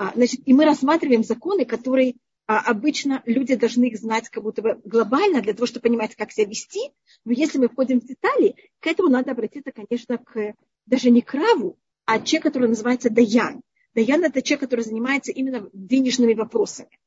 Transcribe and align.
А, 0.00 0.12
значит, 0.14 0.40
и 0.46 0.54
мы 0.54 0.64
рассматриваем 0.64 1.22
законы, 1.22 1.66
которые 1.66 2.14
а, 2.46 2.58
обычно 2.60 3.22
люди 3.26 3.54
должны 3.54 3.84
их 3.84 3.98
знать 3.98 4.30
как 4.30 4.42
будто 4.42 4.62
бы 4.62 4.80
глобально 4.82 5.42
для 5.42 5.52
того, 5.52 5.66
чтобы 5.66 5.82
понимать, 5.82 6.16
как 6.16 6.32
себя 6.32 6.46
вести. 6.46 6.80
Но 7.26 7.32
если 7.32 7.58
мы 7.58 7.68
входим 7.68 8.00
в 8.00 8.06
детали, 8.06 8.54
к 8.80 8.86
этому 8.86 9.10
надо 9.10 9.32
обратиться, 9.32 9.72
конечно, 9.72 10.16
к 10.16 10.54
даже 10.86 11.10
не 11.10 11.20
к 11.20 11.34
Раву, 11.34 11.78
а 12.06 12.18
человек, 12.18 12.44
который 12.44 12.68
называется 12.68 13.10
Даян. 13.10 13.60
Даян– 13.94 14.24
это 14.24 14.40
человек, 14.40 14.62
который 14.62 14.86
занимается 14.86 15.32
именно 15.32 15.68
денежными 15.74 16.32
вопросами. 16.32 16.98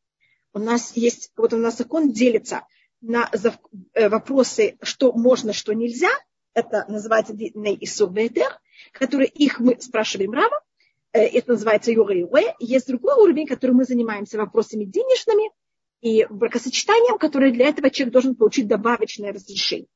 У 0.53 0.59
нас 0.59 0.95
есть, 0.95 1.31
вот 1.35 1.51
у 1.53 1.57
нас 1.57 1.79
закон 1.79 2.11
делится 2.11 2.67
на 3.01 3.27
э, 3.93 4.07
вопросы, 4.07 4.77
что 4.83 5.13
можно, 5.13 5.51
что 5.51 5.73
нельзя. 5.73 6.11
Это 6.53 6.85
называется 6.87 7.33
Ней 7.33 7.73
и 7.73 7.87
Сурбейтер, 7.87 8.59
которые 8.91 9.29
их 9.29 9.59
мы 9.59 9.81
спрашиваем 9.81 10.33
Рава, 10.33 10.62
это 11.17 11.51
называется 11.51 11.91
юре 11.91 12.21
юре. 12.21 12.55
Есть 12.59 12.87
другой 12.87 13.15
уровень, 13.21 13.47
который 13.47 13.71
мы 13.71 13.85
занимаемся 13.85 14.37
вопросами 14.37 14.83
денежными 14.83 15.51
и 16.01 16.25
бракосочетанием, 16.29 17.17
который 17.17 17.51
для 17.51 17.67
этого 17.69 17.89
человек 17.89 18.13
должен 18.13 18.35
получить 18.35 18.67
добавочное 18.67 19.31
разрешение, 19.31 19.87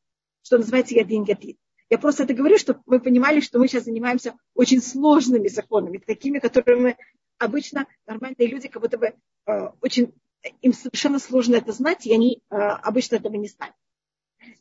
что 0.42 0.58
называется 0.58 0.96
ядин 0.96 1.24
ядин. 1.24 1.58
Я 1.90 1.98
просто 1.98 2.24
это 2.24 2.34
говорю, 2.34 2.58
чтобы 2.58 2.82
мы 2.86 3.00
понимали, 3.00 3.40
что 3.40 3.60
мы 3.60 3.68
сейчас 3.68 3.86
занимаемся 3.86 4.36
очень 4.54 4.82
сложными 4.82 5.48
законами, 5.48 6.00
такими, 6.00 6.40
которые 6.40 6.78
мы 6.80 6.98
обычно 7.38 7.88
нормальные 8.06 8.48
люди 8.48 8.68
как 8.68 8.82
будто 8.82 8.98
бы 8.98 9.14
э, 9.46 9.70
очень 9.82 10.14
им 10.62 10.74
совершенно 10.74 11.20
сложно 11.20 11.56
это 11.56 11.72
знать, 11.72 12.06
и 12.06 12.14
они 12.14 12.42
э, 12.50 12.56
обычно 12.56 13.16
этого 13.16 13.36
не 13.36 13.48
знают. 13.48 13.76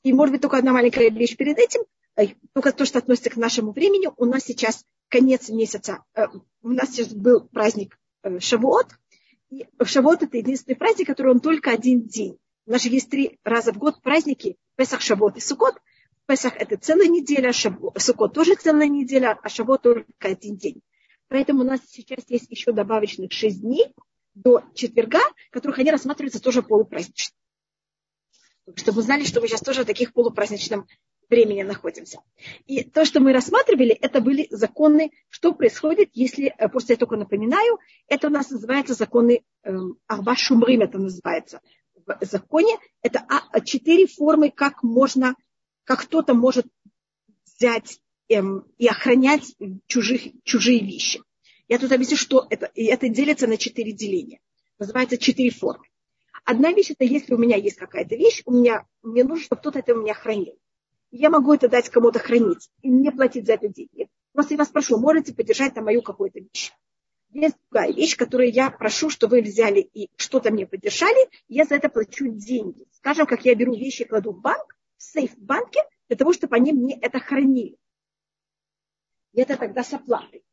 И 0.03 0.13
может 0.13 0.33
быть 0.33 0.43
только 0.43 0.59
одна 0.59 0.73
маленькая 0.73 1.11
вещь 1.11 1.37
перед 1.37 1.59
этим, 1.59 1.83
э, 2.17 2.29
только 2.55 2.73
то, 2.73 2.85
что 2.85 2.99
относится 2.99 3.31
к 3.31 3.37
нашему 3.37 3.73
времени. 3.73 4.09
У 4.17 4.25
нас 4.25 4.45
сейчас 4.45 4.85
конец 5.09 5.49
месяца, 5.49 6.05
э, 6.15 6.27
у 6.63 6.71
нас 6.71 6.91
сейчас 6.91 7.13
был 7.15 7.49
праздник 7.49 7.99
э, 8.23 8.39
Шавуот, 8.41 8.89
и 9.51 9.67
Шавуот 9.83 10.23
это 10.23 10.37
единственный 10.37 10.77
праздник, 10.77 11.07
который 11.07 11.33
он 11.33 11.41
только 11.41 11.71
один 11.71 12.07
день. 12.07 12.39
У 12.67 12.73
нас 12.73 12.83
же 12.83 12.89
есть 12.89 13.09
три 13.09 13.39
раза 13.45 13.73
в 13.73 13.79
год 13.79 14.03
праздники, 14.03 14.57
Песах, 14.75 15.01
Шавуот 15.01 15.37
и 15.37 15.41
Сукот. 15.41 15.77
Песах 16.27 16.57
это 16.57 16.77
целая 16.77 17.07
неделя, 17.07 17.53
Сукот 17.53 18.35
тоже 18.35 18.57
целая 18.57 18.89
неделя, 18.89 19.39
а 19.41 19.49
Шавуот 19.49 19.83
только 19.83 20.07
один 20.21 20.57
день. 20.57 20.83
Поэтому 21.29 21.61
у 21.61 21.65
нас 21.65 21.81
сейчас 21.89 22.25
есть 22.29 22.51
еще 22.51 22.73
добавочных 22.73 23.33
шесть 23.33 23.61
дней 23.61 23.95
до 24.35 24.63
четверга, 24.75 25.21
которых 25.51 25.79
они 25.79 25.91
рассматриваются 25.91 26.41
тоже 26.41 26.63
полупразднично. 26.63 27.37
Чтобы 28.75 28.97
вы 28.97 29.03
знали, 29.03 29.25
что 29.25 29.41
мы 29.41 29.49
сейчас 29.49 29.61
тоже 29.61 29.83
в 29.83 29.87
таких 29.87 30.13
полупраздничном 30.13 30.87
времени 31.29 31.63
находимся. 31.63 32.21
И 32.67 32.83
то, 32.83 33.05
что 33.05 33.21
мы 33.21 33.33
рассматривали, 33.33 33.91
это 33.91 34.21
были 34.21 34.47
законы, 34.51 35.11
что 35.29 35.53
происходит, 35.53 36.11
если, 36.13 36.55
э, 36.57 36.69
просто 36.69 36.93
я 36.93 36.97
только 36.97 37.17
напоминаю, 37.17 37.79
это 38.09 38.29
у 38.29 38.31
нас 38.31 38.51
называется 38.51 38.95
законы 38.95 39.43
эм, 39.63 39.99
Арба 40.07 40.37
Шумрим, 40.37 40.83
это 40.83 40.99
называется 40.99 41.61
в 41.95 42.25
законе. 42.25 42.77
Это 43.03 43.25
а, 43.29 43.61
четыре 43.61 44.07
формы, 44.07 44.51
как 44.51 44.83
можно, 44.83 45.35
как 45.85 46.03
кто-то 46.03 46.35
может 46.35 46.67
взять 47.45 48.01
эм, 48.29 48.65
и 48.79 48.87
охранять 48.87 49.57
чужих, 49.87 50.23
чужие 50.45 50.81
вещи. 50.81 51.23
Я 51.69 51.79
тут 51.79 51.91
объясню, 51.91 52.17
что 52.17 52.47
это. 52.49 52.67
И 52.75 52.85
это 52.85 53.09
делится 53.09 53.49
на 53.49 53.57
четыре 53.57 53.93
деления. 53.93 54.41
Называется 54.79 55.19
четыре 55.19 55.51
формы. 55.51 55.85
Одна 56.45 56.71
вещь 56.73 56.93
это 56.93 57.05
если 57.05 57.35
у 57.35 57.39
меня 57.39 57.57
есть 57.57 57.77
какая-то 57.77 58.15
вещь, 58.15 58.43
у 58.45 58.53
меня, 58.53 58.87
мне 59.03 59.25
нужно, 59.25 59.45
чтобы 59.45 59.61
кто-то 59.61 59.81
это 59.81 59.95
у 59.95 60.03
меня 60.03 60.15
хранил 60.15 60.57
я 61.17 61.31
могу 61.31 61.55
это 61.55 61.69
дать 61.69 61.89
кому-то 61.89 62.19
хранить 62.19 62.71
и 62.83 62.89
не 62.89 63.11
платить 63.11 63.47
за 63.47 63.55
это 63.55 63.69
деньги. 63.69 64.09
Просто 64.33 64.55
я 64.55 64.59
вас 64.59 64.69
прошу, 64.69 64.99
можете 64.99 65.35
поддержать 65.35 65.75
там 65.75 65.85
мою 65.85 66.03
какую-то 66.03 66.41
вещь. 66.41 66.73
Есть 67.31 67.57
другая 67.71 67.93
вещь, 67.93 68.17
которую 68.17 68.51
я 68.53 68.71
прошу, 68.71 69.11
чтобы 69.11 69.37
вы 69.37 69.43
взяли 69.43 69.81
и 69.81 70.11
что-то 70.17 70.51
мне 70.51 70.67
поддержали, 70.67 71.29
я 71.49 71.65
за 71.65 71.77
это 71.77 71.89
плачу 71.89 72.29
деньги. 72.29 72.87
Скажем, 72.93 73.27
как 73.27 73.45
я 73.45 73.55
беру 73.55 73.75
вещи 73.75 74.03
и 74.03 74.05
кладу 74.07 74.33
в 74.33 74.41
банк, 74.41 74.77
в 74.97 75.03
сейф 75.03 75.35
в 75.35 75.41
банке, 75.41 75.81
для 76.09 76.17
того, 76.17 76.33
чтобы 76.33 76.57
они 76.57 76.73
мне 76.73 76.99
это 77.01 77.19
хранили. 77.19 77.77
И 79.33 79.41
это 79.41 79.57
тогда 79.57 79.83
с 79.83 79.93
оплатой. 79.93 80.45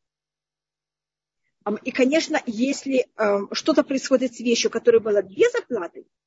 И, 1.83 1.91
конечно, 1.91 2.41
если 2.45 3.07
что-то 3.53 3.83
происходит 3.83 4.35
с 4.35 4.39
вещью, 4.39 4.69
которая 4.69 4.99
была 4.99 5.21
без 5.21 5.53
оплаты, 5.55 6.05
Э, 6.05 6.22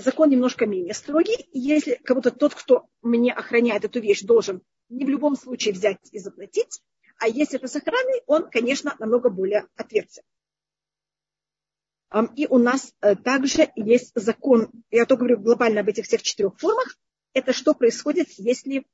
закон 0.00 0.30
немножко 0.30 0.66
менее 0.66 0.94
строгий. 0.94 1.48
Если 1.52 2.00
как 2.04 2.16
будто 2.16 2.30
тот, 2.30 2.54
кто 2.54 2.86
мне 3.02 3.32
охраняет 3.32 3.84
эту 3.84 4.00
вещь, 4.00 4.22
должен 4.22 4.62
не 4.88 5.04
в 5.04 5.08
любом 5.08 5.36
случае 5.36 5.74
взять 5.74 5.98
и 6.12 6.18
заплатить, 6.18 6.82
а 7.18 7.28
если 7.28 7.58
это 7.58 7.68
с 7.68 7.80
он, 8.26 8.50
конечно, 8.50 8.94
намного 8.98 9.30
более 9.30 9.66
ответственен. 9.76 10.26
И 12.36 12.46
у 12.46 12.58
нас 12.58 12.92
э, 13.00 13.16
также 13.16 13.70
есть 13.74 14.12
закон, 14.14 14.70
я 14.90 15.06
только 15.06 15.24
говорю 15.24 15.40
глобально 15.40 15.80
об 15.80 15.88
этих 15.88 16.04
всех 16.04 16.22
четырех 16.22 16.58
формах, 16.58 16.98
это 17.32 17.52
что 17.54 17.72
происходит, 17.72 18.28
если 18.36 18.84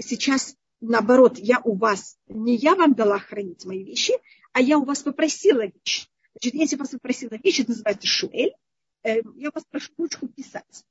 сейчас 0.00 0.56
наоборот, 0.80 1.38
я 1.38 1.60
у 1.64 1.74
вас, 1.76 2.18
не 2.26 2.56
я 2.56 2.74
вам 2.74 2.94
дала 2.94 3.18
хранить 3.18 3.64
мои 3.64 3.84
вещи, 3.84 4.14
а 4.52 4.60
я 4.60 4.78
у 4.78 4.84
вас 4.84 5.02
попросила 5.02 5.66
вещь. 5.66 6.08
Значит, 6.34 6.54
если 6.54 6.76
я 6.76 6.80
вас 6.80 6.90
попросила 6.90 7.38
вещь, 7.42 7.60
это 7.60 7.70
называется 7.70 8.06
шуэль, 8.06 8.54
Эм, 9.02 9.34
я 9.36 9.50
вас 9.54 9.64
прошу 9.70 9.90
ручку 9.96 10.28
писать. 10.28 10.84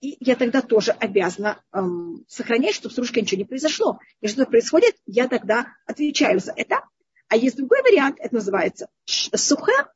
И 0.00 0.16
я 0.20 0.36
тогда 0.36 0.60
тоже 0.60 0.92
обязана 0.92 1.62
эм, 1.72 2.24
сохранять, 2.28 2.74
чтобы 2.74 2.94
с 2.94 2.98
ручкой 2.98 3.20
ничего 3.20 3.38
не 3.38 3.44
произошло. 3.44 4.00
Если 4.20 4.36
что-то 4.36 4.50
происходит, 4.50 4.96
я 5.06 5.28
тогда 5.28 5.68
отвечаю 5.86 6.40
за 6.40 6.52
это. 6.56 6.82
А 7.28 7.36
есть 7.36 7.56
другой 7.56 7.82
вариант, 7.82 8.16
это 8.18 8.34
называется 8.34 8.88
сухэ. 9.06 9.86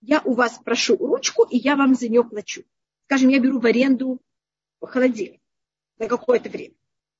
Я 0.00 0.22
у 0.24 0.34
вас 0.34 0.60
прошу 0.64 0.96
ручку, 0.96 1.44
и 1.44 1.58
я 1.58 1.76
вам 1.76 1.94
за 1.94 2.08
нее 2.08 2.24
плачу. 2.24 2.62
Скажем, 3.06 3.28
я 3.30 3.40
беру 3.40 3.58
в 3.58 3.66
аренду 3.66 4.20
холодильник 4.80 5.40
на 5.98 6.06
какое-то 6.06 6.48
время. 6.48 6.74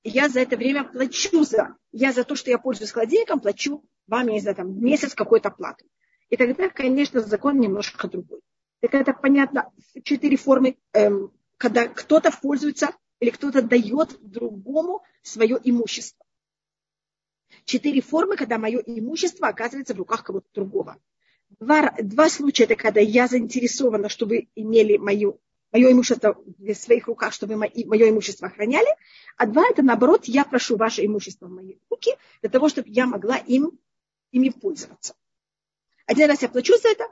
И 0.05 0.11
я 0.11 0.29
за 0.29 0.41
это 0.41 0.57
время 0.57 0.85
плачу 0.85 1.43
за, 1.45 1.77
я 1.91 2.13
за 2.13 2.23
то, 2.25 2.37
что 2.37 2.51
я 2.51 2.59
пользуюсь 2.59 2.93
холодильником, 2.93 3.41
плачу 3.41 3.85
вам, 4.07 4.29
я 4.29 4.33
не 4.35 4.41
знаю, 4.41 4.57
там, 4.57 4.81
месяц 4.83 5.15
какой-то 5.15 5.51
плату. 5.51 5.85
И 6.31 6.37
тогда, 6.37 6.69
конечно, 6.69 7.21
закон 7.21 7.59
немножко 7.59 8.09
другой. 8.09 8.41
Так 8.81 8.95
это 8.95 9.13
понятно, 9.13 9.73
четыре 10.05 10.37
формы, 10.37 10.77
эм, 10.93 11.33
когда 11.57 11.89
кто-то 11.89 12.31
пользуется 12.31 12.91
или 13.19 13.31
кто-то 13.31 13.63
дает 13.63 14.17
другому 14.21 15.03
свое 15.23 15.59
имущество. 15.63 16.25
Четыре 17.65 18.01
формы, 18.01 18.37
когда 18.37 18.59
мое 18.59 18.79
имущество 18.79 19.49
оказывается 19.49 19.95
в 19.95 19.99
руках 19.99 20.23
кого-то 20.23 20.47
другого. 20.55 20.97
Два, 21.59 21.93
два 22.01 22.29
случая, 22.29 22.65
это 22.65 22.77
когда 22.77 23.01
я 23.01 23.27
заинтересована, 23.27 24.09
чтобы 24.09 24.49
имели 24.55 24.97
мою, 24.97 25.41
мое 25.73 25.91
имущество 25.91 26.37
в 26.59 26.75
своих 26.75 27.09
руках, 27.09 27.33
чтобы 27.33 27.55
вы 27.55 27.71
мое 27.87 28.11
имущество 28.11 28.47
охраняли. 28.47 28.89
А 29.37 29.47
два, 29.47 29.67
это 29.69 29.83
наоборот, 29.83 30.27
я 30.27 30.45
прошу 30.45 30.77
ваше 30.77 31.05
имущество 31.05 31.47
в 31.47 31.51
мои 31.51 31.79
руки, 31.91 32.13
для 32.43 32.51
того, 32.51 32.69
чтобы 32.69 32.89
я 32.91 33.07
могла 33.07 33.39
им, 33.39 33.73
ими 34.31 34.51
пользоваться. 34.51 35.15
Один 36.07 36.29
раз 36.29 36.43
я 36.43 36.49
плачу 36.49 36.77
за 36.77 36.89
это, 36.89 37.07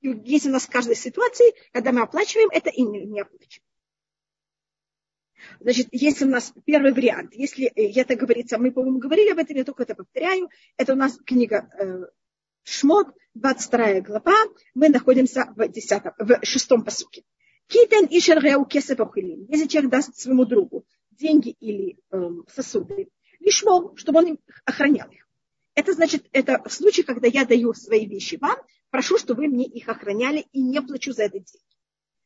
есть 0.00 0.46
у 0.46 0.50
нас 0.50 0.66
в 0.66 0.70
каждой 0.70 0.96
ситуации, 0.96 1.54
когда 1.72 1.92
мы 1.92 2.02
оплачиваем 2.02 2.48
это 2.52 2.70
и 2.70 2.82
не, 2.82 3.04
не 3.06 3.20
оплачиваем. 3.20 3.62
Значит, 5.60 5.88
есть 5.92 6.22
у 6.22 6.26
нас 6.26 6.52
первый 6.64 6.92
вариант. 6.92 7.34
Если 7.34 7.66
это 7.66 8.16
говорится, 8.16 8.58
мы, 8.58 8.72
по-моему, 8.72 8.98
говорили 8.98 9.30
об 9.30 9.38
этом, 9.38 9.56
я 9.56 9.64
только 9.64 9.84
это 9.84 9.94
повторяю. 9.94 10.48
Это 10.76 10.94
у 10.94 10.96
нас 10.96 11.18
книга 11.24 11.68
э, 11.78 12.06
Шмот, 12.64 13.08
22 13.34 14.00
глава. 14.00 14.34
Мы 14.74 14.88
находимся 14.88 15.52
в, 15.56 15.68
10, 15.68 16.02
в 16.18 16.44
шестом 16.44 16.84
посуке. 16.84 17.22
Китен 17.68 18.06
ишер 18.10 18.42
реу 18.42 18.64
кесепахилин. 18.64 19.46
Если 19.48 19.66
человек 19.66 19.90
даст 19.90 20.16
своему 20.16 20.44
другу 20.44 20.84
деньги 21.10 21.50
или 21.60 21.98
э, 22.10 22.30
сосуды, 22.52 23.08
лишмол, 23.40 23.96
чтобы 23.96 24.18
он 24.20 24.38
охранял 24.64 25.08
их. 25.10 25.26
Это 25.74 25.92
значит, 25.92 26.26
это 26.32 26.62
в 26.64 26.72
случае, 26.72 27.04
когда 27.04 27.28
я 27.28 27.44
даю 27.44 27.74
свои 27.74 28.06
вещи 28.06 28.36
вам, 28.40 28.56
прошу, 28.90 29.18
чтобы 29.18 29.42
вы 29.42 29.48
мне 29.48 29.66
их 29.66 29.88
охраняли 29.88 30.46
и 30.52 30.62
не 30.62 30.80
плачу 30.80 31.12
за 31.12 31.24
это 31.24 31.38
деньги. 31.38 31.64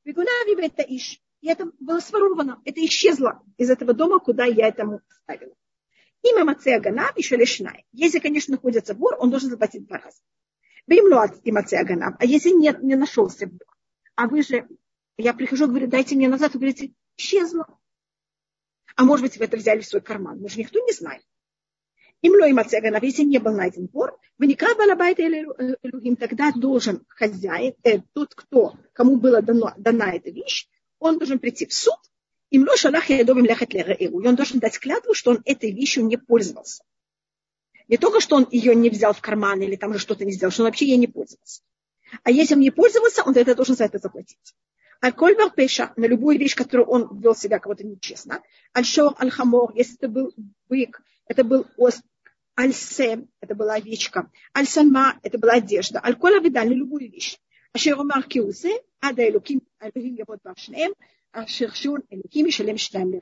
Вигунави 0.04 0.66
это 0.66 0.82
иш. 0.82 1.20
И 1.40 1.48
это 1.48 1.70
было 1.80 2.00
своровано, 2.00 2.60
это 2.64 2.84
исчезло 2.84 3.42
из 3.56 3.70
этого 3.70 3.94
дома, 3.94 4.18
куда 4.18 4.44
я 4.44 4.68
этому 4.68 5.00
ставила. 5.22 5.54
Имя 6.22 6.44
Мацея 6.44 6.80
Ганав 6.80 7.16
еще 7.16 7.36
лишнай. 7.36 7.86
Если, 7.92 8.18
конечно, 8.18 8.52
находится 8.52 8.94
вор, 8.94 9.16
он 9.18 9.30
должен 9.30 9.48
заплатить 9.48 9.86
два 9.86 9.98
раза. 9.98 10.18
Бимлуат 10.86 11.40
и 11.44 11.52
Мацея 11.52 11.84
Ганав. 11.84 12.16
А 12.18 12.26
если 12.26 12.50
нет, 12.50 12.82
не 12.82 12.94
нашелся 12.94 13.46
вор, 13.46 13.76
а 14.16 14.28
вы 14.28 14.42
же, 14.42 14.68
я 15.16 15.32
прихожу, 15.32 15.66
говорю, 15.66 15.86
дайте 15.86 16.14
мне 16.14 16.28
назад, 16.28 16.52
вы 16.52 16.60
говорите, 16.60 16.92
исчезло. 17.16 17.66
А 18.96 19.04
может 19.04 19.24
быть, 19.24 19.38
вы 19.38 19.46
это 19.46 19.56
взяли 19.56 19.80
в 19.80 19.86
свой 19.86 20.02
карман. 20.02 20.40
Мы 20.40 20.50
же 20.50 20.58
никто 20.58 20.78
не 20.80 20.92
знает. 20.92 21.22
Им 22.22 22.34
ло 22.34 22.50
имацеганав, 22.50 23.02
если 23.02 23.22
не 23.22 23.38
был 23.38 23.52
найден 23.52 23.88
вор, 23.92 24.18
вы 24.38 24.46
не 24.46 24.54
балабайта 24.54 25.22
или 25.22 26.16
тогда 26.16 26.52
должен 26.52 27.04
хозяин, 27.08 27.74
э, 27.82 28.00
тот, 28.12 28.34
кто, 28.34 28.74
кому 28.92 29.16
была 29.16 29.40
дана 29.40 30.12
эта 30.12 30.30
вещь, 30.30 30.68
он 30.98 31.18
должен 31.18 31.38
прийти 31.38 31.66
в 31.66 31.72
суд, 31.72 31.98
им 32.50 32.66
ло 32.68 32.74
ядовим 33.08 33.46
ляхат 33.46 33.72
и 33.74 34.08
он 34.08 34.34
должен 34.36 34.58
дать 34.58 34.78
клятву, 34.78 35.14
что 35.14 35.30
он 35.30 35.42
этой 35.44 35.72
вещью 35.72 36.04
не 36.04 36.18
пользовался. 36.18 36.82
Не 37.88 37.96
только, 37.96 38.20
что 38.20 38.36
он 38.36 38.46
ее 38.50 38.74
не 38.74 38.90
взял 38.90 39.12
в 39.12 39.20
карман 39.20 39.62
или 39.62 39.76
там 39.76 39.94
же 39.94 39.98
что-то 39.98 40.24
не 40.24 40.32
сделал, 40.32 40.52
что 40.52 40.62
он 40.62 40.68
вообще 40.68 40.86
ей 40.86 40.96
не 40.96 41.06
пользовался. 41.06 41.62
А 42.22 42.30
если 42.30 42.54
он 42.54 42.60
не 42.60 42.70
пользовался, 42.70 43.22
он 43.24 43.34
тогда 43.34 43.54
должен 43.54 43.76
за 43.76 43.84
это 43.84 43.98
заплатить. 43.98 44.54
Аль-Кольбер 45.02 45.50
Пеша, 45.50 45.92
на 45.96 46.04
любую 46.04 46.38
вещь, 46.38 46.54
которую 46.54 46.86
он 46.86 47.18
вел 47.20 47.34
себя 47.34 47.58
кого-то 47.58 47.84
нечестно. 47.84 48.42
Аль-Шор, 48.76 49.16
Аль-Хамор, 49.18 49.72
если 49.74 49.96
это 49.96 50.08
был 50.08 50.34
бык, 50.68 51.02
это 51.26 51.42
был 51.44 51.66
ост, 51.76 52.02
Аль-Сем, 52.58 53.28
это 53.40 53.54
была 53.54 53.74
овечка. 53.74 54.30
Аль-Санма, 54.56 55.18
это 55.22 55.38
была 55.38 55.54
одежда. 55.54 56.00
Аль-Кола 56.04 56.40
Видаль, 56.40 56.68
на 56.68 56.74
любую 56.74 57.10
вещь. 57.10 57.38
Ашер 57.72 57.98
Омар 57.98 58.24
Киусе, 58.24 58.82
Ада 59.00 59.28
Элуким, 59.28 59.62
Элуким 59.80 60.16
Габот 60.16 60.40
Башнеем, 60.42 60.92
Ашер 61.32 61.72
Шур 61.72 62.02
Элуким 62.10 62.50
Шалем 62.50 62.78
Штам 62.78 63.12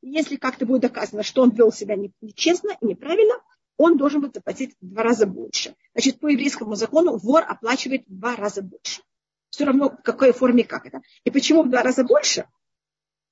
Если 0.00 0.36
как-то 0.36 0.64
будет 0.64 0.82
доказано, 0.82 1.22
что 1.22 1.42
он 1.42 1.50
вел 1.50 1.70
себя 1.70 1.96
нечестно 1.96 2.70
и 2.80 2.86
неправильно, 2.86 3.34
он 3.76 3.98
должен 3.98 4.22
будет 4.22 4.34
заплатить 4.34 4.74
в 4.80 4.86
два 4.88 5.02
раза 5.02 5.26
больше. 5.26 5.74
Значит, 5.92 6.18
по 6.20 6.28
еврейскому 6.28 6.74
закону 6.74 7.18
вор 7.18 7.44
оплачивает 7.46 8.06
в 8.06 8.18
два 8.18 8.34
раза 8.36 8.62
больше. 8.62 9.02
Все 9.50 9.64
равно 9.64 9.90
в 9.90 10.02
какой 10.02 10.32
форме, 10.32 10.64
как 10.64 10.86
это. 10.86 11.02
И 11.24 11.30
почему 11.30 11.62
в 11.62 11.68
два 11.68 11.82
раза 11.82 12.02
больше? 12.02 12.46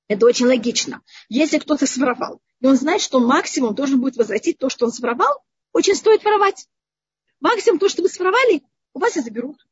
Это 0.08 0.26
очень 0.26 0.46
логично. 0.46 1.02
Если 1.28 1.58
кто-то 1.58 1.86
своровал, 1.86 2.40
и 2.60 2.66
он 2.66 2.76
знает, 2.76 3.00
что 3.00 3.20
максимум 3.20 3.74
должен 3.74 4.00
будет 4.00 4.16
возвратить 4.16 4.58
то, 4.58 4.68
что 4.68 4.86
он 4.86 4.92
своровал, 4.92 5.42
очень 5.72 5.94
стоит 5.94 6.24
воровать. 6.24 6.68
Максимум 7.40 7.78
то, 7.78 7.88
что 7.88 8.02
вы 8.02 8.08
своровали, 8.08 8.62
у 8.92 9.00
вас 9.00 9.16
и 9.16 9.20
заберут. 9.20 9.66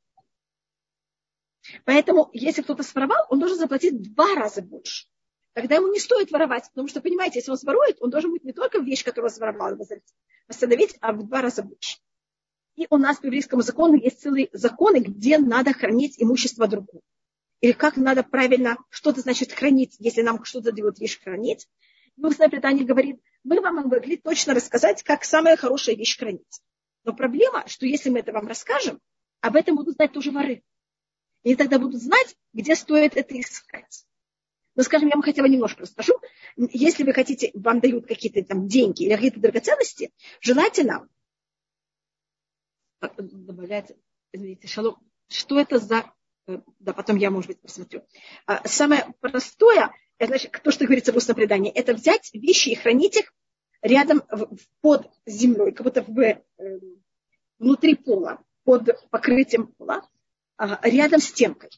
Поэтому, 1.85 2.31
если 2.33 2.63
кто-то 2.63 2.83
своровал, 2.83 3.27
он 3.29 3.39
должен 3.39 3.59
заплатить 3.59 3.95
в 3.95 4.15
два 4.15 4.35
раза 4.35 4.63
больше. 4.63 5.07
Тогда 5.53 5.77
ему 5.77 5.93
не 5.93 6.01
стоит 6.01 6.31
воровать, 6.31 6.65
потому 6.69 6.89
что, 6.89 7.01
понимаете, 7.01 7.39
если 7.39 7.51
он 7.51 7.59
сворует, 7.59 7.99
он 8.01 8.11
должен 8.11 8.33
быть 8.33 8.43
не 8.43 8.53
только 8.53 8.79
вещь, 8.79 9.05
которую 9.05 9.31
он 9.31 9.35
своровал, 9.35 9.77
восстановить, 10.49 10.97
а 11.01 11.13
в 11.13 11.27
два 11.27 11.43
раза 11.43 11.63
больше. 11.63 11.99
И 12.75 12.87
у 12.89 12.97
нас 12.97 13.19
по 13.19 13.27
еврейскому 13.27 13.61
закону 13.61 13.97
есть 13.97 14.23
целые 14.23 14.49
законы, 14.53 15.01
где 15.01 15.39
надо 15.39 15.75
хранить 15.75 16.15
имущество 16.17 16.67
другого. 16.67 17.03
Или 17.63 17.73
как 17.73 17.97
надо 17.97 18.25
правильно, 18.25 18.77
что 18.91 19.11
это 19.11 19.21
значит 19.21 19.53
хранить, 19.53 19.95
если 20.01 20.23
нам 20.23 20.45
что-то 20.45 20.73
дают 20.73 20.99
вещь 20.99 21.21
хранить. 21.23 21.69
Ну, 22.17 22.29
устное 22.29 22.49
предание 22.49 22.85
говорит, 22.85 23.21
мы 23.45 23.61
вам 23.61 23.77
могли 23.89 24.17
точно 24.17 24.53
рассказать, 24.53 25.05
как 25.05 25.25
самая 25.25 25.57
хорошая 25.57 25.95
вещь 25.95 26.19
хранить. 26.19 26.61
Но 27.05 27.15
проблема, 27.15 27.67
что 27.69 27.87
если 27.87 28.11
мы 28.11 28.19
это 28.19 28.33
вам 28.33 28.49
расскажем, 28.49 29.01
об 29.41 29.55
этом 29.55 29.77
будут 29.77 29.95
знать 29.95 30.13
тоже 30.13 30.33
воры. 30.33 30.65
И 31.45 31.55
тогда 31.55 31.79
будут 31.79 32.03
знать, 32.03 32.37
где 32.53 32.75
стоит 32.75 33.17
это 33.17 33.41
искать. 33.41 34.07
Ну, 34.75 34.83
скажем, 34.83 35.09
я 35.09 35.15
вам 35.15 35.23
хотя 35.23 35.43
бы 35.43 35.49
немножко 35.49 35.83
расскажу. 35.83 36.15
Если 36.57 37.05
вы 37.05 37.13
хотите, 37.13 37.53
вам 37.55 37.79
дают 37.79 38.07
какие-то 38.07 38.43
там 38.43 38.67
деньги 38.67 39.05
или 39.05 39.15
какие-то 39.15 39.39
драгоценности, 39.39 40.13
желательно 40.41 41.09
добавлять, 43.19 43.93
извините, 44.33 44.67
шалом, 44.67 44.99
что 45.29 45.61
это 45.61 45.79
за, 45.79 46.13
да, 46.47 46.93
потом 46.93 47.17
я, 47.17 47.31
может 47.31 47.49
быть, 47.49 47.61
посмотрю. 47.61 48.03
А, 48.47 48.67
самое 48.67 49.07
простое, 49.21 49.93
это, 50.19 50.29
значит, 50.29 50.61
то, 50.63 50.71
что 50.71 50.85
говорится 50.85 51.13
в 51.13 51.17
устном 51.17 51.37
предании, 51.37 51.73
это 51.73 51.95
взять 51.95 52.31
вещи 52.33 52.71
и 52.71 52.75
хранить 52.75 53.17
их 53.17 53.33
рядом 53.81 54.23
под 54.81 55.11
землей, 55.27 55.73
как 55.73 55.85
будто 55.85 56.03
в, 56.03 56.19
э, 56.19 56.43
внутри 57.59 57.95
пола, 57.95 58.43
под 58.65 58.91
покрытием 59.11 59.69
пола, 59.69 60.09
а, 60.57 60.81
рядом 60.89 61.21
с 61.21 61.25
стенкой. 61.25 61.71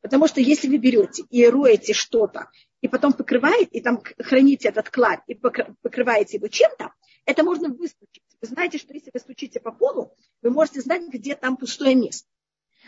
Потому 0.00 0.28
что 0.28 0.40
если 0.40 0.68
вы 0.68 0.76
берете 0.76 1.24
и 1.30 1.46
роете 1.46 1.94
что-то, 1.94 2.50
и 2.82 2.88
потом 2.88 3.14
покрываете, 3.14 3.70
и 3.78 3.80
там 3.80 4.02
храните 4.18 4.68
этот 4.68 4.90
клад, 4.90 5.22
и 5.26 5.34
покрываете 5.34 6.36
его 6.36 6.48
чем-то, 6.48 6.92
это 7.24 7.42
можно 7.42 7.68
выстучить. 7.68 8.22
Вы 8.42 8.48
знаете, 8.48 8.76
что 8.76 8.92
если 8.92 9.10
вы 9.12 9.20
стучите 9.20 9.60
по 9.60 9.72
полу, 9.72 10.14
вы 10.42 10.50
можете 10.50 10.82
знать, 10.82 11.08
где 11.08 11.34
там 11.34 11.56
пустое 11.56 11.94
место. 11.94 12.28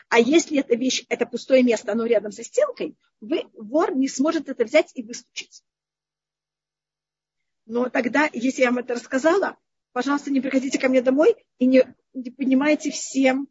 А 0.09 0.19
если 0.19 0.59
эта 0.59 0.77
вещь, 0.77 1.05
это 1.09 1.27
пустое 1.27 1.63
место, 1.63 1.93
оно 1.93 2.05
рядом 2.07 2.33
со 2.33 2.43
стенкой, 2.45 2.97
вы, 3.21 3.45
вор 3.55 3.95
не 3.95 4.09
сможет 4.09 4.49
это 4.49 4.65
взять 4.65 4.91
и 4.95 5.03
выстучить. 5.03 5.63
Но 7.67 7.89
тогда, 7.89 8.29
если 8.33 8.63
я 8.63 8.71
вам 8.71 8.79
это 8.79 8.95
рассказала, 8.95 9.57
пожалуйста, 9.93 10.31
не 10.31 10.41
приходите 10.41 10.79
ко 10.79 10.89
мне 10.89 11.03
домой 11.03 11.35
и 11.59 11.67
не, 11.67 11.85
не 12.15 12.31
поднимайте 12.31 12.91
всем 12.91 13.49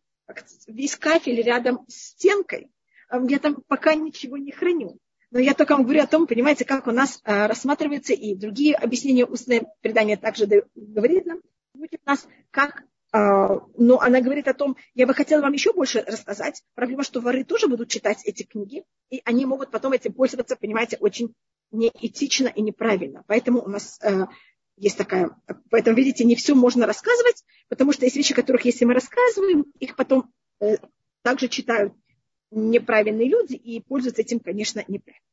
весь 0.67 0.95
кафель 0.95 1.41
рядом 1.41 1.85
с 1.87 2.11
стенкой, 2.11 2.71
а 3.09 3.21
я 3.27 3.39
там 3.39 3.61
пока 3.67 3.95
ничего 3.95 4.37
не 4.37 4.51
храню. 4.51 4.99
Но 5.31 5.39
я 5.39 5.53
только 5.53 5.73
вам 5.73 5.83
говорю 5.83 6.01
о 6.01 6.07
том, 6.07 6.27
понимаете, 6.27 6.65
как 6.65 6.87
у 6.87 6.91
нас 6.91 7.19
а, 7.23 7.47
рассматривается 7.47 8.13
и 8.13 8.35
другие 8.35 8.75
объяснения 8.75 9.25
устное 9.25 9.65
предание 9.81 10.17
также 10.17 10.47
говорит 10.75 11.25
нам, 11.25 11.41
будет 11.73 11.99
у 12.05 12.09
нас 12.09 12.27
как 12.51 12.83
но 13.17 13.99
она 14.01 14.19
говорит 14.19 14.47
о 14.47 14.53
том, 14.53 14.75
я 14.93 15.07
бы 15.07 15.13
хотела 15.13 15.41
вам 15.41 15.53
еще 15.53 15.71
больше 15.71 16.01
рассказать. 16.01 16.63
Проблема, 16.73 17.03
что 17.03 17.21
воры 17.21 17.45
тоже 17.45 17.67
будут 17.67 17.89
читать 17.89 18.21
эти 18.25 18.43
книги, 18.43 18.83
и 19.09 19.21
они 19.23 19.45
могут 19.45 19.71
потом 19.71 19.93
этим 19.93 20.11
пользоваться, 20.11 20.57
понимаете, 20.57 20.97
очень 20.99 21.33
неэтично 21.71 22.47
и 22.47 22.61
неправильно. 22.61 23.23
Поэтому 23.27 23.63
у 23.63 23.69
нас 23.69 23.99
э, 24.01 24.25
есть 24.75 24.97
такая... 24.97 25.29
Поэтому, 25.69 25.95
видите, 25.95 26.25
не 26.25 26.35
все 26.35 26.55
можно 26.55 26.85
рассказывать, 26.85 27.43
потому 27.69 27.93
что 27.93 28.05
есть 28.05 28.17
вещи, 28.17 28.33
которых, 28.33 28.65
если 28.65 28.83
мы 28.83 28.93
рассказываем, 28.93 29.65
их 29.79 29.95
потом 29.95 30.33
э, 30.59 30.77
также 31.21 31.47
читают 31.47 31.93
неправильные 32.51 33.29
люди 33.29 33.53
и 33.53 33.79
пользуются 33.81 34.23
этим, 34.23 34.39
конечно, 34.39 34.83
неправильно. 34.87 35.25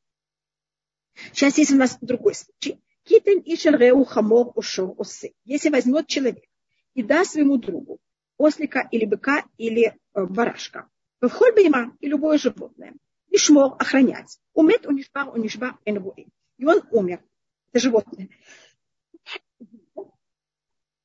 Сейчас 1.33 1.57
есть 1.57 1.71
у 1.71 1.75
нас 1.75 1.97
другой 1.99 2.35
случай. 2.35 2.81
Китен 3.03 3.41
ишер 3.45 3.77
реу 3.77 4.05
хамор 4.05 4.53
ушор 4.55 4.93
усы. 4.97 5.33
Если 5.43 5.69
возьмет 5.69 6.07
человек 6.07 6.43
и 6.93 7.03
даст 7.03 7.31
своему 7.31 7.57
другу 7.57 7.99
ослика 8.37 8.87
или 8.91 9.05
быка 9.05 9.45
или 9.57 9.97
э, 10.13 10.25
барашка, 10.25 10.89
в 11.21 11.29
хольбейма 11.29 11.95
и 11.99 12.07
любое 12.07 12.37
животное, 12.37 12.93
и 13.29 13.37
шмор 13.37 13.75
охранять. 13.79 14.39
Умет 14.53 14.85
унишбар 14.85 15.29
унишбар 15.29 15.77
энвуи. 15.85 16.27
И 16.57 16.65
он 16.65 16.81
умер. 16.91 17.23
Это 17.71 17.79
животное. 17.79 18.29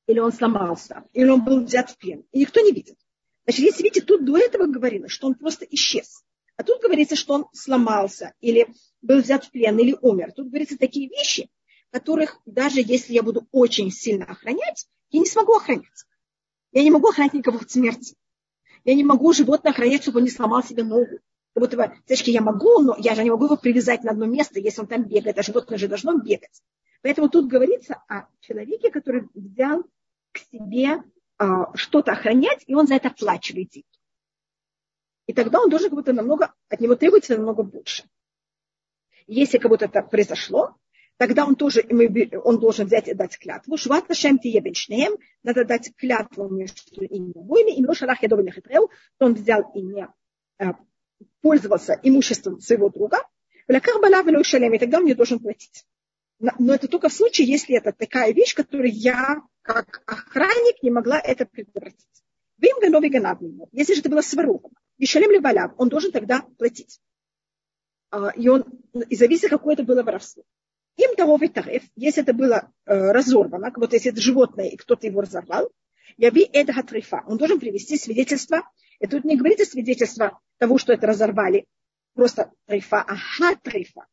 Или 0.07 0.19
он 0.19 0.31
сломался, 0.31 1.05
или 1.13 1.29
он 1.29 1.43
был 1.43 1.63
взят 1.63 1.91
в 1.91 1.97
плен. 1.97 2.25
И 2.31 2.39
никто 2.39 2.59
не 2.61 2.71
видит. 2.71 2.97
Значит, 3.45 3.61
если 3.61 3.83
видите, 3.83 4.01
тут 4.01 4.25
до 4.25 4.37
этого 4.37 4.65
говорилось, 4.65 5.11
что 5.11 5.27
он 5.27 5.35
просто 5.35 5.65
исчез. 5.65 6.23
А 6.55 6.63
тут 6.63 6.81
говорится, 6.81 7.15
что 7.15 7.33
он 7.35 7.45
сломался, 7.53 8.33
или 8.41 8.67
был 9.01 9.21
взят 9.21 9.45
в 9.45 9.51
плен, 9.51 9.77
или 9.77 9.95
умер. 10.01 10.33
Тут 10.33 10.49
говорится 10.49 10.77
такие 10.77 11.07
вещи, 11.07 11.49
которых 11.91 12.39
даже 12.45 12.81
если 12.81 13.13
я 13.13 13.23
буду 13.23 13.47
очень 13.51 13.91
сильно 13.91 14.25
охранять, 14.25 14.87
я 15.11 15.19
не 15.19 15.25
смогу 15.25 15.55
охранять. 15.55 16.05
Я 16.71 16.83
не 16.83 16.91
могу 16.91 17.09
охранять 17.09 17.33
никого 17.33 17.59
от 17.59 17.71
смерти. 17.71 18.15
Я 18.85 18.95
не 18.95 19.03
могу 19.03 19.33
животное 19.33 19.71
охранять, 19.71 20.03
чтобы 20.03 20.19
он 20.19 20.25
не 20.25 20.29
сломал 20.29 20.63
себе 20.63 20.83
ногу. 20.83 21.19
Как 21.53 21.63
будто 21.63 21.77
бы, 21.77 21.91
точки 22.07 22.29
я 22.29 22.41
могу, 22.41 22.79
но 22.79 22.95
я 22.97 23.15
же 23.15 23.23
не 23.23 23.31
могу 23.31 23.45
его 23.45 23.57
привязать 23.57 24.03
на 24.03 24.11
одно 24.11 24.25
место, 24.25 24.59
если 24.59 24.81
он 24.81 24.87
там 24.87 25.03
бегает, 25.03 25.37
а 25.37 25.43
животное 25.43 25.77
же 25.77 25.87
должно 25.87 26.17
бегать. 26.17 26.61
Поэтому 27.01 27.29
тут 27.29 27.47
говорится 27.47 28.03
о 28.07 28.27
человеке, 28.39 28.91
который 28.91 29.27
взял 29.33 29.83
к 30.31 30.39
себе 30.51 31.03
а, 31.37 31.75
что-то 31.75 32.11
охранять, 32.11 32.63
и 32.67 32.75
он 32.75 32.87
за 32.87 32.95
это 32.95 33.07
оплачивает 33.07 33.69
деньги. 33.69 33.87
И 35.25 35.33
тогда 35.33 35.59
он 35.59 35.69
должен 35.69 35.89
как 35.89 35.97
будто 35.97 36.13
намного, 36.13 36.53
от 36.69 36.79
него 36.79 36.95
требуется 36.95 37.35
намного 37.35 37.63
больше. 37.63 38.03
Если 39.27 39.57
как 39.57 39.69
будто 39.69 39.85
это 39.85 40.01
произошло, 40.01 40.75
тогда 41.19 41.45
он 41.45 41.55
тоже, 41.55 41.85
он 42.43 42.59
должен 42.59 42.87
взять 42.87 43.09
и 43.09 43.13
дать 43.13 43.37
клятву. 43.37 43.77
Шват 43.77 44.07
Лашем 44.07 44.39
Тиебеншнеем, 44.39 45.17
надо 45.43 45.65
дать 45.65 45.93
клятву 45.97 46.47
между 46.47 47.03
ими 47.03 47.33
обоими, 47.37 47.75
и 47.75 47.81
Милошалах 47.81 48.23
Ядовин 48.23 48.51
Хитрел, 48.51 48.89
он 49.19 49.33
взял 49.33 49.69
и 49.75 49.81
не 49.81 50.07
а, 50.59 50.75
пользовался 51.41 51.99
имуществом 52.01 52.61
своего 52.61 52.89
друга, 52.89 53.17
и 53.67 54.79
тогда 54.79 54.97
он 54.97 55.03
мне 55.03 55.13
должен 55.13 55.39
платить. 55.39 55.85
Но 56.39 56.73
это 56.73 56.87
только 56.87 57.09
в 57.09 57.13
случае, 57.13 57.47
если 57.47 57.75
это 57.75 57.91
такая 57.91 58.33
вещь, 58.33 58.55
которую 58.55 58.89
я, 58.89 59.41
как 59.61 60.01
охранник, 60.05 60.81
не 60.81 60.89
могла 60.89 61.19
это 61.19 61.45
предотвратить. 61.45 62.23
Вим 62.57 62.79
ганови 62.79 63.09
ганавному. 63.09 63.67
Если 63.73 63.93
же 63.93 63.99
это 63.99 64.09
было 64.09 64.21
своровано, 64.21 64.73
Вишалем 64.97 65.31
ли 65.31 65.41
он 65.77 65.89
должен 65.89 66.13
тогда 66.13 66.45
платить. 66.57 67.01
А, 68.09 68.29
и 68.29 68.47
он, 68.47 68.63
и 69.09 69.15
зависит, 69.17 69.49
какое 69.49 69.73
это 69.73 69.83
было 69.83 70.01
воровство. 70.01 70.43
Им 70.99 71.15
того 71.15 71.39
тариф, 71.47 71.83
если 71.95 72.23
это 72.23 72.33
было 72.33 72.73
э, 72.85 73.11
разорвано, 73.11 73.71
вот 73.77 73.93
если 73.93 74.11
это 74.11 74.19
животное, 74.19 74.67
и 74.67 74.75
кто-то 74.75 75.07
его 75.07 75.21
разорвал, 75.21 75.71
яви 76.17 76.41
это 76.51 76.73
хатрифа. 76.73 77.23
Он 77.25 77.37
должен 77.37 77.57
привести 77.57 77.97
свидетельство. 77.97 78.69
И 78.99 79.07
тут 79.07 79.23
не 79.23 79.37
говорится 79.37 79.65
свидетельство 79.65 80.41
того, 80.57 80.77
что 80.77 80.91
это 80.91 81.07
разорвали, 81.07 81.65
просто 82.15 82.51
трифа, 82.65 83.01
а 83.01 83.15
хатрифа. 83.15 84.07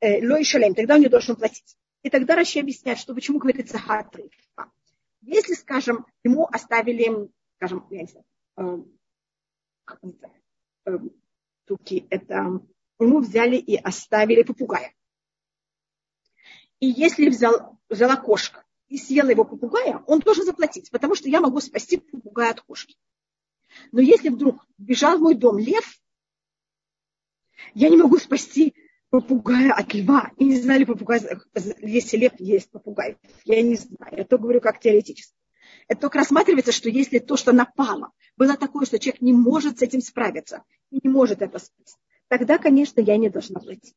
Э, 0.00 0.20
лой 0.26 0.44
шалем, 0.44 0.74
тогда 0.74 0.96
он 0.96 1.00
не 1.00 1.08
должен 1.08 1.34
платить. 1.34 1.78
И 2.02 2.10
тогда 2.10 2.36
Раши 2.36 2.58
объясняет, 2.58 2.98
что 2.98 3.14
почему 3.14 3.38
говорится 3.38 3.78
хатриф. 3.78 4.32
Если, 5.22 5.54
скажем, 5.54 6.04
ему 6.24 6.44
оставили, 6.44 7.30
скажем, 7.56 7.86
я 7.88 8.02
не 8.02 8.08
знаю, 8.08 8.84
э, 9.96 10.90
э, 10.90 10.98
туки, 11.64 12.06
это 12.10 12.60
ему 13.00 13.20
взяли 13.20 13.56
и 13.56 13.76
оставили 13.76 14.42
попугая. 14.42 14.92
И 16.82 16.86
если 16.86 17.28
взял, 17.28 17.78
взяла 17.88 18.16
кошка 18.16 18.64
и 18.88 18.98
съела 18.98 19.30
его 19.30 19.44
попугая, 19.44 20.02
он 20.08 20.18
должен 20.18 20.44
заплатить, 20.44 20.90
потому 20.90 21.14
что 21.14 21.28
я 21.28 21.40
могу 21.40 21.60
спасти 21.60 21.98
попугая 21.98 22.50
от 22.50 22.60
кошки. 22.60 22.96
Но 23.92 24.00
если 24.00 24.30
вдруг 24.30 24.66
бежал 24.78 25.16
в 25.16 25.20
мой 25.20 25.36
дом 25.36 25.58
лев, 25.58 26.00
я 27.74 27.88
не 27.88 27.96
могу 27.96 28.18
спасти 28.18 28.74
попугая 29.10 29.72
от 29.72 29.94
льва. 29.94 30.32
И 30.38 30.44
не 30.44 30.60
знали 30.60 30.82
попугай, 30.82 31.20
если 31.82 32.16
лев 32.16 32.32
есть 32.40 32.68
попугай. 32.72 33.16
Я 33.44 33.62
не 33.62 33.76
знаю. 33.76 34.16
Я 34.16 34.24
то 34.24 34.36
говорю 34.36 34.60
как 34.60 34.80
теоретически. 34.80 35.36
Это 35.86 36.00
только 36.00 36.18
рассматривается, 36.18 36.72
что 36.72 36.88
если 36.88 37.20
то, 37.20 37.36
что 37.36 37.52
напало, 37.52 38.10
было 38.36 38.56
такое, 38.56 38.86
что 38.86 38.98
человек 38.98 39.20
не 39.20 39.32
может 39.32 39.78
с 39.78 39.82
этим 39.82 40.00
справиться, 40.00 40.64
и 40.90 40.98
не 41.00 41.08
может 41.08 41.42
это 41.42 41.60
спасти, 41.60 42.00
тогда, 42.26 42.58
конечно, 42.58 43.00
я 43.00 43.16
не 43.18 43.30
должна 43.30 43.60
платить. 43.60 43.94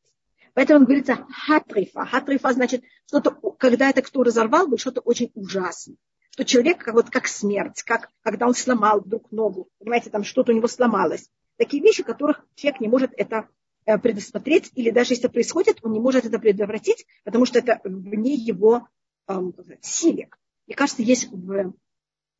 Поэтому 0.56 0.86
говорится 0.86 1.26
хатрифа. 1.28 2.06
Хатрифа 2.06 2.50
значит, 2.54 2.82
что-то, 3.04 3.30
когда 3.58 3.90
это 3.90 4.00
кто 4.00 4.22
разорвал, 4.22 4.66
будет 4.66 4.80
что-то 4.80 5.02
очень 5.02 5.30
ужасное. 5.34 5.96
Что 6.30 6.46
человек 6.46 6.82
как, 6.82 6.94
вот, 6.94 7.10
как 7.10 7.26
смерть, 7.26 7.82
как 7.82 8.08
когда 8.22 8.46
он 8.46 8.54
сломал 8.54 9.00
вдруг 9.00 9.30
ногу, 9.30 9.68
понимаете, 9.78 10.08
там 10.08 10.24
что-то 10.24 10.52
у 10.52 10.54
него 10.54 10.66
сломалось. 10.66 11.28
Такие 11.58 11.82
вещи, 11.82 12.02
которых 12.02 12.42
человек 12.54 12.80
не 12.80 12.88
может 12.88 13.12
это 13.18 13.50
э, 13.84 13.98
предусмотреть, 13.98 14.72
или 14.74 14.88
даже 14.88 15.12
если 15.12 15.28
происходит, 15.28 15.80
он 15.82 15.92
не 15.92 16.00
может 16.00 16.24
это 16.24 16.38
предотвратить, 16.38 17.04
потому 17.24 17.44
что 17.44 17.58
это 17.58 17.78
вне 17.84 18.32
его 18.32 18.88
эм, 19.28 19.54
силе. 19.82 20.30
Мне 20.66 20.74
кажется, 20.74 21.02
есть, 21.02 21.30
в, 21.30 21.74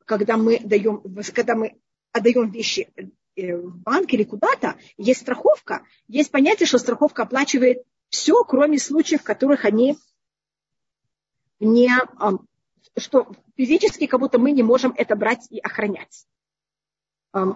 когда 0.06 0.38
мы 0.38 0.58
даем, 0.60 1.02
когда 1.34 1.54
мы 1.54 1.76
отдаем 2.12 2.50
вещи 2.50 2.88
э, 3.36 3.56
в 3.56 3.76
банк 3.76 4.10
или 4.14 4.24
куда-то, 4.24 4.76
есть 4.96 5.20
страховка, 5.20 5.82
есть 6.08 6.30
понятие, 6.30 6.66
что 6.66 6.78
страховка 6.78 7.24
оплачивает 7.24 7.82
все, 8.08 8.44
кроме 8.44 8.78
случаев, 8.78 9.22
в 9.22 9.24
которых 9.24 9.64
они 9.64 9.98
не, 11.60 11.90
что 12.96 13.28
физически 13.56 14.06
как 14.06 14.20
будто 14.20 14.38
мы 14.38 14.52
не 14.52 14.62
можем 14.62 14.94
это 14.96 15.16
брать 15.16 15.46
и 15.50 15.58
охранять. 15.58 16.26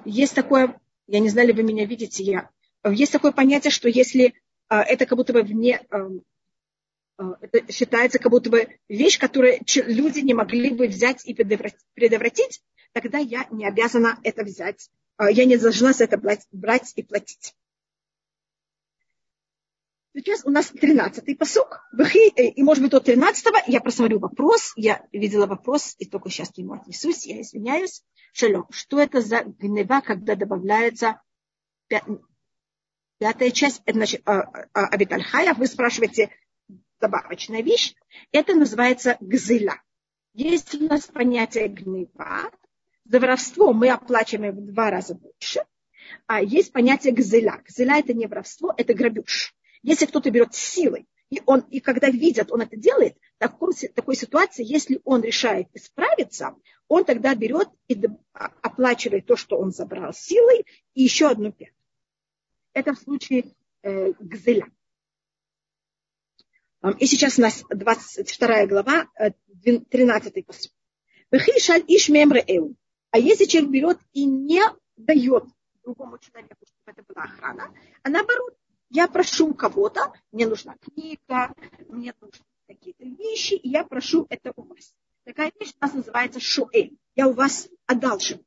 Есть 0.04 0.35
такое, 0.35 0.80
я 1.07 1.21
не 1.21 1.28
знаю, 1.28 1.49
ли 1.49 1.54
вы 1.54 1.62
меня 1.62 1.87
видите, 1.87 2.23
я, 2.23 2.50
есть 2.85 3.12
такое 3.12 3.33
понятие, 3.33 3.71
что 3.71 3.88
если 3.88 4.35
а, 4.69 4.83
это 4.83 5.04
как 5.04 5.19
будто 5.19 5.33
бы 5.33 5.42
вне, 5.42 5.85
а, 5.90 6.09
это 7.40 7.71
считается 7.73 8.19
как 8.19 8.30
будто 8.30 8.50
бы 8.50 8.78
вещь, 8.88 9.19
которую 9.19 9.61
люди 9.87 10.21
не 10.21 10.33
могли 10.33 10.71
бы 10.71 10.87
взять 10.87 11.26
и 11.26 11.35
предотвратить, 11.35 12.62
тогда 12.92 13.19
я 13.19 13.47
не 13.50 13.66
обязана 13.66 14.19
это 14.23 14.45
взять. 14.45 14.88
А, 15.16 15.30
я 15.30 15.45
не 15.45 15.57
должна 15.57 15.92
за 15.92 16.04
это 16.04 16.19
брать 16.19 16.92
и 16.97 17.02
платить. 17.02 17.54
Сейчас 20.12 20.45
у 20.45 20.50
нас 20.50 20.73
13-й 20.73 21.37
посок. 21.37 21.88
Э, 21.97 22.43
и, 22.43 22.62
может 22.62 22.83
быть, 22.83 22.90
до 22.90 22.99
13-го 22.99 23.59
я 23.67 23.81
просмотрю 23.81 24.19
вопрос. 24.19 24.73
Я 24.75 25.07
видела 25.12 25.47
вопрос, 25.47 25.95
и 25.99 26.05
только 26.05 26.31
сейчас 26.31 26.50
к 26.50 26.59
нему 26.59 26.75
отнесусь. 26.75 27.26
Я 27.26 27.40
извиняюсь. 27.40 28.02
Шалом. 28.33 28.67
Что 28.71 29.00
это 29.00 29.21
за 29.21 29.45
гнева, 29.45 30.00
когда 30.00 30.35
добавляется 30.35 31.21
пятая 33.19 33.50
часть? 33.52 33.83
Это 33.85 33.99
значит, 33.99 34.23
Абитальхая. 34.73 35.55
Вы 35.55 35.67
спрашиваете, 35.67 36.31
добавочная 37.00 37.62
вещь. 37.62 37.95
Это 38.33 38.55
называется 38.55 39.17
гзыля. 39.21 39.81
Есть 40.33 40.75
у 40.75 40.88
нас 40.88 41.07
понятие 41.07 41.69
гнева. 41.69 42.50
За 43.05 43.21
воровство 43.21 43.73
мы 43.73 43.90
оплачиваем 43.90 44.57
в 44.57 44.73
два 44.73 44.90
раза 44.90 45.14
больше. 45.14 45.64
А 46.26 46.43
есть 46.43 46.73
понятие 46.73 47.12
гзыля. 47.12 47.62
Гзыля 47.64 47.99
это 47.99 48.12
не 48.12 48.26
воровство, 48.26 48.75
это 48.76 48.95
грабеж. 48.95 49.55
Если 49.83 50.07
кто-то 50.07 50.31
берет 50.31 50.55
силой, 50.55 51.07
и, 51.31 51.41
он, 51.47 51.61
и 51.71 51.81
когда 51.81 52.09
видят, 52.11 52.51
он 52.51 52.63
это 52.63 52.77
делает, 52.77 53.17
так 53.39 53.61
в 53.61 53.73
такой 53.95 54.17
ситуации, 54.17 54.65
если 54.65 55.01
он 55.05 55.23
решает 55.23 55.69
исправиться, 55.75 56.57
он 56.89 57.05
тогда 57.05 57.35
берет 57.35 57.69
и 57.87 58.01
оплачивает 58.33 59.27
то, 59.27 59.37
что 59.37 59.57
он 59.59 59.71
забрал 59.71 60.13
силой, 60.13 60.67
и 60.95 61.03
еще 61.03 61.29
одну 61.29 61.53
пятую. 61.53 61.77
Это 62.73 62.95
в 62.95 62.99
случае 62.99 63.55
э, 63.83 64.13
гзеля. 64.19 64.67
И 66.99 67.07
сейчас 67.07 67.39
у 67.39 67.43
нас 67.43 67.63
22 67.71 68.67
глава, 68.67 69.09
13 69.63 70.37
э, 70.37 70.43
посуд. 70.43 70.73
А 71.31 73.19
если 73.19 73.45
человек 73.45 73.71
берет 73.71 73.99
и 74.13 74.25
не 74.25 74.63
дает 74.97 75.45
другому 75.85 76.19
человеку, 76.19 76.57
чтобы 76.67 76.99
это 76.99 77.03
была 77.07 77.25
охрана, 77.25 77.73
а 78.03 78.09
наоборот, 78.09 78.57
я 78.91 79.07
прошу 79.07 79.55
кого-то, 79.55 80.13
мне 80.33 80.47
нужна 80.47 80.77
книга, 80.81 81.55
мне 81.89 82.13
нужны 82.21 82.45
какие-то 82.67 83.05
вещи, 83.05 83.55
и 83.55 83.69
я 83.69 83.85
прошу 83.85 84.27
это 84.29 84.53
у 84.57 84.63
вас. 84.63 84.93
Такая 85.25 85.53
вещь 85.59 85.73
у 85.81 85.85
нас 85.85 85.95
называется 85.95 86.41
шуэль. 86.41 86.97
Я 87.15 87.29
у 87.29 87.33
вас 87.33 87.69
одалживаю. 87.87 88.45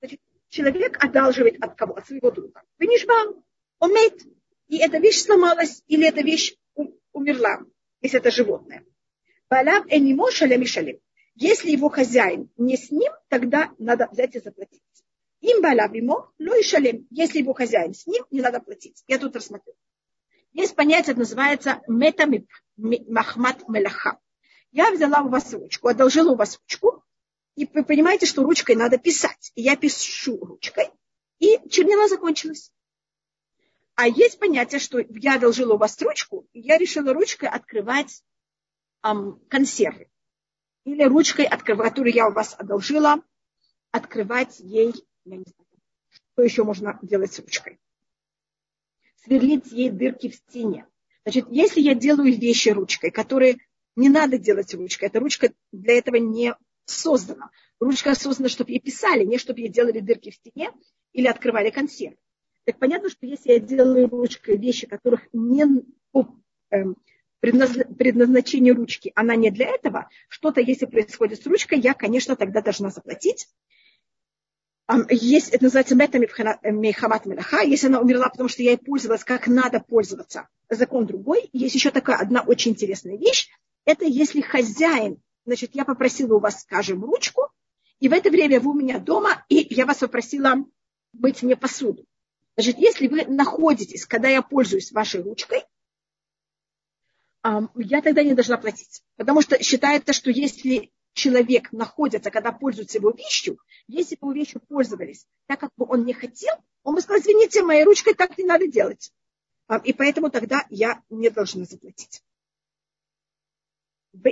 Значит, 0.00 0.20
человек 0.48 1.02
одалживает 1.04 1.62
от 1.62 1.74
кого? 1.74 1.94
От 1.94 2.06
своего 2.06 2.30
друга. 2.30 2.62
Венишбам, 2.78 3.44
умеет. 3.78 4.22
И 4.68 4.78
эта 4.78 4.98
вещь 4.98 5.22
сломалась, 5.22 5.82
или 5.86 6.06
эта 6.06 6.22
вещь 6.22 6.54
умерла, 7.12 7.60
если 8.00 8.18
это 8.18 8.30
животное. 8.30 8.84
Балав 9.50 9.84
энимо 9.88 10.30
шалем 10.30 10.64
шалем. 10.64 10.98
Если 11.34 11.70
его 11.70 11.88
хозяин 11.88 12.48
не 12.56 12.76
с 12.76 12.90
ним, 12.90 13.12
тогда 13.28 13.72
надо 13.78 14.08
взять 14.10 14.34
и 14.36 14.40
заплатить. 14.40 14.82
Им 15.44 15.60
балабимо, 15.60 16.32
но 16.38 16.54
и 16.54 16.62
шалем. 16.62 17.06
Если 17.10 17.40
его 17.40 17.52
хозяин 17.52 17.92
с 17.92 18.06
ним, 18.06 18.24
не 18.30 18.40
надо 18.40 18.60
платить. 18.60 19.04
Я 19.06 19.18
тут 19.18 19.36
рассмотрю. 19.36 19.74
Есть 20.54 20.74
понятие, 20.74 21.16
называется 21.16 21.82
метамип 21.86 22.48
махмат 22.78 23.68
мелаха. 23.68 24.18
Я 24.72 24.90
взяла 24.90 25.20
у 25.20 25.28
вас 25.28 25.52
ручку, 25.52 25.88
одолжила 25.88 26.32
у 26.32 26.36
вас 26.36 26.58
ручку, 26.58 27.04
и 27.56 27.66
вы 27.66 27.84
понимаете, 27.84 28.24
что 28.24 28.42
ручкой 28.42 28.74
надо 28.74 28.96
писать. 28.96 29.52
И 29.54 29.60
я 29.60 29.76
пишу 29.76 30.38
ручкой, 30.42 30.88
и 31.40 31.60
чернила 31.68 32.08
закончилась. 32.08 32.72
А 33.96 34.08
есть 34.08 34.38
понятие, 34.38 34.78
что 34.78 34.98
я 34.98 35.34
одолжила 35.34 35.74
у 35.74 35.78
вас 35.78 36.00
ручку, 36.00 36.48
и 36.54 36.60
я 36.60 36.78
решила 36.78 37.12
ручкой 37.12 37.50
открывать 37.50 38.24
эм, 39.02 39.42
консервы. 39.50 40.08
Или 40.84 41.04
ручкой, 41.04 41.50
которую 41.50 42.14
я 42.14 42.28
у 42.28 42.32
вас 42.32 42.54
одолжила, 42.58 43.22
открывать 43.90 44.58
ей 44.60 44.94
я 45.24 45.36
не 45.36 45.44
знаю, 45.44 45.68
что 46.10 46.42
еще 46.42 46.64
можно 46.64 46.98
делать 47.02 47.32
с 47.32 47.38
ручкой. 47.38 47.78
Сверлить 49.24 49.72
ей 49.72 49.90
дырки 49.90 50.28
в 50.28 50.34
стене. 50.34 50.86
Значит, 51.24 51.46
если 51.50 51.80
я 51.80 51.94
делаю 51.94 52.36
вещи 52.38 52.68
ручкой, 52.68 53.10
которые 53.10 53.56
не 53.96 54.08
надо 54.08 54.38
делать 54.38 54.74
ручкой, 54.74 55.06
эта 55.06 55.20
ручка 55.20 55.52
для 55.72 55.94
этого 55.94 56.16
не 56.16 56.54
создана. 56.84 57.50
Ручка 57.80 58.14
создана, 58.14 58.48
чтобы 58.48 58.72
ей 58.72 58.80
писали, 58.80 59.24
не 59.24 59.38
чтобы 59.38 59.60
ей 59.60 59.68
делали 59.68 60.00
дырки 60.00 60.30
в 60.30 60.34
стене 60.34 60.70
или 61.12 61.26
открывали 61.26 61.70
консерв. 61.70 62.16
Так 62.64 62.78
понятно, 62.78 63.08
что 63.08 63.26
если 63.26 63.52
я 63.52 63.60
делаю 63.60 64.08
ручкой 64.08 64.56
вещи, 64.58 64.86
которых 64.86 65.22
не 65.32 65.64
по 66.12 66.28
эм, 66.70 66.96
предназначению 67.40 68.74
ручки, 68.74 69.12
она 69.14 69.36
не 69.36 69.50
для 69.50 69.66
этого, 69.66 70.08
что-то, 70.28 70.60
если 70.60 70.86
происходит 70.86 71.42
с 71.42 71.46
ручкой, 71.46 71.78
я, 71.78 71.94
конечно, 71.94 72.36
тогда 72.36 72.62
должна 72.62 72.90
заплатить 72.90 73.48
есть, 75.08 75.48
это 75.50 75.64
называется 75.64 75.94
мехамат 75.94 77.26
мелаха, 77.26 77.62
если 77.62 77.86
она 77.86 78.00
умерла, 78.00 78.28
потому 78.28 78.48
что 78.48 78.62
я 78.62 78.72
ей 78.72 78.76
пользовалась, 78.76 79.24
как 79.24 79.46
надо 79.46 79.80
пользоваться, 79.80 80.48
закон 80.68 81.06
другой. 81.06 81.48
Есть 81.52 81.74
еще 81.74 81.90
такая 81.90 82.18
одна 82.18 82.42
очень 82.42 82.72
интересная 82.72 83.16
вещь, 83.16 83.48
это 83.86 84.04
если 84.04 84.40
хозяин, 84.40 85.22
значит, 85.46 85.74
я 85.74 85.84
попросила 85.84 86.36
у 86.36 86.40
вас, 86.40 86.62
скажем, 86.62 87.04
ручку, 87.04 87.48
и 88.00 88.08
в 88.08 88.12
это 88.12 88.30
время 88.30 88.60
вы 88.60 88.72
у 88.72 88.74
меня 88.74 88.98
дома, 88.98 89.44
и 89.48 89.66
я 89.74 89.86
вас 89.86 89.98
попросила 89.98 90.56
быть 91.12 91.42
мне 91.42 91.56
посуду. 91.56 92.04
Значит, 92.56 92.78
если 92.78 93.08
вы 93.08 93.24
находитесь, 93.24 94.06
когда 94.06 94.28
я 94.28 94.42
пользуюсь 94.42 94.92
вашей 94.92 95.22
ручкой, 95.22 95.64
я 97.42 98.00
тогда 98.02 98.22
не 98.22 98.34
должна 98.34 98.56
платить. 98.56 99.02
Потому 99.16 99.42
что 99.42 99.62
считается, 99.62 100.12
что 100.12 100.30
если 100.30 100.92
человек 101.14 101.72
находится, 101.72 102.30
когда 102.30 102.52
пользуется 102.52 102.98
его 102.98 103.10
вещью, 103.10 103.58
если 103.86 104.16
бы 104.16 104.26
его 104.26 104.32
вещью 104.32 104.60
пользовались 104.60 105.26
так, 105.46 105.60
как 105.60 105.70
бы 105.76 105.86
он 105.88 106.04
не 106.04 106.12
хотел, 106.12 106.54
он 106.82 106.94
бы 106.94 107.00
сказал, 107.00 107.22
извините, 107.22 107.62
моей 107.62 107.84
ручкой 107.84 108.14
так 108.14 108.36
не 108.36 108.44
надо 108.44 108.66
делать. 108.66 109.12
И 109.84 109.94
поэтому 109.94 110.30
тогда 110.30 110.66
я 110.68 111.02
не 111.08 111.30
должна 111.30 111.64
заплатить. 111.64 112.22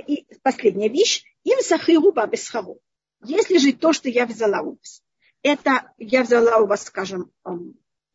И 0.07 0.27
последняя 0.43 0.89
вещь. 0.89 1.23
Им 1.43 1.59
сахируба 1.61 2.27
бесхару. 2.27 2.79
Если 3.25 3.57
же 3.57 3.73
то, 3.73 3.91
что 3.91 4.07
я 4.07 4.25
взяла 4.25 4.61
у 4.61 4.77
вас, 4.77 5.01
это 5.41 5.91
я 5.97 6.23
взяла 6.23 6.57
у 6.57 6.67
вас, 6.67 6.83
скажем, 6.85 7.31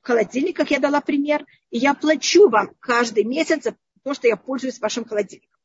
холодильник, 0.00 0.56
как 0.56 0.70
я 0.70 0.78
дала 0.78 1.00
пример, 1.00 1.44
и 1.70 1.78
я 1.78 1.94
плачу 1.94 2.48
вам 2.48 2.74
каждый 2.78 3.24
месяц 3.24 3.64
за 3.64 3.76
то, 4.02 4.14
что 4.14 4.28
я 4.28 4.36
пользуюсь 4.36 4.80
вашим 4.80 5.04
холодильником. 5.04 5.60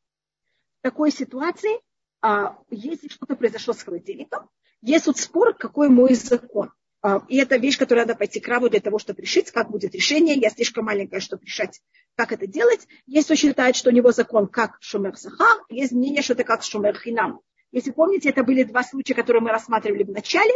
В 0.80 0.84
такой 0.84 1.12
ситуации 1.12 1.80
а, 2.24 2.58
если 2.70 3.10
что-то 3.10 3.36
произошло 3.36 3.74
с 3.74 3.84
холодильником, 3.84 4.50
есть 4.82 5.08
вот 5.08 5.18
спор, 5.18 5.54
какой 5.54 5.90
мой 5.90 6.14
закон. 6.16 6.72
А, 7.02 7.22
и 7.28 7.36
это 7.36 7.58
вещь, 7.58 7.78
которую 7.78 8.08
надо 8.08 8.18
пойти 8.18 8.40
к 8.40 8.48
Раву 8.48 8.70
для 8.70 8.80
того, 8.80 8.98
чтобы 8.98 9.22
решить, 9.22 9.52
как 9.52 9.70
будет 9.70 9.94
решение. 9.94 10.36
Я 10.36 10.50
слишком 10.50 10.86
маленькая, 10.86 11.20
чтобы 11.20 11.44
решать, 11.44 11.82
как 12.16 12.32
это 12.32 12.48
делать. 12.48 12.88
Есть 13.06 13.28
кто 13.28 13.36
считает, 13.36 13.76
что 13.76 13.90
у 13.90 13.94
него 13.94 14.14
закон 14.14 14.48
как 14.48 14.78
Шумер 14.80 15.18
Сахар, 15.18 15.66
есть 15.70 15.92
мнение, 15.92 16.22
что 16.22 16.32
это 16.32 16.46
как 16.46 16.64
Шумер 16.64 16.98
Хинам. 16.98 17.42
Если 17.74 17.92
помните, 17.92 18.30
это 18.30 18.44
были 18.44 18.64
два 18.64 18.84
случая, 18.84 19.16
которые 19.16 19.42
мы 19.42 19.50
рассматривали 19.50 20.04
в 20.04 20.12
начале. 20.12 20.54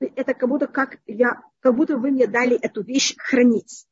Это 0.00 0.34
как 0.34 0.48
будто, 0.50 0.66
как, 0.66 0.98
я, 1.06 1.40
как 1.60 1.76
будто 1.76 1.96
вы 1.96 2.10
мне 2.10 2.26
дали 2.26 2.58
эту 2.58 2.82
вещь 2.82 3.14
хранить. 3.16 3.86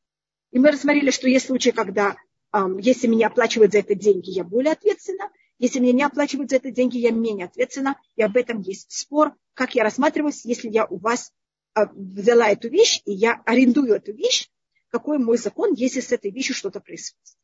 И 0.50 0.58
мы 0.58 0.72
рассмотрели, 0.72 1.10
что 1.10 1.26
есть 1.26 1.46
случаи, 1.46 1.70
когда 1.70 2.16
эм, 2.52 2.76
если 2.76 3.06
меня 3.06 3.28
оплачивают 3.28 3.72
за 3.72 3.78
это 3.78 3.94
деньги, 3.94 4.30
я 4.30 4.44
более 4.44 4.72
ответственна. 4.72 5.30
Если 5.58 5.80
мне 5.80 5.92
не 5.92 6.04
оплачивают 6.04 6.50
за 6.50 6.56
это 6.56 6.70
деньги, 6.70 6.98
я 6.98 7.10
менее 7.10 7.46
ответственна. 7.46 8.00
И 8.16 8.22
об 8.22 8.36
этом 8.36 8.60
есть 8.60 8.92
спор, 8.92 9.34
как 9.54 9.74
я 9.74 9.82
рассматриваюсь, 9.82 10.44
если 10.44 10.68
я 10.68 10.86
у 10.86 10.98
вас 10.98 11.32
а, 11.74 11.86
взяла 11.92 12.48
эту 12.48 12.68
вещь, 12.68 13.02
и 13.04 13.12
я 13.12 13.42
арендую 13.44 13.94
эту 13.94 14.12
вещь, 14.12 14.48
какой 14.90 15.18
мой 15.18 15.36
закон, 15.36 15.74
если 15.74 16.00
с 16.00 16.12
этой 16.12 16.30
вещью 16.30 16.54
что-то 16.54 16.80
происходит. 16.80 17.36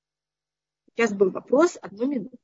Сейчас 0.90 1.12
был 1.12 1.30
вопрос, 1.30 1.76
одну 1.82 2.06
минуту. 2.06 2.38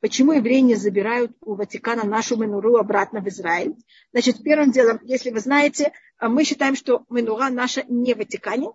Почему 0.00 0.32
евреи 0.32 0.60
не 0.60 0.74
забирают 0.74 1.32
у 1.40 1.54
Ватикана 1.54 2.04
нашу 2.04 2.36
менуру 2.36 2.76
обратно 2.76 3.20
в 3.20 3.28
Израиль? 3.28 3.74
Значит, 4.12 4.42
первым 4.42 4.70
делом, 4.70 5.00
если 5.02 5.30
вы 5.30 5.40
знаете, 5.40 5.92
а, 6.18 6.28
мы 6.28 6.44
считаем, 6.44 6.76
что 6.76 7.04
менура 7.08 7.50
наша 7.50 7.82
не 7.88 8.14
в 8.14 8.18
Ватикане. 8.18 8.68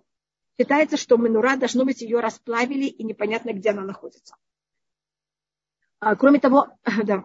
Считается, 0.58 0.98
что 0.98 1.16
менура, 1.16 1.56
должно 1.56 1.86
быть, 1.86 2.02
ее 2.02 2.20
расплавили, 2.20 2.84
и 2.84 3.02
непонятно, 3.04 3.54
где 3.54 3.70
она 3.70 3.82
находится. 3.82 4.36
А, 6.00 6.16
кроме 6.16 6.40
того, 6.40 6.68
да, 7.04 7.24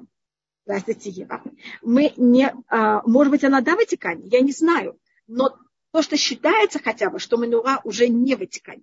Здравствуйте, 0.65 1.11
Ева. 1.11 1.43
Мы 1.83 2.11
не, 2.17 2.51
а, 2.69 3.03
может 3.07 3.29
быть, 3.29 3.43
она 3.43 3.61
да 3.61 3.75
Ватикане, 3.75 4.27
я 4.29 4.41
не 4.41 4.51
знаю. 4.51 4.99
Но 5.27 5.55
то, 5.91 6.01
что 6.01 6.17
считается 6.17 6.79
хотя 6.79 7.11
бы, 7.11 7.19
что 7.19 7.37
Менура 7.37 7.81
уже 7.83 8.07
не 8.07 8.35
Ватикане. 8.35 8.81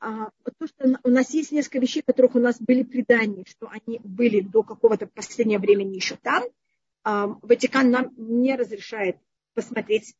А, 0.00 0.30
то, 0.58 0.66
что 0.66 0.98
у 1.04 1.10
нас 1.10 1.32
есть 1.32 1.52
несколько 1.52 1.78
вещей, 1.78 2.02
которых 2.02 2.34
у 2.34 2.40
нас 2.40 2.60
были 2.60 2.82
предания, 2.82 3.44
что 3.46 3.68
они 3.68 4.00
были 4.02 4.40
до 4.40 4.64
какого-то 4.64 5.06
последнего 5.06 5.60
времени 5.60 5.94
еще 5.94 6.16
там. 6.16 6.42
А, 7.04 7.28
Ватикан 7.40 7.92
нам 7.92 8.12
не 8.16 8.56
разрешает 8.56 9.16
посмотреть. 9.54 10.16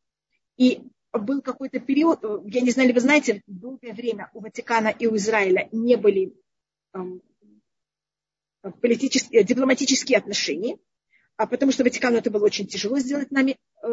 И 0.57 0.83
был 1.13 1.43
какой-то 1.43 1.81
период, 1.81 2.21
я 2.45 2.61
не 2.61 2.71
знаю, 2.71 2.91
ли 2.91 2.95
вы 2.95 3.01
знаете, 3.01 3.43
долгое 3.49 3.93
время 3.93 4.31
у 4.35 4.41
Ватикана 4.41 4.89
и 4.89 5.09
у 5.09 5.17
Израиля 5.17 5.69
не 5.73 5.97
были 5.97 6.33
политические, 8.81 9.45
дипломатические 9.45 10.19
отношения, 10.19 10.79
а 11.37 11.47
потому 11.47 11.71
что 11.71 11.85
Ватикану 11.85 12.19
это 12.19 12.31
было 12.31 12.45
очень 12.45 12.67
тяжело 12.67 12.99
сделать 12.99 13.31
нами 13.31 13.57
э, 13.83 13.89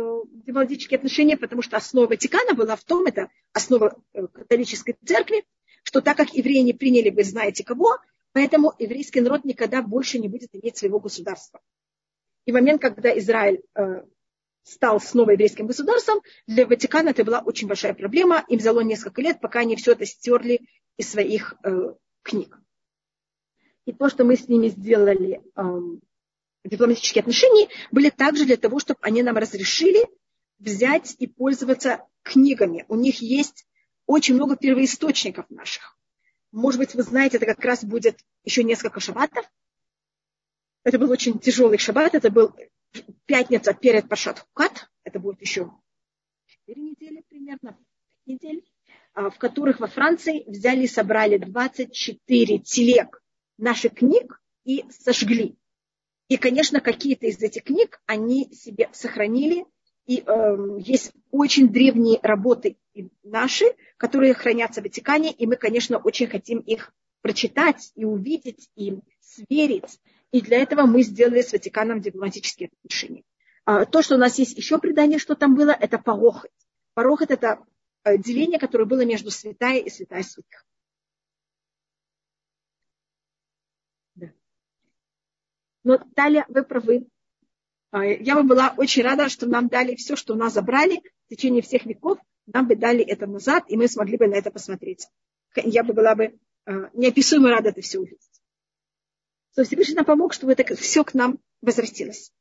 дипломатические 0.45 0.97
отношения, 0.97 1.37
потому 1.37 1.61
что 1.61 1.77
основа 1.77 2.07
Ватикана 2.07 2.55
была 2.55 2.75
в 2.75 2.83
том, 2.83 3.05
это 3.05 3.29
основа 3.53 3.95
э, 4.13 4.27
католической 4.27 4.95
церкви, 5.05 5.45
что 5.83 6.01
так 6.01 6.17
как 6.17 6.33
евреи 6.33 6.61
не 6.61 6.73
приняли, 6.73 7.11
вы 7.11 7.23
знаете 7.23 7.63
кого, 7.63 7.97
поэтому 8.33 8.73
еврейский 8.79 9.21
народ 9.21 9.45
никогда 9.45 9.83
больше 9.83 10.17
не 10.17 10.27
будет 10.27 10.49
иметь 10.55 10.77
своего 10.77 10.99
государства. 10.99 11.61
И 12.45 12.51
в 12.51 12.55
момент, 12.55 12.81
когда 12.81 13.15
Израиль 13.17 13.61
э, 13.75 14.03
стал 14.63 14.99
снова 14.99 15.31
еврейским 15.31 15.67
государством, 15.67 16.21
для 16.47 16.65
Ватикана 16.65 17.09
это 17.09 17.23
была 17.23 17.39
очень 17.39 17.67
большая 17.67 17.93
проблема. 17.93 18.43
Им 18.47 18.57
взяло 18.57 18.81
несколько 18.81 19.21
лет, 19.21 19.39
пока 19.39 19.59
они 19.59 19.75
все 19.75 19.91
это 19.91 20.05
стерли 20.05 20.61
из 20.97 21.09
своих 21.09 21.55
э, 21.63 21.93
книг. 22.23 22.59
И 23.85 23.93
то, 23.93 24.09
что 24.09 24.23
мы 24.23 24.35
с 24.35 24.47
ними 24.47 24.69
сделали, 24.69 25.41
дипломатические 26.63 27.21
отношения, 27.21 27.69
были 27.91 28.09
также 28.09 28.45
для 28.45 28.57
того, 28.57 28.79
чтобы 28.79 28.99
они 29.01 29.21
нам 29.21 29.37
разрешили 29.37 30.07
взять 30.57 31.15
и 31.19 31.27
пользоваться 31.27 32.03
книгами. 32.23 32.85
У 32.87 32.95
них 32.95 33.21
есть 33.21 33.67
очень 34.07 34.35
много 34.35 34.55
первоисточников 34.55 35.45
наших. 35.49 35.97
Может 36.51 36.79
быть, 36.79 36.95
вы 36.95 37.03
знаете, 37.03 37.37
это 37.37 37.45
как 37.45 37.63
раз 37.63 37.83
будет 37.83 38.19
еще 38.43 38.63
несколько 38.63 38.99
шабатов. 38.99 39.45
Это 40.83 40.97
был 40.97 41.11
очень 41.11 41.39
тяжелый 41.39 41.77
шаббат. 41.77 42.15
Это 42.15 42.29
был 42.29 42.55
пятница 43.25 43.73
перед 43.73 44.07
Пашат 44.07 44.39
Хукат. 44.39 44.89
Это 45.03 45.19
будет 45.19 45.41
еще 45.41 45.71
4 46.67 46.81
недели 46.81 47.23
примерно, 47.27 47.77
недели, 48.25 48.63
а, 49.13 49.29
в 49.29 49.37
которых 49.37 49.79
во 49.79 49.87
Франции 49.87 50.45
взяли 50.47 50.83
и 50.83 50.87
собрали 50.87 51.37
24 51.37 52.59
телег 52.59 53.21
наших 53.57 53.95
книг 53.95 54.41
и 54.63 54.85
сожгли. 54.89 55.55
И, 56.27 56.37
конечно, 56.37 56.81
какие-то 56.81 57.27
из 57.27 57.41
этих 57.41 57.63
книг 57.63 58.01
они 58.05 58.51
себе 58.53 58.89
сохранили. 58.93 59.65
И 60.07 60.23
э, 60.25 60.57
есть 60.79 61.13
очень 61.31 61.69
древние 61.69 62.19
работы 62.21 62.77
наши, 63.23 63.65
которые 63.97 64.33
хранятся 64.33 64.81
в 64.81 64.83
Ватикане, 64.83 65.31
и 65.31 65.47
мы, 65.47 65.55
конечно, 65.55 65.97
очень 65.97 66.27
хотим 66.27 66.59
их 66.59 66.93
прочитать 67.21 67.91
и 67.95 68.05
увидеть, 68.05 68.69
и 68.75 68.99
сверить. 69.19 69.99
И 70.31 70.41
для 70.41 70.61
этого 70.61 70.85
мы 70.85 71.01
сделали 71.01 71.41
с 71.41 71.53
Ватиканом 71.53 72.01
дипломатические 72.01 72.69
отношения. 72.69 73.23
А, 73.65 73.85
то, 73.85 74.03
что 74.03 74.15
у 74.15 74.19
нас 74.19 74.37
есть 74.37 74.55
еще 74.57 74.77
предание, 74.77 75.17
что 75.17 75.35
там 75.35 75.55
было, 75.55 75.71
это 75.71 75.97
порохот. 75.97 76.51
Порохот– 76.93 77.29
это 77.31 77.59
э, 78.03 78.17
деление, 78.17 78.59
которое 78.59 78.85
было 78.85 79.03
между 79.05 79.31
святая 79.31 79.79
и 79.79 79.89
святая 79.89 80.21
святых. 80.21 80.65
Но, 85.85 85.99
Таля, 86.15 86.45
вы 86.49 86.63
правы. 86.63 87.07
А, 87.91 88.03
я 88.03 88.35
бы 88.35 88.43
была 88.43 88.73
очень 88.75 89.03
рада, 89.03 89.29
что 89.29 89.45
нам 89.45 89.67
дали 89.67 89.95
все, 89.95 90.15
что 90.15 90.33
у 90.33 90.35
нас 90.35 90.53
забрали 90.53 91.01
в 91.27 91.29
течение 91.29 91.61
всех 91.61 91.85
веков, 91.85 92.17
нам 92.47 92.67
бы 92.67 92.75
дали 92.75 93.03
это 93.05 93.27
назад, 93.27 93.65
и 93.67 93.77
мы 93.77 93.87
смогли 93.87 94.17
бы 94.17 94.27
на 94.27 94.33
это 94.33 94.49
посмотреть. 94.49 95.07
Я 95.55 95.83
бы 95.83 95.93
была 95.93 96.15
бы 96.15 96.39
а, 96.65 96.89
неописуемо 96.93 97.51
рада 97.51 97.69
это 97.69 97.81
все 97.81 97.99
увидеть. 97.99 98.19
Что 99.51 99.63
Всевышний 99.63 99.93
нам 99.93 100.05
помог, 100.05 100.33
чтобы 100.33 100.53
это 100.53 100.75
все 100.75 101.03
к 101.03 101.13
нам 101.13 101.39
возвратилось. 101.61 102.33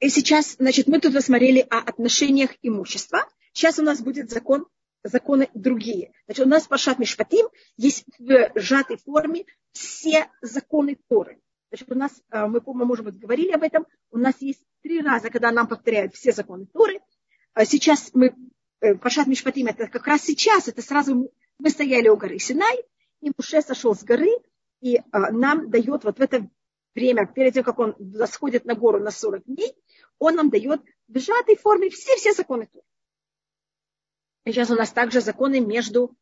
И 0.00 0.08
сейчас, 0.08 0.56
значит, 0.56 0.88
мы 0.88 1.00
тут 1.00 1.14
рассмотрели 1.14 1.60
о 1.60 1.78
отношениях 1.78 2.50
имущества. 2.62 3.28
Сейчас 3.52 3.78
у 3.78 3.82
нас 3.82 4.02
будет 4.02 4.28
закон 4.28 4.66
законы 5.04 5.48
другие. 5.54 6.12
Значит, 6.26 6.46
у 6.46 6.48
нас 6.48 6.66
Пашат 6.66 6.98
Мишпатим 6.98 7.48
есть 7.76 8.04
в 8.18 8.50
сжатой 8.56 8.98
форме 8.98 9.44
все 9.76 10.30
законы 10.40 10.98
Торы. 11.08 11.40
Значит, 11.70 11.90
у 11.90 11.94
нас, 11.94 12.22
э, 12.30 12.46
мы, 12.46 12.62
мы, 12.64 12.84
может 12.84 13.04
быть, 13.04 13.18
говорили 13.18 13.52
об 13.52 13.62
этом, 13.62 13.86
у 14.10 14.18
нас 14.18 14.34
есть 14.40 14.62
три 14.82 15.00
раза, 15.00 15.30
когда 15.30 15.50
нам 15.50 15.66
повторяют 15.66 16.14
все 16.14 16.32
законы 16.32 16.66
Торы. 16.66 17.00
А 17.54 17.64
сейчас 17.64 18.10
мы, 18.14 18.34
э, 18.80 18.94
Пашат 18.94 19.26
Мишпатим, 19.26 19.66
это 19.66 19.88
как 19.88 20.06
раз 20.06 20.22
сейчас, 20.22 20.68
это 20.68 20.82
сразу 20.82 21.30
мы 21.58 21.70
стояли 21.70 22.08
у 22.08 22.16
горы 22.16 22.38
Синай, 22.38 22.84
и 23.20 23.30
Муше 23.36 23.62
сошел 23.62 23.94
с 23.94 24.04
горы, 24.04 24.30
и 24.80 25.00
а, 25.10 25.32
нам 25.32 25.70
дает 25.70 26.04
вот 26.04 26.18
в 26.18 26.20
это 26.20 26.48
время, 26.94 27.26
перед 27.26 27.54
тем, 27.54 27.64
как 27.64 27.78
он 27.78 27.96
сходит 28.26 28.64
на 28.64 28.74
гору 28.74 29.00
на 29.00 29.10
40 29.10 29.44
дней, 29.44 29.74
он 30.18 30.36
нам 30.36 30.50
дает 30.50 30.82
в 31.08 31.18
сжатой 31.18 31.56
форме 31.56 31.90
все-все 31.90 32.32
законы 32.32 32.66
Торы. 32.66 32.84
Сейчас 34.46 34.70
у 34.70 34.76
нас 34.76 34.92
также 34.92 35.20
законы 35.20 35.60
между 35.60 36.16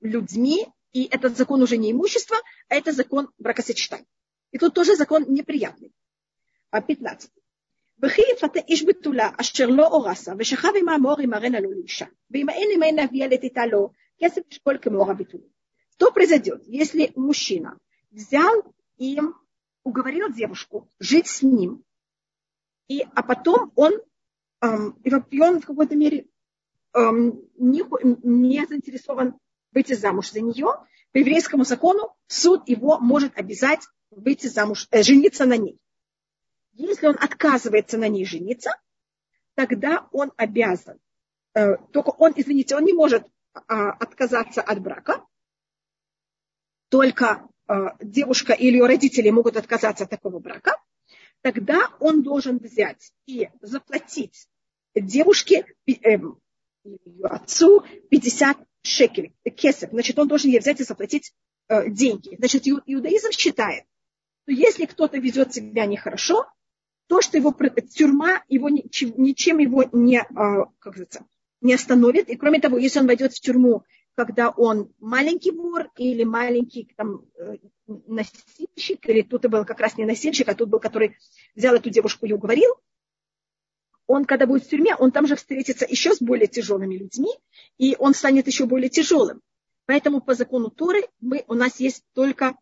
людьми, 0.00 0.68
и 0.93 1.05
этот 1.05 1.37
закон 1.37 1.61
уже 1.61 1.77
не 1.77 1.91
имущество, 1.91 2.37
а 2.69 2.75
это 2.75 2.91
закон 2.91 3.29
бракосочетания. 3.37 4.07
И 4.51 4.57
тут 4.57 4.73
тоже 4.73 4.95
закон 4.95 5.25
неприятный. 5.27 5.91
15. 6.71 7.31
וכי 8.03 8.21
יפתה 8.33 8.59
איש 8.67 8.85
בתולה 8.85 9.29
אשר 9.41 9.67
לא 9.67 9.87
אורסה 9.87 10.33
ושכב 10.39 10.69
עמה 10.79 10.97
מור 10.97 11.21
ימרנה 11.21 11.59
לו 11.59 11.71
לאישה 11.71 12.05
ואם 12.31 12.49
אין 12.49 12.69
ממנה 12.75 13.03
הביאה 13.03 13.27
לתיתה 13.27 13.65
לו 13.65 13.89
כסף 14.23 14.41
לשקול 14.51 14.77
כמור 14.81 15.11
הבתולה. 15.11 15.43
Что 15.97 16.11
произойдет, 16.11 16.61
если 16.67 17.13
мужчина 17.15 17.77
взял 18.11 18.55
и 18.97 19.17
уговорил 19.83 20.29
девушку 20.33 20.89
жить 20.99 21.27
с 21.27 21.41
ним, 21.41 21.83
и, 22.89 23.01
а 23.15 23.23
потом 23.23 23.71
он, 23.75 23.93
эм, 24.61 24.99
и 25.31 25.39
он 25.39 25.61
в 25.61 25.65
какой-то 25.65 25.95
мере 25.95 26.25
Эм, 26.95 27.41
не, 27.57 27.83
не 28.23 28.65
заинтересован 28.65 29.35
выйти 29.72 29.94
замуж 29.94 30.30
за 30.30 30.40
нее, 30.40 30.74
по 31.12 31.18
еврейскому 31.18 31.64
закону 31.64 32.14
суд 32.26 32.68
его 32.68 32.98
может 32.98 33.36
обязать 33.38 33.80
выйти 34.10 34.46
замуж, 34.46 34.88
э, 34.90 35.02
жениться 35.02 35.44
на 35.44 35.56
ней. 35.56 35.78
Если 36.72 37.06
он 37.06 37.16
отказывается 37.20 37.98
на 37.98 38.08
ней 38.08 38.24
жениться, 38.24 38.72
тогда 39.54 40.08
он 40.12 40.32
обязан, 40.36 40.98
э, 41.54 41.76
только 41.92 42.10
он, 42.10 42.32
извините, 42.36 42.76
он 42.76 42.84
не 42.84 42.92
может 42.92 43.24
э, 43.24 43.58
отказаться 43.68 44.62
от 44.62 44.80
брака, 44.80 45.24
только 46.88 47.48
э, 47.68 47.74
девушка 48.00 48.52
или 48.52 48.76
ее 48.76 48.86
родители 48.86 49.30
могут 49.30 49.56
отказаться 49.56 50.04
от 50.04 50.10
такого 50.10 50.38
брака, 50.38 50.76
тогда 51.40 51.90
он 52.00 52.22
должен 52.22 52.58
взять 52.58 53.12
и 53.26 53.48
заплатить 53.60 54.48
девушке 54.94 55.66
эм, 55.86 56.40
ее 56.84 57.26
отцу 57.26 57.84
50 58.10 58.58
шекелей, 58.82 59.34
кесов. 59.56 59.90
Значит, 59.90 60.18
он 60.18 60.28
должен 60.28 60.50
ей 60.50 60.60
взять 60.60 60.80
и 60.80 60.84
заплатить 60.84 61.32
э, 61.68 61.90
деньги. 61.90 62.36
Значит, 62.38 62.66
иудаизм 62.66 63.30
считает, 63.32 63.84
что 64.42 64.52
если 64.52 64.86
кто-то 64.86 65.18
ведет 65.18 65.54
себя 65.54 65.86
нехорошо, 65.86 66.46
то, 67.08 67.20
что 67.20 67.36
его 67.36 67.54
тюрьма 67.92 68.44
его 68.48 68.68
ничем 68.68 69.58
его 69.58 69.84
не, 69.92 70.20
а, 70.20 70.66
как 70.78 70.94
говорится, 70.94 71.26
не 71.60 71.74
остановит. 71.74 72.28
И 72.28 72.36
кроме 72.36 72.60
того, 72.60 72.78
если 72.78 73.00
он 73.00 73.06
войдет 73.06 73.32
в 73.32 73.40
тюрьму, 73.40 73.84
когда 74.14 74.50
он 74.50 74.92
маленький 74.98 75.50
вор 75.50 75.90
или 75.96 76.24
маленький 76.24 76.92
там, 76.96 77.24
э, 77.36 77.56
носильщик, 77.86 79.08
или 79.08 79.22
тут 79.22 79.46
был 79.46 79.64
как 79.64 79.80
раз 79.80 79.96
не 79.96 80.04
носильщик, 80.04 80.48
а 80.48 80.54
тут 80.54 80.68
был, 80.68 80.78
который 80.78 81.16
взял 81.54 81.74
эту 81.74 81.90
девушку 81.90 82.26
и 82.26 82.32
уговорил, 82.32 82.74
он, 84.10 84.24
когда 84.24 84.44
будет 84.44 84.64
в 84.64 84.68
тюрьме, 84.68 84.96
он 84.96 85.12
там 85.12 85.28
же 85.28 85.36
встретится 85.36 85.86
еще 85.88 86.16
с 86.16 86.20
более 86.20 86.48
тяжелыми 86.48 86.96
людьми, 86.96 87.30
и 87.78 87.94
он 87.96 88.12
станет 88.12 88.48
еще 88.48 88.66
более 88.66 88.88
тяжелым. 88.88 89.40
Поэтому 89.86 90.20
по 90.20 90.34
закону 90.34 90.68
Торы 90.68 91.04
мы, 91.20 91.44
у 91.46 91.54
нас 91.54 91.78
есть 91.78 92.02
только... 92.12 92.56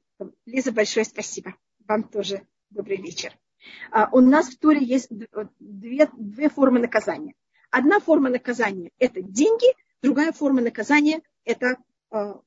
Лиза, 0.45 0.73
большое 0.73 1.07
спасибо. 1.07 1.55
Вам 1.87 2.03
тоже 2.03 2.43
добрый 2.69 2.99
вечер. 2.99 3.33
А, 3.91 4.11
у 4.13 4.21
нас 4.21 4.51
в 4.51 4.59
Торе 4.59 4.85
есть 4.85 5.09
две, 5.59 6.11
две 6.19 6.51
формы 6.51 6.81
наказания. 6.81 7.33
Одна 7.71 7.99
форма 7.99 8.29
наказания– 8.29 8.91
это 8.99 9.23
деньги, 9.23 9.75
другая 10.03 10.33
форма 10.33 10.61
наказания– 10.61 11.23
это 11.45 11.79
а, 12.11 12.43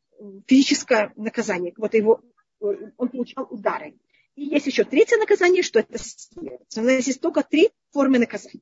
физическое 0.45 1.11
наказание. 1.15 1.73
Вот 1.75 1.95
его, 1.95 2.21
он 2.59 3.09
получал 3.09 3.47
удары. 3.49 3.95
И 4.35 4.43
есть 4.43 4.67
еще 4.67 4.83
третье 4.83 5.17
наказание, 5.17 5.63
что 5.63 5.79
это 5.79 5.97
смерть. 5.97 6.77
У 6.77 6.81
нас 6.81 7.07
есть 7.07 7.19
только 7.19 7.41
три 7.41 7.71
формы 7.89 8.19
наказания. 8.19 8.61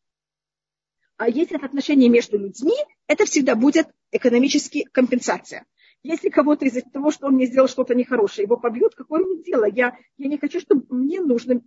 А 1.20 1.28
если 1.28 1.58
это 1.58 1.66
отношения 1.66 2.08
между 2.08 2.38
людьми, 2.38 2.76
это 3.06 3.26
всегда 3.26 3.56
будет 3.56 3.90
экономическая 4.10 4.86
компенсация. 4.86 5.66
Если 6.02 6.30
кого-то 6.30 6.64
из-за 6.64 6.82
того, 6.82 7.12
что 7.12 7.28
он 7.28 7.34
мне 7.34 7.46
сделал 7.46 7.68
что-то 7.68 7.94
нехорошее, 7.94 8.46
его 8.46 8.56
побьют, 8.56 8.96
какое 8.96 9.26
мне 9.26 9.44
дело? 9.44 9.66
Я, 9.66 9.98
я 10.18 10.28
не 10.30 10.38
хочу, 10.38 10.62
чтобы 10.62 10.86
мне 10.88 11.20
нужно 11.20 11.62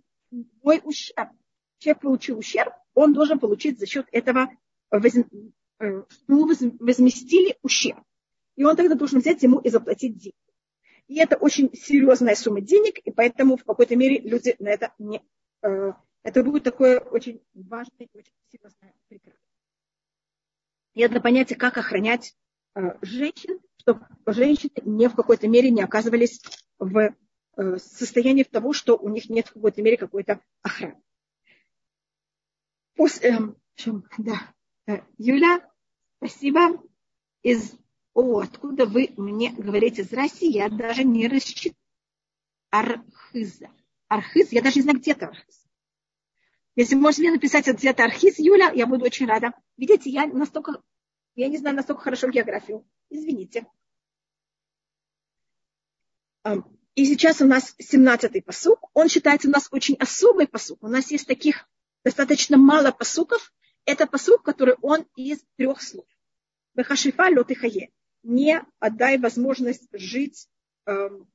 мой 0.63 0.81
ущерб. 0.83 1.29
Человек 1.77 2.01
получил 2.01 2.39
ущерб, 2.39 2.73
он 2.95 3.13
должен 3.13 3.37
получить 3.37 3.77
за 3.77 3.85
счет 3.85 4.07
этого, 4.11 4.49
воз, 4.89 5.13
э, 5.15 5.23
ему 5.79 6.47
возместили 6.79 7.55
ущерб. 7.61 8.01
И 8.55 8.63
он 8.63 8.75
тогда 8.75 8.95
должен 8.95 9.19
взять 9.19 9.43
ему 9.43 9.59
и 9.59 9.69
заплатить 9.69 10.17
деньги. 10.17 10.35
И 11.07 11.19
это 11.19 11.35
очень 11.35 11.71
серьезная 11.75 12.33
сумма 12.33 12.61
денег, 12.61 12.97
и 12.97 13.11
поэтому 13.11 13.57
в 13.57 13.65
какой-то 13.65 13.95
мере 13.95 14.17
люди 14.17 14.55
на 14.57 14.69
это 14.69 14.95
не... 14.97 15.21
Э, 15.61 15.91
это 16.23 16.43
будет 16.43 16.63
такое 16.63 16.99
очень 16.99 17.39
важное 17.53 18.07
очень 18.15 18.33
серьезное 18.49 18.95
прикрытие. 19.09 19.42
И 20.93 21.01
это 21.01 21.19
понятие, 21.19 21.57
как 21.57 21.77
охранять 21.77 22.35
э, 22.75 22.81
женщин, 23.01 23.59
чтобы 23.77 24.05
женщины 24.27 24.71
не 24.83 25.09
в 25.09 25.15
какой-то 25.15 25.47
мере 25.47 25.71
не 25.71 25.81
оказывались 25.81 26.41
в 26.77 27.15
э, 27.57 27.77
состоянии 27.77 28.43
того, 28.43 28.73
что 28.73 28.95
у 28.95 29.09
них 29.09 29.29
нет 29.29 29.47
в 29.47 29.53
какой-то 29.53 29.81
мере 29.81 29.97
какой-то 29.97 30.39
охраны. 30.61 31.01
После, 32.95 33.39
э, 33.85 33.91
да. 34.19 34.53
Юля, 35.17 35.67
спасибо. 36.17 36.81
Из, 37.41 37.73
о, 38.13 38.39
откуда 38.39 38.85
вы 38.85 39.13
мне 39.17 39.51
говорите? 39.51 40.03
Здрасте, 40.03 40.47
я 40.47 40.69
даже 40.69 41.03
не 41.03 41.27
рассчитываю. 41.27 41.75
Архиза. 42.69 43.69
Архиз, 44.07 44.51
я 44.51 44.61
даже 44.61 44.77
не 44.77 44.83
знаю, 44.83 44.99
где 44.99 45.11
это 45.11 45.27
архиз. 45.27 45.65
Если 46.75 46.95
можете 46.95 47.23
мне 47.23 47.31
написать 47.31 47.67
где-то 47.67 48.03
архиз, 48.03 48.39
Юля, 48.39 48.71
я 48.71 48.87
буду 48.87 49.05
очень 49.05 49.27
рада. 49.27 49.53
Видите, 49.77 50.09
я 50.09 50.27
настолько, 50.27 50.81
я 51.35 51.47
не 51.47 51.57
знаю 51.57 51.75
настолько 51.75 52.03
хорошо 52.03 52.29
географию. 52.29 52.85
Извините. 53.09 53.65
И 56.95 57.05
сейчас 57.05 57.41
у 57.41 57.45
нас 57.45 57.75
17-й 57.79 58.41
посук. 58.41 58.89
Он 58.93 59.09
считается 59.09 59.47
у 59.47 59.51
нас 59.51 59.67
очень 59.71 59.95
особый 59.95 60.47
посук. 60.47 60.83
У 60.83 60.87
нас 60.87 61.09
есть 61.09 61.27
таких 61.27 61.67
достаточно 62.03 62.57
мало 62.57 62.91
посуков. 62.91 63.53
Это 63.85 64.05
посук, 64.05 64.43
который 64.43 64.75
он 64.81 65.05
из 65.15 65.43
трех 65.57 65.81
слов. 65.81 66.05
Бехашифа 66.75 67.29
лотыхае. 67.29 67.91
Не 68.23 68.61
отдай 68.79 69.17
возможность 69.17 69.87
жить 69.91 70.47
эм, 70.85 71.27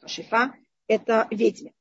Хашифа– 0.00 0.54
это 0.86 1.28
ведьме. 1.30 1.74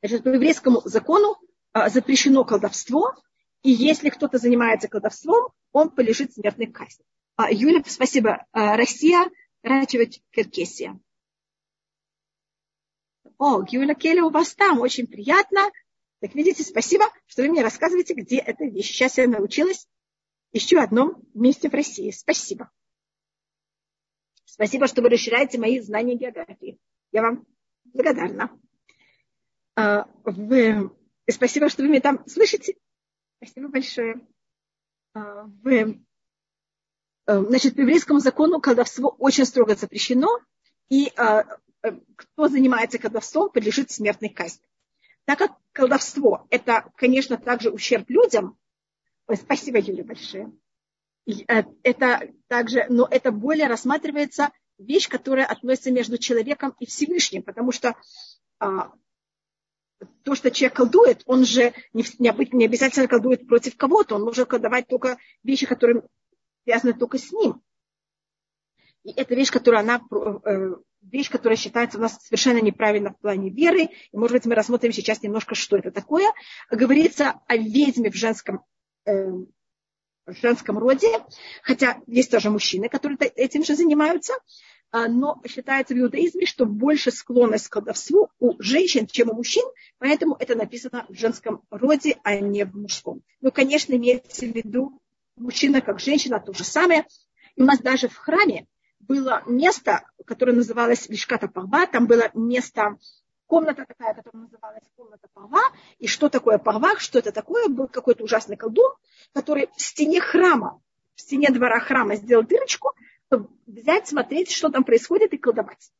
Значит, 0.00 0.24
по 0.24 0.28
еврейскому 0.28 0.82
закону 0.84 1.36
э, 1.40 1.51
запрещено 1.74 2.44
колдовство, 2.44 3.14
и 3.62 3.70
если 3.70 4.08
кто-то 4.08 4.38
занимается 4.38 4.88
колдовством, 4.88 5.52
он 5.72 5.90
полежит 5.90 6.34
смертной 6.34 6.66
казни. 6.66 7.04
А, 7.36 7.50
Юля, 7.50 7.82
спасибо. 7.86 8.44
А, 8.52 8.76
Россия, 8.76 9.30
Рачевич, 9.62 10.20
Киркесия. 10.30 10.98
О, 13.38 13.62
Юля 13.68 13.94
Келя 13.94 14.24
у 14.24 14.30
вас 14.30 14.54
там, 14.54 14.80
очень 14.80 15.06
приятно. 15.06 15.70
Так 16.20 16.34
видите, 16.34 16.62
спасибо, 16.62 17.06
что 17.26 17.42
вы 17.42 17.48
мне 17.48 17.62
рассказываете, 17.62 18.14
где 18.14 18.38
эта 18.38 18.64
вещь. 18.64 18.88
Сейчас 18.88 19.18
я 19.18 19.26
научилась 19.26 19.88
еще 20.52 20.78
одном 20.78 21.22
месте 21.34 21.68
в 21.68 21.74
России. 21.74 22.10
Спасибо. 22.10 22.70
Спасибо, 24.44 24.86
что 24.86 25.02
вы 25.02 25.08
расширяете 25.08 25.58
мои 25.58 25.80
знания 25.80 26.14
географии. 26.14 26.78
Я 27.10 27.22
вам 27.22 27.46
благодарна. 27.84 28.50
А, 29.74 30.06
вы... 31.26 31.32
Спасибо, 31.32 31.68
что 31.68 31.82
вы 31.82 31.88
меня 31.88 32.00
там 32.00 32.26
слышите. 32.26 32.76
Спасибо 33.36 33.68
большое. 33.68 34.26
А, 35.14 35.44
в, 35.44 35.68
э, 35.68 35.94
значит, 37.26 37.76
по 37.76 37.80
еврейскому 37.80 38.20
закону 38.20 38.60
колдовство 38.60 39.14
очень 39.18 39.44
строго 39.44 39.74
запрещено, 39.74 40.38
и 40.88 41.12
а, 41.16 41.44
э, 41.82 41.92
кто 42.16 42.48
занимается 42.48 42.98
колдовством, 42.98 43.50
подлежит 43.50 43.90
смертной 43.90 44.30
казни. 44.30 44.64
Так 45.24 45.38
как 45.38 45.52
колдовство– 45.72 46.46
это, 46.50 46.90
конечно, 46.96 47.36
также 47.36 47.70
ущерб 47.70 48.08
людям, 48.10 48.58
Ой, 49.28 49.36
спасибо, 49.36 49.78
Юля, 49.78 50.04
большое. 50.04 50.52
Э, 51.48 51.62
это 51.82 52.30
также, 52.48 52.86
но 52.88 53.06
это 53.10 53.30
более 53.30 53.66
рассматривается 53.68 54.50
вещь, 54.78 55.08
которая 55.08 55.46
относится 55.46 55.90
между 55.90 56.18
человеком 56.18 56.74
и 56.80 56.86
Всевышним, 56.86 57.42
потому 57.42 57.72
что 57.72 57.94
а, 58.58 58.92
то, 60.22 60.34
что 60.34 60.50
человек 60.50 60.76
колдует, 60.76 61.22
он 61.26 61.44
же 61.44 61.72
не, 61.92 62.04
не 62.18 62.64
обязательно 62.64 63.08
колдует 63.08 63.46
против 63.46 63.76
кого-то, 63.76 64.16
он 64.16 64.22
может 64.22 64.48
колдовать 64.48 64.88
только 64.88 65.18
вещи, 65.42 65.66
которые 65.66 66.02
связаны 66.64 66.94
только 66.94 67.18
с 67.18 67.32
ним. 67.32 67.62
И 69.04 69.12
это 69.12 69.34
вещь, 69.34 69.50
которая, 69.50 69.80
она, 69.80 70.00
э, 70.44 70.74
вещь, 71.02 71.30
которая 71.30 71.56
считается 71.56 71.98
у 71.98 72.00
нас 72.00 72.18
совершенно 72.22 72.60
неправильно 72.60 73.10
в 73.10 73.18
плане 73.18 73.50
веры. 73.50 73.88
И, 74.12 74.16
может 74.16 74.36
быть, 74.36 74.46
мы 74.46 74.54
рассмотрим 74.54 74.92
сейчас 74.92 75.22
немножко, 75.22 75.54
что 75.54 75.76
это 75.76 75.90
такое. 75.90 76.32
Говорится 76.70 77.40
о 77.48 77.56
ведьме 77.56 78.10
в 78.10 78.14
женском, 78.14 78.64
э, 79.04 79.12
в 80.26 80.34
женском 80.40 80.78
роде, 80.78 81.08
хотя 81.62 82.00
есть 82.06 82.30
тоже 82.30 82.50
мужчины, 82.50 82.88
которые 82.88 83.16
этим 83.16 83.64
же 83.64 83.74
занимаются. 83.74 84.34
А, 84.94 85.08
но 85.08 85.40
считается 85.48 85.94
в 85.94 85.98
иудаизме, 85.98 86.44
что 86.44 86.66
больше 86.66 87.10
склонность 87.10 87.68
к 87.68 87.72
колдовству 87.72 88.28
у 88.38 88.62
женщин, 88.62 89.06
чем 89.06 89.30
у 89.30 89.34
мужчин, 89.34 89.64
поэтому 89.96 90.36
это 90.38 90.54
написано 90.54 91.06
в 91.08 91.14
женском 91.14 91.62
роде, 91.70 92.18
а 92.22 92.36
не 92.36 92.66
в 92.66 92.76
мужском. 92.76 93.22
Ну, 93.40 93.50
конечно, 93.50 93.94
имеется 93.94 94.44
в 94.44 94.54
виду 94.54 95.00
мужчина 95.36 95.80
как 95.80 95.98
женщина, 95.98 96.40
то 96.40 96.52
же 96.52 96.64
самое. 96.64 97.06
И 97.56 97.62
у 97.62 97.64
нас 97.64 97.80
даже 97.80 98.08
в 98.08 98.16
храме 98.16 98.66
было 99.00 99.42
место, 99.46 100.06
которое 100.26 100.52
называлось 100.52 101.08
Лишката 101.08 101.48
Парва, 101.48 101.86
там 101.86 102.06
было 102.06 102.30
место, 102.34 102.98
комната 103.46 103.86
такая, 103.86 104.12
которая 104.12 104.42
называлась 104.42 104.84
комната 104.94 105.26
Парва. 105.32 105.62
И 106.00 106.06
что 106.06 106.28
такое 106.28 106.58
Парва, 106.58 106.98
что 106.98 107.18
это 107.18 107.32
такое? 107.32 107.68
Был 107.68 107.88
какой-то 107.88 108.24
ужасный 108.24 108.58
колдун, 108.58 108.92
который 109.32 109.70
в 109.74 109.80
стене 109.80 110.20
храма, 110.20 110.82
в 111.14 111.22
стене 111.22 111.48
двора 111.48 111.80
храма 111.80 112.16
сделал 112.16 112.44
дырочку, 112.44 112.92
чтобы 113.32 113.48
взять, 113.66 114.06
смотреть, 114.06 114.50
что 114.50 114.68
там 114.68 114.84
происходит 114.84 115.32
и 115.32 115.38
колдовать. 115.38 115.90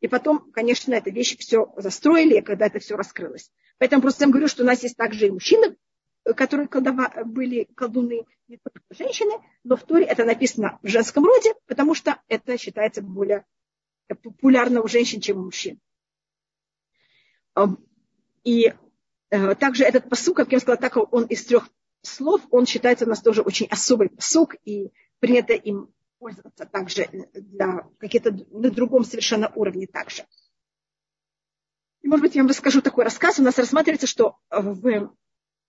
И 0.00 0.06
потом, 0.06 0.52
конечно, 0.52 0.94
эта 0.94 1.10
вещь 1.10 1.36
все 1.36 1.72
застроили, 1.76 2.40
когда 2.40 2.66
это 2.66 2.78
все 2.78 2.96
раскрылось. 2.96 3.50
Поэтому 3.78 4.02
просто 4.02 4.24
я 4.24 4.30
говорю, 4.30 4.46
что 4.46 4.62
у 4.62 4.66
нас 4.66 4.82
есть 4.84 4.96
также 4.96 5.26
и 5.26 5.30
мужчины, 5.30 5.76
которые 6.36 6.68
колдова, 6.68 7.12
были 7.24 7.64
колдуны, 7.74 8.24
не 8.46 8.58
только 8.58 8.80
женщины, 8.90 9.32
но 9.64 9.76
в 9.76 9.82
Торе 9.82 10.04
это 10.04 10.24
написано 10.24 10.78
в 10.82 10.86
женском 10.86 11.24
роде, 11.24 11.54
потому 11.66 11.94
что 11.94 12.20
это 12.28 12.56
считается 12.56 13.02
более 13.02 13.44
популярно 14.22 14.80
у 14.80 14.86
женщин, 14.86 15.20
чем 15.20 15.38
у 15.38 15.44
мужчин. 15.46 15.80
И 18.44 18.72
э, 19.30 19.54
также 19.56 19.84
этот 19.84 20.08
посук, 20.08 20.36
как 20.36 20.52
я 20.52 20.60
сказала, 20.60 20.80
так 20.80 20.96
он 21.12 21.24
из 21.24 21.44
трех 21.44 21.68
слов, 22.02 22.40
он 22.50 22.64
считается 22.64 23.06
у 23.06 23.08
нас 23.08 23.20
тоже 23.20 23.42
очень 23.42 23.66
особый 23.66 24.08
посук, 24.08 24.54
и 24.64 24.92
принято 25.20 25.52
им 25.52 25.92
пользоваться 26.20 26.66
также 26.66 27.08
для 27.32 27.88
каких-то 27.98 28.30
на 28.50 28.70
другом 28.70 29.04
совершенно 29.04 29.50
уровне 29.56 29.86
также. 29.86 30.26
И, 32.02 32.08
может 32.08 32.22
быть, 32.22 32.34
я 32.34 32.42
вам 32.42 32.50
расскажу 32.50 32.82
такой 32.82 33.04
рассказ. 33.04 33.38
У 33.38 33.42
нас 33.42 33.58
рассматривается, 33.58 34.06
что 34.06 34.36
в, 34.50 35.10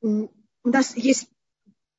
у 0.01 0.29
нас 0.63 0.95
есть 0.95 1.29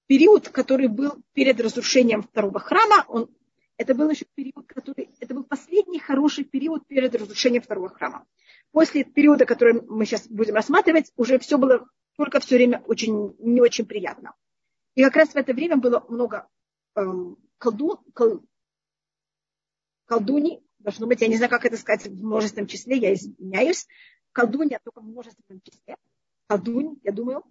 период, 0.06 0.50
который 0.50 0.88
был 0.88 1.22
перед 1.32 1.60
разрушением 1.60 2.22
второго 2.22 2.60
храма. 2.60 3.04
Он, 3.08 3.34
это 3.78 3.94
был 3.94 4.10
еще 4.10 4.26
период, 4.34 4.66
который, 4.66 5.10
это 5.18 5.34
был 5.34 5.44
последний 5.44 5.98
хороший 5.98 6.44
период 6.44 6.86
перед 6.86 7.14
разрушением 7.14 7.62
второго 7.62 7.88
храма. 7.88 8.26
после 8.70 9.04
периода, 9.04 9.46
который 9.46 9.80
мы 9.82 10.04
сейчас 10.04 10.28
будем 10.28 10.54
рассматривать, 10.54 11.10
уже 11.16 11.38
все 11.38 11.56
было 11.56 11.86
только 12.16 12.40
все 12.40 12.56
время 12.56 12.82
очень, 12.86 13.34
не 13.38 13.60
очень 13.62 13.86
приятно. 13.86 14.34
И 14.94 15.02
как 15.02 15.16
раз 15.16 15.30
в 15.30 15.36
это 15.36 15.54
время 15.54 15.78
было 15.78 16.04
много 16.08 16.46
эм, 16.94 17.38
колду, 17.62 18.02
кол, 18.12 18.42
колдуний, 20.06 20.60
должно 20.80 21.06
быть, 21.06 21.20
я 21.20 21.28
не 21.28 21.36
знаю, 21.36 21.48
как 21.48 21.64
это 21.64 21.76
сказать 21.76 22.08
в 22.08 22.24
множественном 22.24 22.66
числе, 22.66 22.96
я 22.96 23.14
извиняюсь, 23.14 23.86
колдунья 24.32 24.80
только 24.82 25.00
в 25.00 25.04
множественном 25.04 25.60
числе, 25.60 25.96
колдунь, 26.48 26.98
я 27.04 27.12
думаю. 27.12 27.44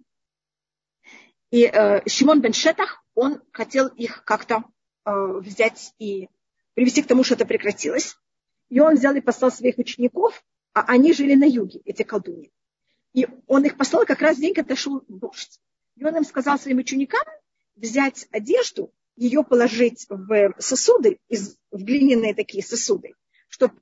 И 1.50 1.64
э, 1.64 2.06
Шимон 2.06 2.42
бен 2.42 2.52
Шетах, 2.52 3.02
он 3.14 3.42
хотел 3.52 3.86
их 3.88 4.22
как-то 4.24 4.64
э, 5.06 5.10
взять 5.38 5.94
и 5.98 6.28
привести 6.74 7.02
к 7.02 7.06
тому, 7.06 7.24
что 7.24 7.34
это 7.34 7.46
прекратилось. 7.46 8.16
И 8.68 8.80
он 8.80 8.96
взял 8.96 9.14
и 9.14 9.20
послал 9.22 9.50
своих 9.50 9.78
учеников, 9.78 10.44
а 10.74 10.82
они 10.88 11.14
жили 11.14 11.34
на 11.34 11.44
юге, 11.44 11.80
эти 11.86 12.02
колдуни. 12.02 12.52
И 13.14 13.28
он 13.46 13.64
их 13.64 13.78
послал 13.78 14.04
как 14.04 14.20
раз 14.20 14.36
в 14.36 14.40
день, 14.40 14.54
когда 14.54 14.76
шел 14.76 15.04
дождь. 15.08 15.58
И 15.96 16.04
он 16.04 16.16
им 16.16 16.24
сказал 16.24 16.58
своим 16.58 16.78
ученикам 16.78 17.24
взять 17.76 18.26
одежду, 18.30 18.92
ее 19.16 19.44
положить 19.44 20.06
в 20.08 20.54
сосуды, 20.58 21.18
из, 21.28 21.56
в 21.70 21.82
глиняные 21.82 22.34
такие 22.34 22.64
сосуды, 22.64 23.14
чтобы 23.48 23.74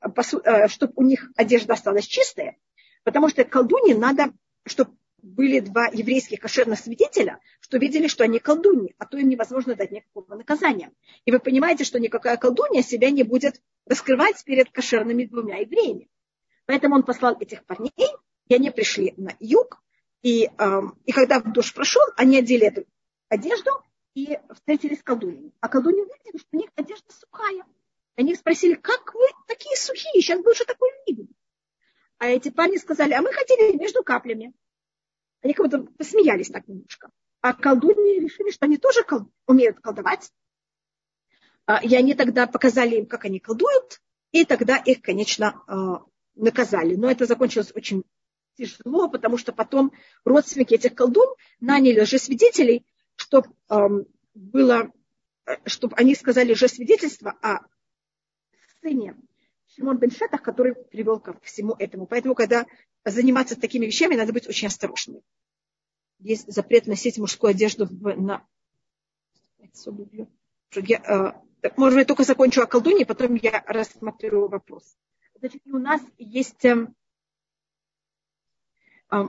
э, 0.45 0.69
чтоб 0.69 0.91
у 0.97 1.03
них 1.03 1.31
одежда 1.37 1.75
осталась 1.75 2.07
чистая, 2.07 2.57
потому 3.05 3.29
что 3.29 3.45
колдуне 3.45 3.95
надо, 3.95 4.33
чтобы 4.67 4.97
были 5.23 5.61
два 5.61 5.87
еврейских 5.87 6.41
кошерных 6.41 6.79
свидетеля, 6.79 7.39
что 7.61 7.79
видели, 7.79 8.07
что 8.07 8.25
они 8.25 8.39
колдуньи, 8.39 8.95
а 8.99 9.07
то 9.07 9.19
им 9.19 9.29
невозможно 9.29 9.75
дать 9.75 9.91
никакого 9.91 10.35
наказания. 10.35 10.93
И 11.25 11.31
вы 11.31 11.39
понимаете, 11.39 11.85
что 11.85 12.01
никакая 12.01 12.37
колдунья 12.37 12.83
себя 12.83 13.11
не 13.11 13.23
будет 13.23 13.61
раскрывать 13.87 14.43
перед 14.45 14.71
кошерными 14.71 15.25
двумя 15.25 15.59
евреями. 15.59 16.09
Поэтому 16.67 16.97
он 16.97 17.03
послал 17.03 17.37
этих 17.39 17.65
парней, 17.65 17.91
и 18.49 18.55
они 18.55 18.71
пришли 18.71 19.15
на 19.17 19.33
юг, 19.41 19.83
и, 20.23 20.51
э, 20.57 20.81
и 21.05 21.13
когда 21.13 21.41
дождь 21.41 21.75
прошел, 21.75 22.03
они 22.17 22.39
одели 22.39 22.67
эту 22.67 22.85
одежду 23.29 23.71
и 24.15 24.39
встретились 24.55 25.01
с 25.01 25.03
колдуньями. 25.03 25.53
А 25.61 25.69
колдуньи 25.69 26.01
увидели, 26.01 26.39
что 26.39 26.49
у 26.53 26.57
них 26.57 26.71
одежда 26.77 27.13
сухая. 27.13 27.65
Они 28.17 28.35
спросили, 28.35 28.75
как 28.75 29.15
вы 29.15 29.27
такие 29.47 29.77
сухие, 29.77 30.21
сейчас 30.21 30.43
больше 30.43 30.65
такой 30.65 30.91
виден. 31.07 31.29
А 32.19 32.29
эти 32.29 32.51
парни 32.51 32.77
сказали, 32.77 33.13
а 33.15 33.23
мы 33.23 33.33
хотели 33.33 33.77
между 33.77 34.03
каплями. 34.03 34.53
Они 35.43 35.55
как 35.55 35.67
будто 35.67 35.91
посмеялись 35.97 36.49
так 36.49 36.69
немножко. 36.69 37.11
А 37.41 37.55
колдуньи 37.55 38.21
решили, 38.21 38.51
что 38.51 38.67
они 38.67 38.77
тоже 38.77 39.03
кол- 39.05 39.31
умеют 39.47 39.81
колдовать. 39.81 40.31
А, 41.65 41.83
и 41.83 41.95
они 41.95 42.15
тогда 42.15 42.47
показали 42.47 42.97
им, 42.97 43.07
как 43.07 43.25
они 43.25 43.39
колдуют, 43.39 44.03
и 44.33 44.45
тогда 44.45 44.77
их, 44.77 45.01
конечно, 45.01 45.63
а, 45.67 46.05
наказали. 46.35 46.97
Но 46.97 47.11
это 47.11 47.27
закончилось 47.27 47.73
очень 47.75 48.05
тяжело, 48.55 49.09
потому 49.09 49.39
что 49.39 49.53
потом 49.53 49.93
родственники 50.25 50.75
этих 50.75 50.95
колдун 50.95 51.35
наняли 51.61 52.01
лжесвидетелей, 52.01 52.85
чтобы 53.31 54.07
было, 54.35 54.93
чтобы 55.65 55.95
они 55.97 56.15
сказали 56.15 56.53
лжесвидетельство 56.53 57.33
о 57.43 57.61
сыне 58.81 59.17
Шимон 59.69 59.99
бен 59.99 60.11
Шатах, 60.11 60.43
который 60.43 60.75
привел 60.75 61.21
ко 61.21 61.39
всему 61.41 61.75
этому. 61.79 62.07
Поэтому, 62.07 62.35
когда 62.35 62.67
заниматься 63.05 63.59
такими 63.59 63.87
вещами, 63.87 64.17
надо 64.17 64.33
быть 64.33 64.49
очень 64.49 64.67
осторожными. 64.67 65.23
Есть 66.19 66.53
запрет 66.53 66.87
носить 66.87 67.19
мужскую 67.19 67.51
одежду 67.51 67.87
в, 67.87 68.21
на... 68.21 68.45
Я, 70.75 71.35
э, 71.63 71.71
может, 71.77 71.99
я 71.99 72.05
только 72.05 72.25
закончу 72.25 72.63
о 72.63 72.67
колдуне, 72.67 73.07
потом 73.07 73.35
я 73.37 73.63
рассмотрю 73.67 74.49
вопрос. 74.49 74.97
Значит, 75.37 75.63
у 75.67 75.79
нас 75.79 76.01
есть 76.19 76.65
э, 76.65 76.89
э, 79.13 79.25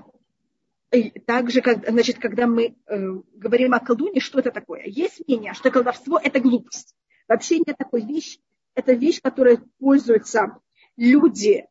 также, 1.25 1.61
как, 1.61 1.87
значит, 1.89 2.19
когда 2.19 2.47
мы 2.47 2.75
э, 2.85 2.97
говорим 3.35 3.73
о 3.73 3.79
колдуне, 3.79 4.19
что 4.19 4.39
это 4.39 4.51
такое? 4.51 4.83
Есть 4.85 5.25
мнение, 5.27 5.53
что 5.53 5.71
колдовство– 5.71 6.19
это 6.23 6.39
глупость. 6.39 6.95
Вообще 7.27 7.59
нет 7.59 7.77
такой 7.77 8.05
вещи. 8.05 8.39
Это 8.75 8.93
вещь, 8.93 9.21
которой 9.21 9.59
пользуются 9.79 10.57
люди 10.97 11.65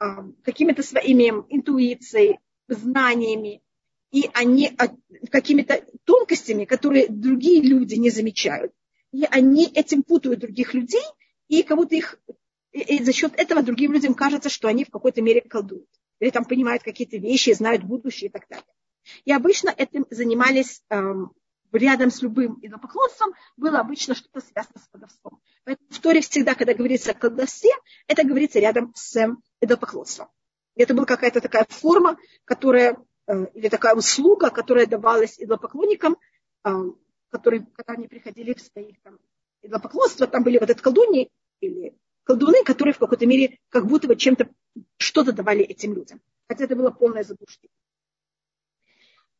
э, 0.00 0.04
какими-то 0.42 0.82
своими 0.82 1.44
интуицией, 1.48 2.38
знаниями, 2.68 3.60
и 4.12 4.28
они 4.34 4.76
какими-то 5.30 5.84
тонкостями, 6.04 6.64
которые 6.64 7.08
другие 7.08 7.62
люди 7.62 7.94
не 7.94 8.10
замечают. 8.10 8.72
И 9.12 9.24
они 9.28 9.66
этим 9.66 10.02
путают 10.02 10.40
других 10.40 10.74
людей, 10.74 11.02
и 11.48 11.62
кого-то 11.62 11.96
их 11.96 12.20
и 12.72 13.02
за 13.02 13.12
счет 13.12 13.32
этого 13.36 13.62
другим 13.62 13.92
людям 13.92 14.14
кажется, 14.14 14.48
что 14.48 14.68
они 14.68 14.84
в 14.84 14.90
какой-то 14.90 15.22
мере 15.22 15.40
колдуют. 15.40 15.88
Или 16.20 16.30
там 16.30 16.44
понимают 16.44 16.82
какие-то 16.82 17.16
вещи, 17.16 17.52
знают 17.52 17.82
будущее 17.82 18.28
и 18.28 18.32
так 18.32 18.46
далее. 18.48 18.64
И 19.24 19.32
обычно 19.32 19.70
этим 19.70 20.06
занимались 20.10 20.82
эм, 20.90 21.32
рядом 21.72 22.10
с 22.10 22.22
любым 22.22 22.58
идолопоклонством, 22.62 23.32
было 23.56 23.80
обычно 23.80 24.14
что-то 24.14 24.40
связано 24.40 24.78
с 24.78 24.88
колдовством. 24.88 25.40
Поэтому 25.64 25.88
в 25.90 25.98
Торе 25.98 26.20
всегда, 26.20 26.54
когда 26.54 26.74
говорится 26.74 27.12
о 27.12 27.14
колдовстве, 27.14 27.70
это 28.06 28.24
говорится 28.24 28.58
рядом 28.58 28.92
с 28.94 29.16
идолопоклонством. 29.60 30.28
Это 30.76 30.94
была 30.94 31.06
какая-то 31.06 31.40
такая 31.40 31.66
форма, 31.68 32.16
которая, 32.44 32.96
э, 33.26 33.46
или 33.54 33.68
такая 33.68 33.94
услуга, 33.94 34.50
которая 34.50 34.86
давалась 34.86 35.38
идолопоклонникам, 35.38 36.16
э, 36.64 36.70
которые, 37.30 37.66
когда 37.72 37.94
они 37.94 38.08
приходили 38.08 38.54
в 38.54 38.60
своих 38.60 39.00
там, 39.02 39.18
идолопоклонства, 39.62 40.26
там 40.26 40.42
были 40.42 40.58
вот 40.58 40.70
эти 40.70 40.80
колдуньи 40.80 41.30
или 41.60 41.96
колдуны, 42.24 42.64
которые 42.64 42.94
в 42.94 42.98
какой-то 42.98 43.26
мере 43.26 43.58
как 43.68 43.86
будто 43.86 44.06
бы 44.06 44.16
чем-то 44.16 44.48
что-то 44.96 45.32
давали 45.32 45.62
этим 45.62 45.94
людям. 45.94 46.20
Хотя 46.48 46.64
это 46.64 46.76
было 46.76 46.90
полное 46.90 47.22
заблуждение. 47.22 47.74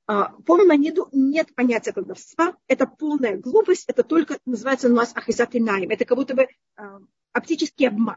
А, 0.06 0.30
по 0.44 0.56
Маймониду 0.56 1.08
нет 1.12 1.54
понятия 1.54 1.92
колдовства, 1.92 2.56
это 2.66 2.86
полная 2.86 3.36
глупость, 3.36 3.84
это 3.86 4.02
только 4.02 4.38
называется 4.44 4.88
у 4.88 4.92
нас 4.92 5.12
ахизат 5.14 5.54
наим, 5.54 5.90
это 5.90 6.04
как 6.04 6.18
будто 6.18 6.34
бы 6.34 6.48
а, 6.76 7.00
оптический 7.32 7.86
обман. 7.86 8.16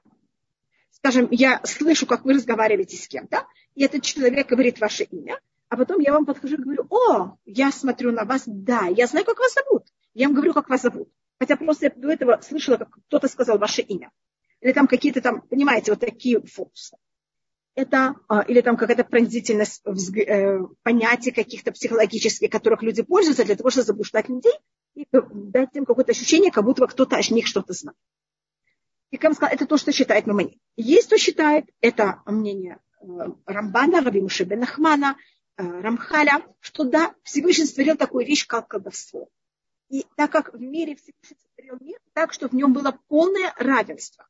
Скажем, 0.89 1.28
я 1.30 1.62
слышу, 1.65 2.08
как 2.08 2.26
вы 2.26 2.34
разговариваете 2.34 2.97
с 2.97 3.08
кем-то, 3.08 3.45
и 3.76 3.84
этот 3.84 4.02
человек 4.02 4.47
говорит 4.47 4.80
ваше 4.80 5.04
имя, 5.04 5.39
а 5.69 5.78
потом 5.78 5.99
я 5.99 6.13
вам 6.13 6.26
подхожу 6.26 6.56
и 6.56 6.62
говорю, 6.62 6.88
о, 6.89 7.38
я 7.45 7.71
смотрю 7.71 8.12
на 8.12 8.26
вас, 8.26 8.43
да, 8.47 8.88
я 8.88 9.06
знаю, 9.06 9.26
как 9.26 9.38
вас 9.38 9.54
зовут. 9.54 9.84
Я 10.13 10.28
вам 10.28 10.36
говорю, 10.36 10.54
как 10.54 10.69
вас 10.69 10.82
зовут. 10.82 11.10
Хотя 11.39 11.58
просто 11.58 11.86
я 11.86 11.91
до 11.95 12.10
этого 12.10 12.39
слышала, 12.41 12.78
как 12.78 12.89
кто-то 13.08 13.28
сказал 13.28 13.58
ваше 13.58 13.82
имя 13.82 14.12
или 14.63 14.71
там 14.71 14.88
какие-то 14.88 15.21
там, 15.21 15.41
понимаете, 15.41 15.91
вот 15.91 15.99
такие 15.99 16.41
фокусы. 16.41 16.95
Это, 17.76 18.15
а, 18.30 18.41
или 18.43 18.62
там 18.62 18.78
какая-то 18.78 19.04
пронзительность 19.04 19.84
э, 19.86 20.60
понятий 20.84 21.32
каких-то 21.32 21.73
психологических, 21.73 22.49
которых 22.49 22.82
люди 22.82 23.02
пользуются 23.02 23.43
для 23.43 23.56
того, 23.56 23.71
чтобы 23.71 23.86
заблуждать 23.86 24.30
людей 24.30 24.54
и 24.95 25.06
дать 25.12 25.69
им 25.73 25.86
какое-то 25.86 26.12
ощущение, 26.12 26.49
как 26.49 26.63
будто 26.63 26.88
кто-то 26.88 27.17
о 27.17 27.34
них 27.34 27.45
что-то 27.45 27.73
знает. 27.73 27.97
И 29.12 29.17
как 29.17 29.34
сказал, 29.34 29.54
это 29.54 29.65
то, 29.65 29.78
что 29.78 29.91
считает 29.91 30.28
Мамани. 30.28 30.62
Есть, 30.78 31.08
кто 31.08 31.17
считает, 31.17 31.65
это 31.82 32.21
мнение 32.26 32.80
э, 33.02 33.06
Рамбана, 33.45 34.02
Раби 34.02 34.21
Мушебе 34.21 34.56
Нахмана, 34.56 35.17
э, 35.58 35.63
Рамхаля, 35.63 36.45
что 36.62 36.86
да, 36.86 37.13
Всевышний 37.23 37.65
створил 37.65 37.97
такую 37.97 38.26
вещь, 38.26 38.47
как 38.47 38.69
колдовство. 38.69 39.28
И 39.89 40.06
так 40.15 40.32
как 40.32 40.54
в 40.54 40.62
мире 40.62 40.95
Всевышний 40.95 41.38
створил 41.52 41.78
мир, 41.82 41.99
так, 42.13 42.32
что 42.32 42.47
в 42.47 42.54
нем 42.54 42.71
было 42.71 42.97
полное 43.10 43.54
равенство. 43.58 44.26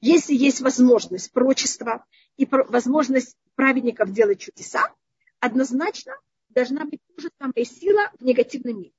Если 0.00 0.34
есть 0.34 0.60
возможность 0.60 1.30
прочества 1.32 2.04
и 2.36 2.46
возможность 2.50 3.36
праведников 3.54 4.12
делать 4.12 4.40
чудеса, 4.40 4.94
однозначно 5.40 6.14
должна 6.48 6.84
быть 6.84 7.00
та 7.14 7.22
же 7.22 7.30
самая 7.38 7.64
сила 7.64 8.10
в 8.18 8.24
негативном 8.24 8.78
мире. 8.78 8.92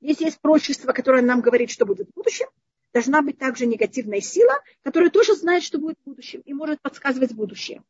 Если 0.00 0.24
есть 0.24 0.40
прочество, 0.40 0.92
которое 0.92 1.22
нам 1.22 1.42
говорит, 1.42 1.70
что 1.70 1.84
будет 1.84 2.08
в 2.08 2.14
будущем, 2.14 2.46
должна 2.94 3.20
быть 3.20 3.38
также 3.38 3.66
негативная 3.66 4.20
сила, 4.20 4.54
которая 4.82 5.10
тоже 5.10 5.34
знает, 5.34 5.62
что 5.62 5.78
будет 5.78 5.98
в 6.00 6.08
будущем 6.08 6.40
и 6.40 6.54
может 6.54 6.80
подсказывать 6.80 7.32
будущее. 7.32 7.82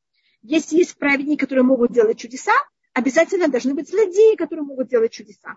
Если 0.42 0.78
есть 0.78 0.96
праведники, 0.96 1.40
которые 1.40 1.64
могут 1.64 1.92
делать 1.92 2.18
чудеса, 2.18 2.52
обязательно 2.94 3.48
должны 3.48 3.74
быть 3.74 3.88
злодеи, 3.88 4.34
которые 4.36 4.64
могут 4.64 4.88
делать 4.88 5.12
чудеса. 5.12 5.56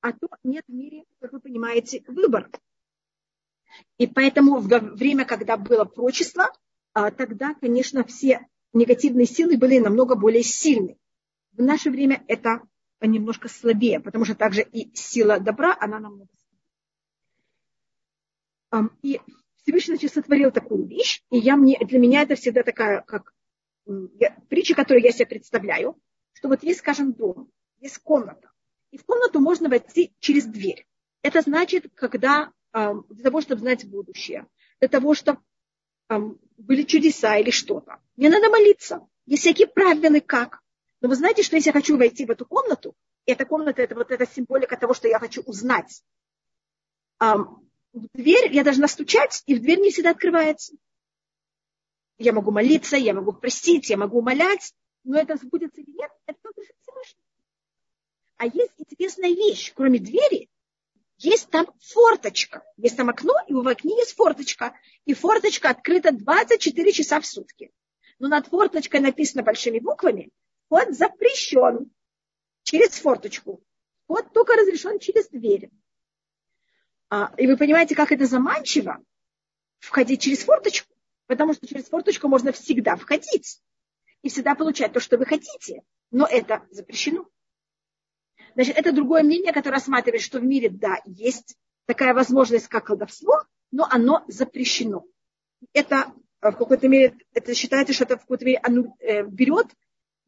А 0.00 0.12
то 0.12 0.28
нет 0.42 0.64
в 0.68 0.72
мире, 0.72 1.04
как 1.20 1.32
вы 1.32 1.40
понимаете, 1.40 2.02
выбора. 2.08 2.50
И 3.98 4.06
поэтому 4.06 4.58
в 4.58 4.68
время, 4.68 5.24
когда 5.24 5.56
было 5.56 5.84
прочество, 5.84 6.50
а, 6.92 7.10
тогда, 7.10 7.54
конечно, 7.54 8.04
все 8.04 8.46
негативные 8.72 9.26
силы 9.26 9.56
были 9.56 9.78
намного 9.78 10.14
более 10.16 10.42
сильны. 10.42 10.96
В 11.52 11.62
наше 11.62 11.90
время 11.90 12.24
это 12.28 12.62
немножко 13.00 13.48
слабее, 13.48 14.00
потому 14.00 14.24
что 14.24 14.34
также 14.34 14.62
и 14.62 14.94
сила 14.94 15.38
добра, 15.38 15.76
она 15.78 15.98
намного 16.00 16.30
слабее. 18.70 18.90
И 19.02 19.20
Всевышний 19.62 19.94
значит, 19.96 20.12
сотворил 20.12 20.50
такую 20.50 20.86
вещь, 20.86 21.22
и 21.30 21.38
я, 21.38 21.56
мне, 21.56 21.78
для 21.78 21.98
меня 21.98 22.22
это 22.22 22.34
всегда 22.34 22.62
такая, 22.62 23.02
как 23.02 23.32
я, 23.86 24.36
притча, 24.48 24.74
которую 24.74 25.02
я 25.02 25.12
себе 25.12 25.26
представляю, 25.26 25.96
что 26.32 26.48
вот 26.48 26.62
есть, 26.62 26.80
скажем, 26.80 27.12
дом, 27.12 27.50
есть 27.78 27.98
комната, 27.98 28.50
и 28.90 28.98
в 28.98 29.04
комнату 29.04 29.40
можно 29.40 29.68
войти 29.68 30.12
через 30.18 30.44
дверь. 30.46 30.86
Это 31.22 31.40
значит, 31.40 31.90
когда 31.94 32.52
для 32.74 33.22
того, 33.22 33.40
чтобы 33.40 33.60
знать 33.60 33.86
будущее, 33.86 34.46
для 34.80 34.88
того, 34.88 35.14
чтобы 35.14 35.40
были 36.08 36.82
чудеса 36.82 37.36
или 37.36 37.50
что-то. 37.50 38.00
Мне 38.16 38.28
надо 38.28 38.50
молиться. 38.50 39.06
Есть 39.26 39.42
всякие 39.42 39.68
правила, 39.68 40.20
как. 40.20 40.60
Но 41.00 41.08
вы 41.08 41.14
знаете, 41.14 41.42
что 41.42 41.56
если 41.56 41.68
я 41.68 41.72
хочу 41.72 41.96
войти 41.96 42.26
в 42.26 42.30
эту 42.30 42.44
комнату, 42.44 42.94
и 43.26 43.32
эта 43.32 43.46
комната 43.46 43.80
это 43.82 43.94
вот 43.94 44.10
эта 44.10 44.26
символика 44.26 44.76
того, 44.76 44.92
что 44.92 45.08
я 45.08 45.18
хочу 45.18 45.42
узнать. 45.42 46.02
в 47.20 48.08
дверь 48.12 48.52
я 48.52 48.64
должна 48.64 48.88
стучать, 48.88 49.42
и 49.46 49.54
в 49.54 49.60
дверь 49.60 49.80
не 49.80 49.90
всегда 49.90 50.10
открывается. 50.10 50.74
Я 52.18 52.32
могу 52.32 52.50
молиться, 52.50 52.96
я 52.96 53.14
могу 53.14 53.32
просить, 53.32 53.88
я 53.88 53.96
могу 53.96 54.18
умолять, 54.18 54.74
но 55.04 55.18
это 55.18 55.36
сбудется 55.36 55.80
или 55.80 55.90
нет, 55.90 56.10
это 56.26 56.38
только 56.42 56.62
Всевышний. 56.62 57.22
А 58.36 58.46
есть 58.46 58.74
интересная 58.78 59.30
вещь, 59.30 59.72
кроме 59.74 59.98
двери, 59.98 60.48
есть 61.24 61.48
там 61.50 61.66
форточка. 61.80 62.62
Есть 62.76 62.96
там 62.96 63.08
окно, 63.08 63.34
и 63.48 63.54
в 63.54 63.66
окне 63.66 63.96
есть 63.96 64.14
форточка. 64.14 64.74
И 65.04 65.14
форточка 65.14 65.70
открыта 65.70 66.12
24 66.12 66.92
часа 66.92 67.20
в 67.20 67.26
сутки. 67.26 67.72
Но 68.18 68.28
над 68.28 68.46
форточкой 68.46 69.00
написано 69.00 69.42
большими 69.42 69.78
буквами, 69.78 70.30
вход 70.66 70.94
запрещен 70.94 71.90
через 72.62 72.90
форточку. 72.90 73.62
Вход 74.04 74.32
только 74.32 74.54
разрешен 74.54 74.98
через 74.98 75.28
дверь. 75.28 75.70
А, 77.08 77.32
и 77.38 77.46
вы 77.46 77.56
понимаете, 77.56 77.94
как 77.94 78.12
это 78.12 78.26
заманчиво 78.26 79.02
входить 79.78 80.22
через 80.22 80.44
форточку, 80.44 80.94
потому 81.26 81.54
что 81.54 81.66
через 81.66 81.88
форточку 81.88 82.28
можно 82.28 82.52
всегда 82.52 82.96
входить 82.96 83.60
и 84.22 84.28
всегда 84.28 84.54
получать 84.54 84.92
то, 84.92 85.00
что 85.00 85.16
вы 85.16 85.26
хотите. 85.26 85.82
Но 86.10 86.26
это 86.26 86.66
запрещено. 86.70 87.28
Значит, 88.54 88.76
это 88.76 88.92
другое 88.92 89.22
мнение, 89.22 89.52
которое 89.52 89.76
рассматривает, 89.76 90.22
что 90.22 90.38
в 90.38 90.44
мире, 90.44 90.70
да, 90.70 91.00
есть 91.04 91.56
такая 91.86 92.14
возможность, 92.14 92.68
как 92.68 92.86
колдовство, 92.86 93.42
но 93.72 93.86
оно 93.90 94.24
запрещено. 94.28 95.04
Это 95.72 96.12
э, 96.40 96.50
в 96.50 96.56
какой-то 96.56 96.88
мере, 96.88 97.16
это 97.32 97.54
считается, 97.54 97.92
что 97.92 98.04
это 98.04 98.16
в 98.16 98.20
какой-то 98.20 98.44
мере 98.44 98.60
оно 98.62 98.96
э, 99.00 99.24
берет 99.24 99.66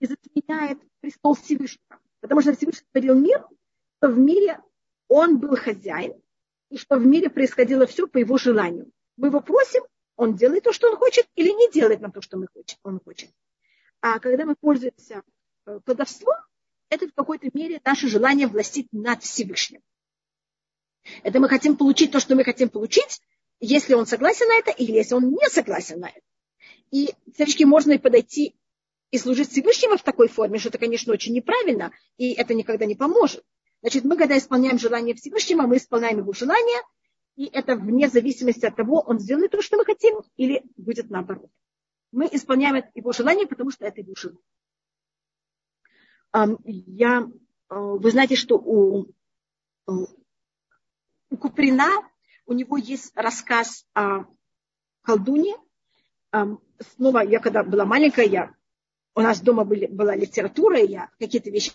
и 0.00 0.06
затменяет 0.06 0.78
престол 1.00 1.34
Всевышнего. 1.34 2.00
Потому 2.20 2.40
что 2.40 2.54
Всевышний 2.54 2.86
творил 2.90 3.14
мир, 3.14 3.46
что 3.98 4.08
в 4.08 4.18
мире 4.18 4.60
он 5.08 5.38
был 5.38 5.56
хозяин, 5.56 6.14
и 6.70 6.78
что 6.78 6.96
в 6.96 7.06
мире 7.06 7.30
происходило 7.30 7.86
все 7.86 8.08
по 8.08 8.18
его 8.18 8.36
желанию. 8.38 8.90
Мы 9.16 9.28
его 9.28 9.40
просим, 9.40 9.82
он 10.16 10.34
делает 10.34 10.64
то, 10.64 10.72
что 10.72 10.90
он 10.90 10.96
хочет, 10.96 11.28
или 11.36 11.50
не 11.50 11.70
делает 11.70 12.00
нам 12.00 12.10
то, 12.10 12.20
что 12.20 12.36
мы 12.36 12.48
хочет, 12.52 12.78
он 12.82 13.00
хочет. 13.00 13.30
А 14.00 14.18
когда 14.18 14.44
мы 14.44 14.56
пользуемся 14.56 15.22
э, 15.66 15.80
колдовством, 15.84 16.36
это 16.90 17.08
в 17.08 17.14
какой-то 17.14 17.48
мере 17.52 17.80
наше 17.84 18.08
желание 18.08 18.46
властить 18.46 18.88
над 18.92 19.22
Всевышним. 19.22 19.82
Это 21.22 21.40
мы 21.40 21.48
хотим 21.48 21.76
получить 21.76 22.12
то, 22.12 22.20
что 22.20 22.34
мы 22.34 22.44
хотим 22.44 22.68
получить, 22.68 23.20
если 23.60 23.94
он 23.94 24.06
согласен 24.06 24.48
на 24.48 24.56
это 24.56 24.70
или 24.70 24.92
если 24.92 25.14
он 25.14 25.30
не 25.30 25.48
согласен 25.48 26.00
на 26.00 26.08
это. 26.08 26.20
И 26.90 27.14
теоретически 27.34 27.64
можно 27.64 27.92
и 27.92 27.98
подойти 27.98 28.56
и 29.10 29.18
служить 29.18 29.50
Всевышнему 29.50 29.96
в 29.96 30.02
такой 30.02 30.28
форме, 30.28 30.58
что 30.58 30.68
это, 30.68 30.78
конечно, 30.78 31.12
очень 31.12 31.32
неправильно, 31.32 31.92
и 32.16 32.32
это 32.32 32.54
никогда 32.54 32.86
не 32.86 32.96
поможет. 32.96 33.44
Значит, 33.80 34.04
мы, 34.04 34.16
когда 34.16 34.36
исполняем 34.36 34.78
желание 34.78 35.14
Всевышнего, 35.14 35.62
мы 35.62 35.76
исполняем 35.76 36.18
его 36.18 36.32
желание, 36.32 36.82
и 37.36 37.46
это 37.46 37.76
вне 37.76 38.08
зависимости 38.08 38.66
от 38.66 38.74
того, 38.74 39.00
он 39.00 39.20
сделает 39.20 39.52
то, 39.52 39.62
что 39.62 39.76
мы 39.76 39.84
хотим, 39.84 40.22
или 40.36 40.62
будет 40.76 41.10
наоборот. 41.10 41.50
Мы 42.10 42.28
исполняем 42.32 42.84
его 42.94 43.12
желание, 43.12 43.46
потому 43.46 43.70
что 43.70 43.86
это 43.86 44.00
его 44.00 44.14
желание 44.16 44.42
я, 46.32 47.22
э, 47.22 47.74
вы 47.74 48.10
знаете, 48.10 48.36
что 48.36 48.56
у, 48.56 49.04
э, 49.04 49.92
у 51.30 51.36
Куприна, 51.36 51.88
у 52.46 52.52
него 52.52 52.76
есть 52.76 53.12
рассказ 53.14 53.86
о 53.94 54.24
колдуне. 55.02 55.56
Снова, 56.96 57.20
я 57.20 57.40
когда 57.40 57.64
была 57.64 57.84
маленькая, 57.84 58.26
я, 58.26 58.54
у 59.14 59.20
нас 59.20 59.40
дома 59.40 59.64
были, 59.64 59.86
была 59.86 60.14
литература, 60.14 60.78
и 60.78 60.88
я 60.88 61.10
какие-то 61.18 61.50
вещи 61.50 61.72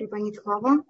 Рыбанит 0.00 0.38
Хава. 0.38 0.82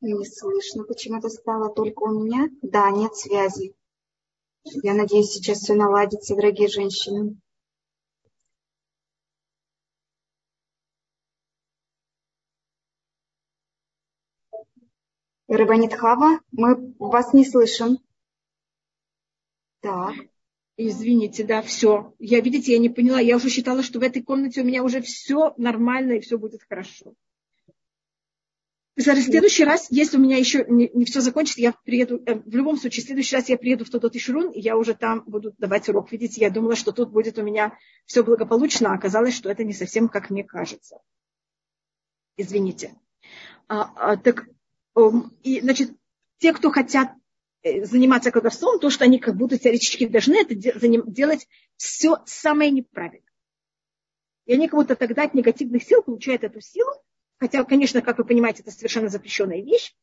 Не 0.00 0.24
слышно. 0.24 0.84
Почему-то 0.84 1.28
стало 1.28 1.74
только 1.74 2.04
у 2.04 2.24
меня. 2.24 2.48
Да, 2.62 2.88
нет 2.92 3.16
связи. 3.16 3.74
Я 4.62 4.94
надеюсь, 4.94 5.32
сейчас 5.32 5.58
все 5.58 5.74
наладится, 5.74 6.36
дорогие 6.36 6.68
женщины. 6.68 7.36
Рыбанит 15.48 15.94
Хава, 15.94 16.38
мы 16.52 16.94
вас 17.00 17.32
не 17.32 17.44
слышим. 17.44 17.98
Так. 19.80 20.14
Извините, 20.76 21.44
да, 21.44 21.62
все. 21.62 22.14
Я, 22.18 22.40
видите, 22.40 22.72
я 22.72 22.78
не 22.78 22.88
поняла. 22.88 23.20
Я 23.20 23.36
уже 23.36 23.48
считала, 23.48 23.82
что 23.82 24.00
в 24.00 24.02
этой 24.02 24.22
комнате 24.22 24.60
у 24.60 24.64
меня 24.64 24.82
уже 24.82 25.00
все 25.00 25.54
нормально 25.56 26.14
и 26.14 26.20
все 26.20 26.36
будет 26.36 26.62
хорошо. 26.68 27.14
В 28.96 29.02
следующий 29.02 29.64
раз, 29.64 29.88
если 29.90 30.18
у 30.18 30.20
меня 30.20 30.36
еще 30.36 30.64
не, 30.68 30.88
не 30.94 31.04
все 31.04 31.20
закончится, 31.20 31.60
я 31.60 31.72
приеду, 31.84 32.22
э, 32.26 32.36
в 32.36 32.54
любом 32.54 32.76
случае, 32.76 33.02
в 33.02 33.06
следующий 33.06 33.34
раз 33.34 33.48
я 33.48 33.58
приеду 33.58 33.84
в 33.84 33.90
тот 33.90 34.14
Ишурун, 34.14 34.50
и 34.52 34.60
я 34.60 34.76
уже 34.76 34.94
там 34.94 35.24
буду 35.26 35.52
давать 35.58 35.88
урок. 35.88 36.12
Видите, 36.12 36.40
я 36.40 36.50
думала, 36.50 36.76
что 36.76 36.92
тут 36.92 37.10
будет 37.10 37.36
у 37.36 37.42
меня 37.42 37.76
все 38.04 38.22
благополучно, 38.22 38.92
а 38.92 38.94
оказалось, 38.94 39.34
что 39.34 39.50
это 39.50 39.64
не 39.64 39.72
совсем 39.72 40.08
как 40.08 40.30
мне 40.30 40.44
кажется. 40.44 40.98
Извините. 42.36 42.94
А, 43.66 44.12
а, 44.12 44.16
так, 44.16 44.46
и, 45.42 45.60
значит, 45.60 45.90
те, 46.38 46.52
кто 46.52 46.70
хотят 46.70 47.14
заниматься 47.64 48.30
колдовством, 48.30 48.78
то, 48.78 48.90
что 48.90 49.04
они 49.04 49.18
как 49.18 49.36
будто 49.36 49.58
теоретически 49.58 50.06
должны 50.06 50.36
это 50.36 50.54
делать 50.54 51.48
все 51.76 52.18
самое 52.26 52.70
неправильное. 52.70 53.22
И 54.46 54.52
они 54.52 54.68
как 54.68 54.78
будто 54.78 54.96
тогда 54.96 55.22
от 55.24 55.34
негативных 55.34 55.82
сил 55.82 56.02
получают 56.02 56.44
эту 56.44 56.60
силу, 56.60 56.90
хотя, 57.38 57.64
конечно, 57.64 58.02
как 58.02 58.18
вы 58.18 58.24
понимаете, 58.24 58.62
это 58.62 58.70
совершенно 58.70 59.08
запрещенная 59.08 59.62
вещь, 59.62 59.94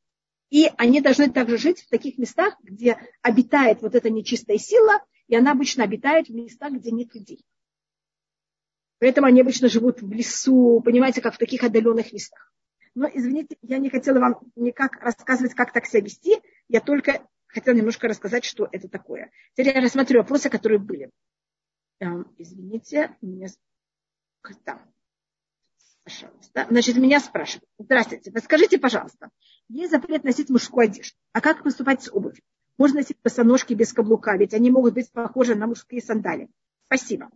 и 0.50 0.70
они 0.78 1.02
должны 1.02 1.30
также 1.30 1.58
жить 1.58 1.82
в 1.82 1.90
таких 1.90 2.18
местах, 2.18 2.56
где 2.64 2.98
обитает 3.22 3.82
вот 3.82 3.96
эта 3.96 4.10
нечистая 4.10 4.58
сила, 4.58 5.02
и 5.28 5.36
она 5.36 5.52
обычно 5.52 5.84
обитает 5.84 6.28
в 6.28 6.34
местах, 6.34 6.74
где 6.74 6.92
нет 6.92 7.14
людей. 7.14 7.46
Поэтому 9.00 9.28
они 9.28 9.42
обычно 9.42 9.70
живут 9.70 10.02
в 10.02 10.12
лесу, 10.12 10.82
понимаете, 10.84 11.22
как 11.22 11.36
в 11.36 11.38
таких 11.38 11.64
отдаленных 11.64 12.12
местах. 12.12 12.52
Но, 12.94 13.08
извините, 13.12 13.56
я 13.62 13.78
не 13.78 13.90
хотела 13.90 14.20
вам 14.20 14.40
никак 14.56 14.98
рассказывать, 15.02 15.54
как 15.54 15.72
так 15.72 15.86
себя 15.86 16.02
вести. 16.02 16.38
Я 16.68 16.82
только 16.82 17.26
хотела 17.52 17.76
немножко 17.76 18.08
рассказать, 18.08 18.46
что 18.46 18.68
это 18.72 18.88
такое. 18.88 19.32
Теперь 19.54 19.76
я 19.76 19.82
рассмотрю 19.82 20.20
вопросы, 20.20 20.50
которые 20.50 20.80
были. 20.80 21.10
Извините, 22.38 23.16
меня... 23.22 23.48
Да. 24.66 24.82
Пожалуйста. 26.04 26.66
Значит, 26.70 26.98
меня 26.98 27.20
спрашивают. 27.20 27.70
Здравствуйте, 27.78 28.32
подскажите, 28.32 28.80
пожалуйста, 28.80 29.30
есть 29.70 29.92
запрет 29.92 30.24
носить 30.24 30.50
мужскую 30.50 30.86
одежду. 30.86 31.16
А 31.32 31.42
как 31.42 31.64
поступать 31.64 32.02
с 32.02 32.12
обувью? 32.12 32.42
Можно 32.78 33.02
носить 33.02 33.18
босоножки 33.24 33.76
без 33.76 33.94
каблука, 33.94 34.36
ведь 34.38 34.56
они 34.56 34.72
могут 34.72 34.96
быть 34.96 35.12
похожи 35.12 35.54
на 35.54 35.68
мужские 35.68 36.02
сандали. 36.02 36.50
Спасибо. 36.88 37.30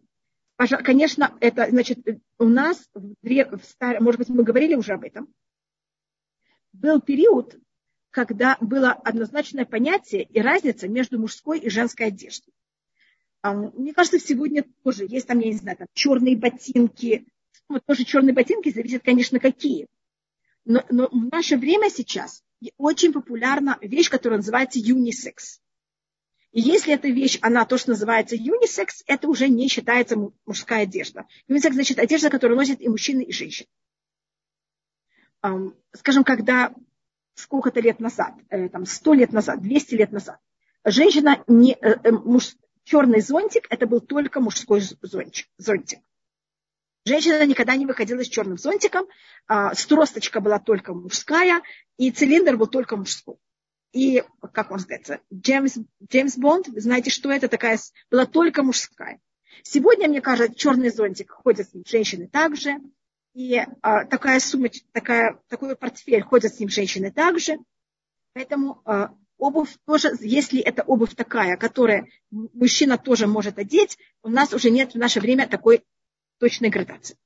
Конечно, 0.58 1.38
это, 1.42 1.70
значит, 1.70 2.00
у 2.40 2.46
нас, 2.46 2.90
в, 2.94 3.14
в 3.22 3.64
стар... 3.66 4.02
может 4.02 4.20
быть, 4.20 4.30
мы 4.30 4.44
говорили 4.44 4.74
уже 4.74 4.94
об 4.94 5.04
этом, 5.04 5.32
был 6.74 7.02
период, 7.02 7.56
когда 8.16 8.56
было 8.62 8.94
однозначное 8.94 9.66
понятие 9.66 10.24
и 10.24 10.40
разница 10.40 10.88
между 10.88 11.20
мужской 11.20 11.60
и 11.60 11.70
женской 11.70 12.08
одеждой. 12.08 12.54
А, 13.42 13.54
мне 13.54 13.94
кажется, 13.94 14.20
сегодня 14.20 14.64
тоже 14.86 15.06
есть 15.06 15.28
там, 15.28 15.40
я 15.40 15.48
не 15.48 15.58
знаю, 15.58 15.76
там 15.76 15.88
черные 15.94 16.38
ботинки. 16.38 17.28
Вот 17.68 17.86
тоже 17.86 18.06
черные 18.06 18.34
ботинки 18.34 18.72
зависят, 18.72 19.04
конечно, 19.04 19.42
какие. 19.42 19.88
Но, 20.64 20.82
но 20.90 21.10
в 21.10 21.30
наше 21.30 21.58
время 21.58 21.90
сейчас 21.90 22.42
очень 22.78 23.12
популярна 23.12 23.78
вещь, 23.82 24.10
которая 24.10 24.40
называется 24.40 24.80
юнисекс. 24.80 25.60
И 26.54 26.62
если 26.62 26.94
эта 26.94 27.10
вещь, 27.10 27.38
она 27.42 27.66
то, 27.66 27.78
что 27.78 27.90
называется 27.90 28.38
юнисекс, 28.38 29.04
это 29.08 29.28
уже 29.28 29.50
не 29.50 29.68
считается 29.68 30.16
мужская 30.46 30.84
одежда. 30.84 31.28
Юнисекс 31.50 31.76
значит 31.76 32.00
одежда, 32.00 32.30
которую 32.30 32.56
носят 32.56 32.80
и 32.80 32.88
мужчины, 32.88 33.24
и 33.24 33.34
женщины. 33.34 33.68
Скажем, 35.92 36.24
когда 36.24 36.74
сколько-то 37.36 37.80
лет 37.80 38.00
назад, 38.00 38.34
э, 38.50 38.70
там, 38.70 38.86
сто 38.86 39.14
лет 39.14 39.32
назад, 39.32 39.62
200 39.62 39.96
лет 39.96 40.12
назад, 40.12 40.40
женщина 40.84 41.44
не, 41.48 41.74
э, 41.74 41.98
э, 42.04 42.12
муж, 42.12 42.56
черный 42.84 43.22
зонтик, 43.22 43.68
это 43.70 43.86
был 43.88 44.00
только 44.00 44.40
мужской 44.40 44.82
зонтик. 45.02 45.48
зонтик. 45.58 46.00
Женщина 47.06 47.46
никогда 47.46 47.76
не 47.76 47.86
выходила 47.86 48.24
с 48.24 48.28
черным 48.28 48.58
зонтиком, 48.58 49.06
а, 49.48 49.76
стросточка 49.76 50.40
была 50.40 50.58
только 50.58 50.94
мужская, 50.94 51.62
и 51.98 52.10
цилиндр 52.10 52.58
был 52.58 52.66
только 52.66 52.98
мужской. 52.98 53.36
И, 53.94 54.24
как 54.54 54.72
вам 54.72 54.80
сказать, 54.80 55.22
Джеймс, 55.32 55.78
Джеймс 56.04 56.38
Бонд, 56.38 56.68
знаете, 56.76 57.12
что 57.12 57.32
это 57.32 57.48
такая, 57.48 57.80
была 58.10 58.26
только 58.26 58.64
мужская. 58.64 59.22
Сегодня, 59.62 60.08
мне 60.08 60.20
кажется, 60.20 60.56
черный 60.56 60.90
зонтик 60.90 61.32
ходят 61.32 61.70
женщины 61.86 62.28
также, 62.28 62.80
и 63.36 63.62
а, 63.82 64.06
такая 64.06 64.40
сумма, 64.40 64.70
такая, 64.94 65.38
такой 65.50 65.76
портфель 65.76 66.22
ходят 66.22 66.56
с 66.56 66.60
ним 66.60 66.70
женщины 66.70 67.12
также. 67.12 67.58
Поэтому 68.34 68.82
а, 68.86 69.14
обувь 69.38 69.76
тоже, 69.86 70.14
если 70.22 70.62
это 70.62 70.84
обувь 70.84 71.16
такая, 71.16 71.58
которая 71.58 72.08
мужчина 72.32 72.98
тоже 72.98 73.28
может 73.28 73.60
одеть, 73.60 73.98
у 74.24 74.30
нас 74.30 74.54
уже 74.54 74.72
нет 74.72 74.94
в 74.94 74.98
наше 74.98 75.20
время 75.20 75.48
такой 75.48 75.84
точной 76.40 76.70
градации. 76.70 77.18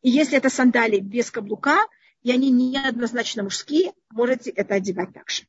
И 0.00 0.08
если 0.08 0.38
это 0.38 0.48
сандалии 0.48 1.00
без 1.00 1.30
каблука, 1.30 1.86
и 2.22 2.32
они 2.32 2.50
неоднозначно 2.50 3.42
мужские, 3.42 3.92
можете 4.10 4.50
это 4.50 4.76
одевать 4.76 5.12
также. 5.12 5.44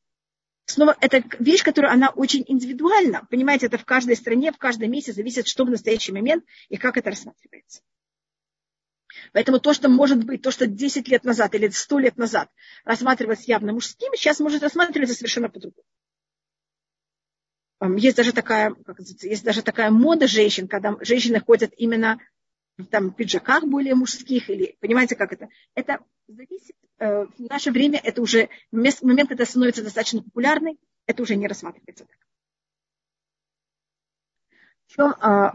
Снова, 0.65 0.97
это 0.99 1.23
вещь, 1.39 1.63
которая, 1.63 1.93
она 1.93 2.09
очень 2.09 2.43
индивидуальна. 2.45 3.25
Понимаете, 3.29 3.67
это 3.67 3.77
в 3.77 3.85
каждой 3.85 4.17
стране, 4.17 4.51
в 4.51 4.57
каждом 4.57 4.91
месте 4.91 5.13
зависит, 5.13 5.47
что 5.47 5.63
в 5.63 5.69
настоящий 5.69 6.11
момент 6.11 6.43
и 6.67 6.75
как 6.75 6.97
это 6.97 7.11
рассматривается. 7.11 7.81
Поэтому 9.33 9.59
то, 9.59 9.73
что 9.73 9.89
может 9.89 10.23
быть, 10.23 10.41
то, 10.41 10.51
что 10.51 10.67
10 10.67 11.07
лет 11.07 11.23
назад 11.23 11.55
или 11.55 11.67
100 11.67 11.99
лет 11.99 12.17
назад 12.17 12.49
рассматривалось 12.85 13.47
явно 13.47 13.73
мужским, 13.73 14.13
сейчас 14.15 14.39
может 14.39 14.63
рассматриваться 14.63 15.15
совершенно 15.15 15.49
по-другому. 15.49 15.85
Есть 17.97 18.17
даже 18.17 18.33
такая, 18.33 18.73
как 18.85 18.99
есть 18.99 19.43
даже 19.43 19.61
такая 19.61 19.89
мода 19.89 20.27
женщин, 20.27 20.67
когда 20.67 20.97
женщины 21.01 21.39
ходят 21.39 21.73
именно 21.77 22.19
в 22.77 22.85
там, 22.85 23.11
пиджаках 23.13 23.63
более 23.63 23.95
мужских, 23.95 24.49
или 24.49 24.77
понимаете, 24.79 25.15
как 25.15 25.33
это? 25.33 25.49
Это 25.75 25.99
зависит, 26.27 26.75
э, 26.99 27.25
в 27.25 27.39
наше 27.39 27.71
время 27.71 27.99
это 28.03 28.21
уже, 28.21 28.49
момент, 28.71 29.29
когда 29.29 29.45
становится 29.45 29.83
достаточно 29.83 30.21
популярной, 30.21 30.77
это 31.05 31.23
уже 31.23 31.35
не 31.35 31.47
рассматривается 31.47 32.05
так 32.05 32.28
чем, 34.89 35.15
а, 35.19 35.53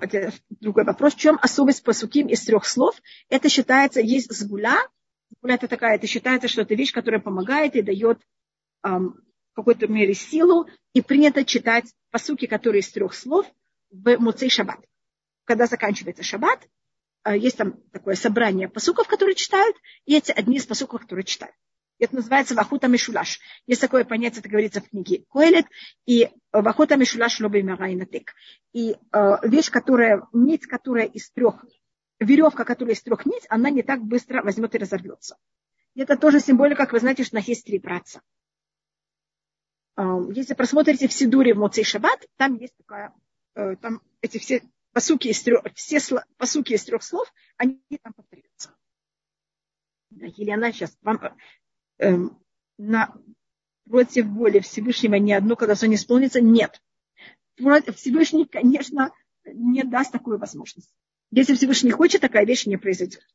другой 0.61 0.85
вопрос, 0.85 1.14
в 1.14 1.18
чем 1.18 1.39
особость 1.43 1.82
посуким 1.82 2.28
из 2.28 2.45
трех 2.45 2.66
слов? 2.66 3.01
Это 3.28 3.49
считается, 3.49 4.01
есть 4.01 4.32
сгуля. 4.32 4.78
Сгуля 5.39 5.55
это 5.55 5.68
такая, 5.68 5.97
это 5.97 6.07
считается, 6.07 6.49
что 6.49 6.62
это 6.62 6.74
вещь, 6.74 6.93
которая 6.93 7.20
помогает 7.20 7.74
и 7.74 7.82
дает 7.82 8.20
ам, 8.82 9.16
в 9.53 9.57
какой-то 9.57 9.89
мере 9.89 10.14
силу. 10.14 10.68
И 10.93 11.03
принято 11.03 11.45
читать 11.45 11.93
посуки, 12.11 12.47
которые 12.47 12.80
из 12.80 12.91
трех 12.91 13.14
слов 13.14 13.47
в 13.91 14.16
Муцей 14.18 14.51
Шаббат. 14.51 14.78
Когда 15.45 15.66
заканчивается 15.66 16.22
Шаббат, 16.22 16.68
а, 17.24 17.37
есть 17.37 17.57
там 17.57 17.80
такое 17.91 18.14
собрание 18.14 18.68
посуков, 18.68 19.09
которые 19.09 19.35
читают, 19.35 19.76
и 20.05 20.14
эти 20.14 20.30
одни 20.30 20.59
из 20.59 20.66
посуков, 20.66 21.03
которые 21.03 21.24
читают. 21.24 21.55
Это 22.05 22.17
называется 22.17 22.55
вахута 22.55 22.87
мишулаш. 22.87 23.41
Есть 23.67 23.81
такое 23.81 24.05
понятие, 24.05 24.41
это 24.41 24.49
говорится 24.49 24.81
в 24.81 24.89
книге 24.91 25.25
Коэлет, 25.31 25.67
и 26.05 26.29
вахута 26.53 26.97
мишулаш 26.97 27.41
лоби 27.41 27.63
марайнатек. 27.63 28.35
И 28.73 28.93
э, 28.93 29.37
вещь, 29.43 29.71
которая, 29.71 30.23
нить, 30.33 30.67
которая 30.67 31.07
из 31.07 31.31
трех, 31.31 31.65
веревка, 32.21 32.65
которая 32.65 32.95
из 32.95 33.03
трех 33.03 33.25
нить, 33.25 33.47
она 33.49 33.71
не 33.71 33.83
так 33.83 34.03
быстро 34.03 34.43
возьмет 34.43 34.75
и 34.75 34.79
разорвется. 34.79 35.37
Это 35.95 36.17
тоже 36.19 36.41
символика, 36.41 36.83
как 36.85 36.93
вы 36.93 37.01
знаете, 37.01 37.25
что 37.25 37.37
на 37.37 37.41
есть 37.41 37.65
три 37.65 37.79
братца. 37.79 38.21
Э, 39.97 40.03
если 40.35 40.53
просмотрите 40.53 41.09
в 41.09 41.13
Сидуре 41.13 41.55
в 41.55 41.59
Моцей 41.59 41.85
Шаббат, 41.85 42.27
там 42.37 42.57
есть 42.57 42.77
такая, 42.77 43.15
э, 43.55 43.77
там 43.77 44.03
эти 44.21 44.37
все 44.37 44.63
посуки 44.93 45.29
из 45.29 45.43
трех, 45.43 45.65
все 45.75 46.01
посуки 46.37 46.75
из 46.75 46.85
трех 46.85 47.03
слов, 47.03 47.33
они 47.57 47.81
там 48.03 48.13
повторяются. 48.13 48.75
Елена 50.11 50.73
сейчас 50.73 50.97
вам 51.03 51.19
на, 51.99 53.14
против 53.88 54.26
воли 54.26 54.61
Всевышнего 54.61 55.14
ни 55.16 55.32
одно 55.32 55.57
колесо 55.57 55.86
не 55.86 55.97
исполнится? 55.97 56.40
Нет. 56.40 56.80
Всевышний, 57.57 58.47
конечно, 58.47 59.12
не 59.45 59.84
даст 59.84 60.12
такую 60.12 60.38
возможность. 60.38 60.92
Если 61.30 61.55
Всевышний 61.55 61.90
хочет, 61.90 62.20
такая 62.20 62.45
вещь 62.45 62.66
не 62.66 62.76
произойдет. 62.76 63.26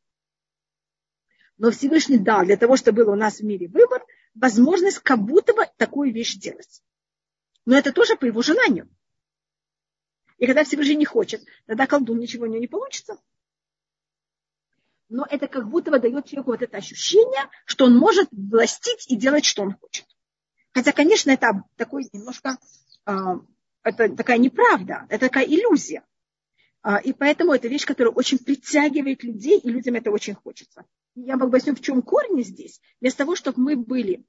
Но 1.58 1.72
Всевышний 1.72 2.18
дал 2.18 2.46
для 2.46 2.58
того, 2.58 2.78
чтобы 2.78 3.04
был 3.04 3.14
у 3.14 3.16
нас 3.16 3.40
в 3.40 3.44
мире 3.44 3.68
выбор, 3.68 4.06
возможность 4.34 5.00
как 5.00 5.20
будто 5.20 5.54
бы 5.54 5.66
такую 5.78 6.14
вещь 6.14 6.36
делать. 6.36 6.82
Но 7.66 7.78
это 7.78 7.92
тоже 7.92 8.16
по 8.16 8.26
его 8.26 8.42
желанию. 8.42 8.90
И 10.38 10.46
когда 10.46 10.64
Всевышний 10.64 10.96
не 10.96 11.06
хочет, 11.06 11.42
тогда 11.66 11.86
колдун 11.86 12.20
ничего 12.20 12.46
у 12.46 12.48
него 12.48 12.60
не 12.60 12.68
получится 12.68 13.20
но 15.10 15.26
это 15.30 15.48
как 15.48 15.68
будто 15.68 15.92
бы 15.92 16.00
дает 16.00 16.26
человеку 16.26 16.52
вот 16.52 16.62
это 16.62 16.78
ощущение, 16.78 17.50
что 17.66 17.86
он 17.86 17.98
может 17.98 18.30
властить 18.32 19.10
и 19.10 19.16
делать, 19.16 19.44
что 19.44 19.64
он 19.64 19.74
хочет. 19.74 20.06
Хотя, 20.72 20.92
конечно, 20.92 21.32
это 21.32 21.64
такой 21.76 22.08
немножко, 22.14 22.58
э, 23.06 23.12
это 23.84 24.16
такая 24.16 24.38
неправда, 24.38 25.08
это 25.10 25.28
такая 25.28 25.46
иллюзия. 25.46 26.06
Э, 26.84 27.02
и 27.04 27.12
поэтому 27.12 27.54
это 27.54 27.68
вещь, 27.68 27.86
которая 27.86 28.14
очень 28.14 28.38
притягивает 28.38 29.24
людей, 29.24 29.60
и 29.60 29.70
людям 29.70 29.96
это 29.96 30.12
очень 30.12 30.36
хочется. 30.36 30.86
Я 31.16 31.36
могу 31.38 31.52
объясню, 31.52 31.76
в 31.76 31.82
чем 31.82 32.04
корень 32.04 32.44
здесь. 32.44 32.80
Вместо 33.02 33.20
того, 33.20 33.36
чтобы 33.36 33.60
мы 33.62 33.76
были 33.76 34.24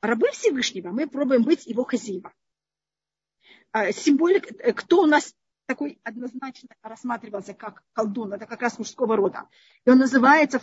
рабы 0.00 0.30
Всевышнего, 0.30 0.90
мы 0.90 1.08
пробуем 1.08 1.42
быть 1.42 1.66
его 1.66 1.84
хозяева. 1.84 2.32
Э, 3.72 3.92
символик, 3.92 4.52
э, 4.60 4.72
кто 4.72 5.02
у 5.02 5.06
нас 5.06 5.34
такой 5.66 5.98
однозначно 6.04 6.68
рассматривался 6.82 7.54
как 7.54 7.82
колдун, 7.92 8.32
это 8.32 8.46
как 8.46 8.62
раз 8.62 8.78
мужского 8.78 9.16
рода. 9.16 9.48
И 9.84 9.90
он 9.90 9.98
называется, 9.98 10.60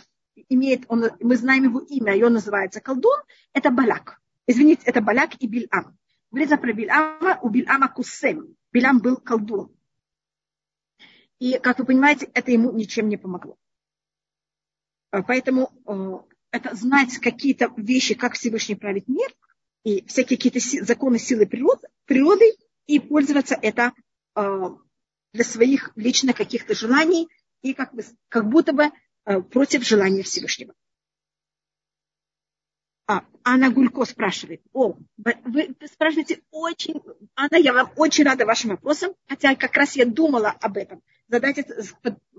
имеет, 0.48 0.84
он, 0.88 1.10
мы 1.20 1.36
знаем 1.36 1.64
его 1.64 1.80
имя, 1.80 2.14
и 2.16 2.22
он 2.22 2.34
называется 2.34 2.80
колдун, 2.80 3.18
это 3.52 3.70
Балак. 3.70 4.20
Извините, 4.46 4.82
это 4.86 5.00
Балак 5.00 5.30
и 5.40 5.46
Бильам. 5.46 5.98
Говорится 6.30 6.56
про 6.56 6.72
Бильама, 6.72 7.38
у 7.42 7.48
Бильама 7.48 7.88
Кусем. 7.88 8.56
Билям 8.72 8.98
был 8.98 9.16
колдун. 9.16 9.74
И, 11.38 11.58
как 11.58 11.78
вы 11.78 11.84
понимаете, 11.84 12.30
это 12.34 12.52
ему 12.52 12.72
ничем 12.72 13.08
не 13.08 13.16
помогло. 13.16 13.58
А, 15.10 15.22
поэтому 15.22 15.72
э, 15.86 16.32
это 16.52 16.74
знать 16.74 17.18
какие-то 17.18 17.72
вещи, 17.76 18.14
как 18.14 18.34
Всевышний 18.34 18.76
правит 18.76 19.08
мир, 19.08 19.28
и 19.84 20.06
всякие 20.06 20.38
какие-то 20.38 20.84
законы 20.84 21.18
силы 21.18 21.46
природы, 21.46 21.88
природы 22.06 22.44
и 22.86 22.98
пользоваться 23.00 23.58
это 23.60 23.92
э, 24.36 24.70
для 25.32 25.44
своих 25.44 25.92
лично 25.96 26.32
каких-то 26.32 26.74
желаний 26.74 27.28
и 27.62 27.74
как, 27.74 27.94
бы, 27.94 28.04
как 28.28 28.48
будто 28.48 28.72
бы 28.72 28.90
э, 29.24 29.40
против 29.40 29.84
желания 29.84 30.22
Всевышнего. 30.22 30.74
А, 33.06 33.24
Анна 33.42 33.70
Гулько 33.70 34.04
спрашивает, 34.04 34.62
о, 34.72 34.96
вы 35.16 35.74
спрашиваете 35.92 36.42
очень, 36.50 37.02
Анна, 37.34 37.56
я 37.56 37.72
вам 37.72 37.92
очень 37.96 38.24
рада 38.24 38.46
вашим 38.46 38.70
вопросам, 38.70 39.14
хотя 39.26 39.56
как 39.56 39.76
раз 39.76 39.96
я 39.96 40.06
думала 40.06 40.50
об 40.50 40.76
этом, 40.76 41.02
задать 41.28 41.58
это, 41.58 41.82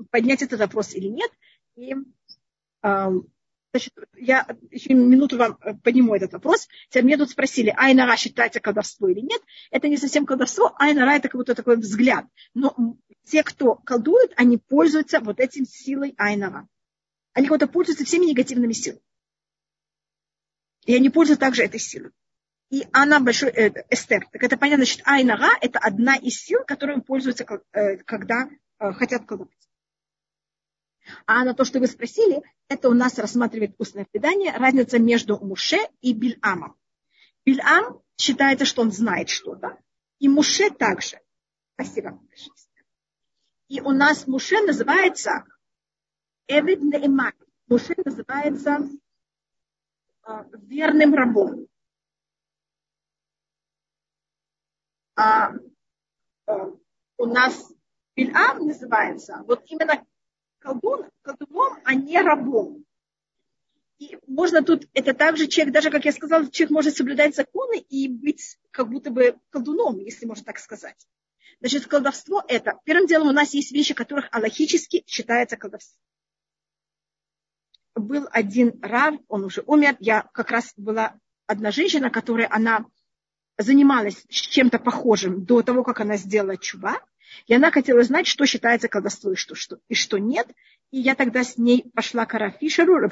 поднять 0.10 0.42
этот 0.42 0.60
вопрос 0.60 0.94
или 0.94 1.08
нет. 1.08 1.32
И 1.76 1.96
Значит, 3.74 3.94
я 4.16 4.46
еще 4.70 4.94
минуту 4.94 5.36
вам 5.36 5.58
э, 5.62 5.74
подниму 5.74 6.14
этот 6.14 6.34
вопрос. 6.34 6.68
Теперь 6.90 7.06
мне 7.06 7.18
тут 7.18 7.32
спросили, 7.32 7.74
айнара 7.76 8.16
считается 8.18 8.60
колдовство 8.60 9.08
или 9.08 9.22
нет. 9.22 9.42
Это 9.72 9.88
не 9.88 9.98
совсем 9.98 10.28
колдовство, 10.28 10.76
айнара 10.78 11.16
это 11.16 11.28
как 11.28 11.40
будто 11.40 11.56
такой 11.56 11.78
взгляд. 11.78 12.28
Но 12.54 12.76
те, 13.24 13.42
кто 13.42 13.74
колдует, 13.74 14.32
они 14.36 14.60
пользуются 14.60 15.22
вот 15.22 15.40
этим 15.40 15.66
силой 15.66 16.14
айнара. 16.20 16.68
Они 17.34 17.48
как 17.48 17.58
будто 17.58 17.72
пользуются 17.72 18.06
всеми 18.06 18.26
негативными 18.26 18.74
силами. 18.74 19.02
И 20.86 20.96
они 20.96 21.10
пользуются 21.10 21.44
также 21.44 21.64
этой 21.64 21.80
силой. 21.80 22.12
И 22.70 22.86
она 22.92 23.20
большой, 23.20 23.50
э, 23.50 23.86
Эстер. 23.90 24.28
Так 24.32 24.44
это 24.44 24.56
понятно, 24.56 24.86
значит, 24.86 25.02
айнара 25.06 25.50
это 25.62 25.80
одна 25.80 26.16
из 26.16 26.40
сил, 26.40 26.60
которыми 26.68 27.02
пользуются, 27.02 27.44
э, 27.72 27.98
когда 27.98 28.48
э, 28.78 28.92
хотят 28.92 29.26
колдовать. 29.26 29.63
А 31.26 31.44
на 31.44 31.54
то, 31.54 31.66
что 31.66 31.80
вы 31.80 31.88
спросили, 31.88 32.42
это 32.68 32.90
у 32.90 32.94
нас 32.94 33.18
рассматривает 33.18 33.76
устное 33.78 34.06
предание, 34.06 34.56
разница 34.56 35.00
между 35.00 35.38
Муше 35.40 35.78
и 36.02 36.14
Бильамом. 36.14 36.78
Бильам 37.46 38.02
считается, 38.18 38.66
что 38.66 38.82
он 38.82 38.92
знает 38.92 39.30
что-то. 39.30 39.78
И 40.20 40.30
Муше 40.30 40.70
также. 40.70 41.20
Спасибо. 41.74 42.20
И 43.68 43.82
у 43.82 43.92
нас 43.92 44.28
Муше 44.28 44.62
называется 44.62 45.44
Эвид 46.48 46.82
Нейман. 46.82 47.34
Муше 47.68 47.96
называется 48.06 48.80
э, 50.28 50.32
верным 50.54 51.14
рабом. 51.14 51.68
А 55.16 55.52
э, 56.48 56.54
у 57.18 57.26
нас 57.26 57.72
Бильам 58.16 58.68
называется 58.68 59.44
вот 59.48 59.64
именно 59.66 60.06
колдун, 60.64 61.06
колдуном, 61.22 61.78
а 61.84 61.94
не 61.94 62.20
рабом. 62.20 62.86
И 64.00 64.18
можно 64.28 64.64
тут, 64.64 64.88
это 64.94 65.14
также 65.14 65.48
человек, 65.48 65.74
даже, 65.74 65.92
как 65.92 66.06
я 66.06 66.12
сказала, 66.12 66.50
человек 66.50 66.72
может 66.72 66.96
соблюдать 66.96 67.36
законы 67.36 67.78
и 67.78 68.08
быть 68.08 68.58
как 68.72 68.90
будто 68.90 69.12
бы 69.12 69.38
колдуном, 69.50 70.00
если 70.00 70.26
можно 70.26 70.46
так 70.46 70.58
сказать. 70.58 71.08
Значит, 71.60 71.86
колдовство 71.88 72.44
это, 72.48 72.80
первым 72.86 73.08
делом 73.08 73.28
у 73.28 73.32
нас 73.32 73.54
есть 73.54 73.72
вещи, 73.72 73.94
которых 73.94 74.28
аллахически 74.32 75.04
считается 75.06 75.58
колдовством. 75.58 76.00
был 77.96 78.28
один 78.32 78.80
рав, 78.82 79.16
он 79.28 79.44
уже 79.44 79.64
умер. 79.66 79.98
Я 80.00 80.24
как 80.34 80.50
раз 80.50 80.74
была 80.76 81.20
одна 81.46 81.72
женщина, 81.72 82.10
которая 82.10 82.48
она 82.50 82.86
занималась 83.58 84.26
чем-то 84.30 84.80
похожим 84.80 85.46
до 85.46 85.62
того, 85.62 85.84
как 85.84 86.00
она 86.00 86.18
сделала 86.18 86.58
чува. 86.58 87.00
И 87.48 87.54
она 87.54 87.72
хотела 87.72 88.04
знать, 88.04 88.28
что 88.28 88.46
считается 88.46 88.88
колдовство 88.88 89.32
и 89.32 89.36
что, 89.36 89.56
что, 89.56 89.80
и 89.88 89.96
что 89.96 90.18
нет. 90.18 90.48
И 90.92 91.00
я 91.00 91.16
тогда 91.16 91.44
с 91.44 91.58
ней 91.58 91.92
пошла 91.94 92.26
к 92.26 92.34
Ара 92.36 92.52
Фишеру, 92.52 93.10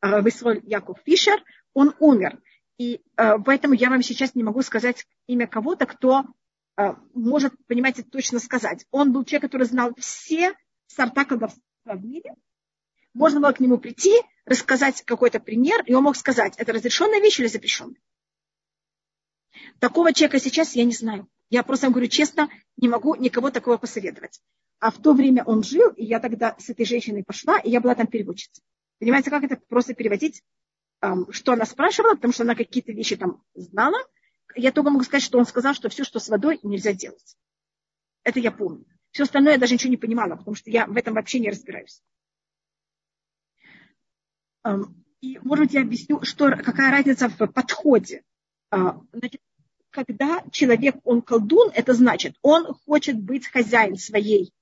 Высроль 0.00 0.60
Яков 0.64 0.98
Фишер, 1.04 1.42
он 1.74 1.94
умер. 1.98 2.40
И 2.78 3.00
э, 3.16 3.38
поэтому 3.44 3.74
я 3.74 3.90
вам 3.90 4.02
сейчас 4.02 4.34
не 4.34 4.44
могу 4.44 4.62
сказать 4.62 5.04
имя 5.26 5.48
кого-то, 5.48 5.86
кто 5.86 6.24
э, 6.76 6.94
может, 7.12 7.52
понимаете, 7.66 8.04
точно 8.04 8.38
сказать. 8.38 8.86
Он 8.92 9.12
был 9.12 9.24
человек, 9.24 9.50
который 9.50 9.66
знал 9.66 9.92
все 9.98 10.54
сорта 10.86 11.24
колдовства 11.24 11.62
в 11.84 12.04
мире. 12.04 12.34
Можно 13.14 13.40
было 13.40 13.52
к 13.52 13.60
нему 13.60 13.78
прийти, 13.78 14.14
рассказать 14.44 15.02
какой-то 15.02 15.40
пример, 15.40 15.82
и 15.86 15.94
он 15.94 16.04
мог 16.04 16.16
сказать, 16.16 16.54
это 16.56 16.72
разрешенная 16.72 17.20
вещь 17.20 17.40
или 17.40 17.48
запрещенная. 17.48 18.00
Такого 19.80 20.12
человека 20.12 20.38
сейчас 20.38 20.76
я 20.76 20.84
не 20.84 20.92
знаю. 20.92 21.28
Я 21.50 21.62
просто 21.62 21.86
вам 21.86 21.92
говорю 21.92 22.08
честно, 22.08 22.48
не 22.76 22.88
могу 22.88 23.14
никого 23.14 23.50
такого 23.50 23.76
посоветовать. 23.78 24.40
А 24.80 24.90
в 24.90 25.00
то 25.00 25.12
время 25.12 25.44
он 25.44 25.62
жил, 25.62 25.90
и 25.90 26.04
я 26.04 26.20
тогда 26.20 26.54
с 26.58 26.68
этой 26.68 26.84
женщиной 26.84 27.24
пошла, 27.24 27.58
и 27.58 27.70
я 27.70 27.80
была 27.80 27.94
там 27.94 28.06
переводчицей. 28.06 28.62
Понимаете, 29.00 29.30
как 29.30 29.44
это 29.44 29.56
просто 29.68 29.94
переводить, 29.94 30.42
что 31.30 31.52
она 31.52 31.64
спрашивала, 31.64 32.14
потому 32.14 32.32
что 32.32 32.42
она 32.42 32.54
какие-то 32.54 32.92
вещи 32.92 33.16
там 33.16 33.42
знала. 33.54 33.98
Я 34.54 34.72
только 34.72 34.90
могу 34.90 35.04
сказать, 35.04 35.22
что 35.22 35.38
он 35.38 35.46
сказал, 35.46 35.74
что 35.74 35.88
все, 35.88 36.04
что 36.04 36.18
с 36.18 36.28
водой, 36.28 36.58
нельзя 36.62 36.92
делать. 36.92 37.36
Это 38.24 38.40
я 38.40 38.50
помню. 38.50 38.84
Все 39.10 39.22
остальное 39.22 39.52
я 39.52 39.58
даже 39.58 39.74
ничего 39.74 39.90
не 39.90 39.96
понимала, 39.96 40.36
потому 40.36 40.54
что 40.54 40.70
я 40.70 40.86
в 40.86 40.96
этом 40.96 41.14
вообще 41.14 41.40
не 41.40 41.50
разбираюсь. 41.50 42.02
И, 45.20 45.38
может 45.38 45.66
быть, 45.66 45.74
я 45.74 45.80
объясню, 45.80 46.22
что, 46.22 46.50
какая 46.50 46.90
разница 46.90 47.28
в 47.28 47.46
подходе. 47.48 48.22
А, 48.70 49.00
значит, 49.12 49.40
когда 49.90 50.44
человек, 50.50 50.96
он 51.04 51.22
колдун, 51.22 51.70
это 51.74 51.94
значит, 51.94 52.36
он 52.42 52.74
хочет 52.86 53.20
быть 53.20 53.46
хозяин 53.46 53.96
своей 53.96 54.52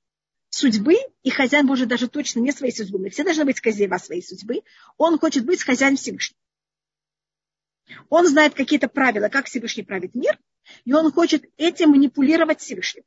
судьбы, 0.50 0.96
и 1.22 1.30
хозяин 1.30 1.66
может 1.66 1.88
даже 1.88 2.08
точно 2.08 2.40
не 2.40 2.52
своей 2.52 2.72
судьбы, 2.72 2.98
мы 2.98 3.10
все 3.10 3.24
должны 3.24 3.44
быть 3.44 3.60
хозяева 3.60 3.98
своей 3.98 4.22
судьбы, 4.22 4.62
он 4.96 5.18
хочет 5.18 5.44
быть 5.44 5.62
хозяин 5.62 5.96
Всевышнего. 5.96 6.40
Он 8.08 8.26
знает 8.26 8.54
какие-то 8.54 8.88
правила, 8.88 9.28
как 9.28 9.46
Всевышний 9.46 9.84
правит 9.84 10.14
мир, 10.14 10.38
и 10.84 10.92
он 10.92 11.12
хочет 11.12 11.44
этим 11.56 11.90
манипулировать 11.90 12.60
Всевышним. 12.60 13.04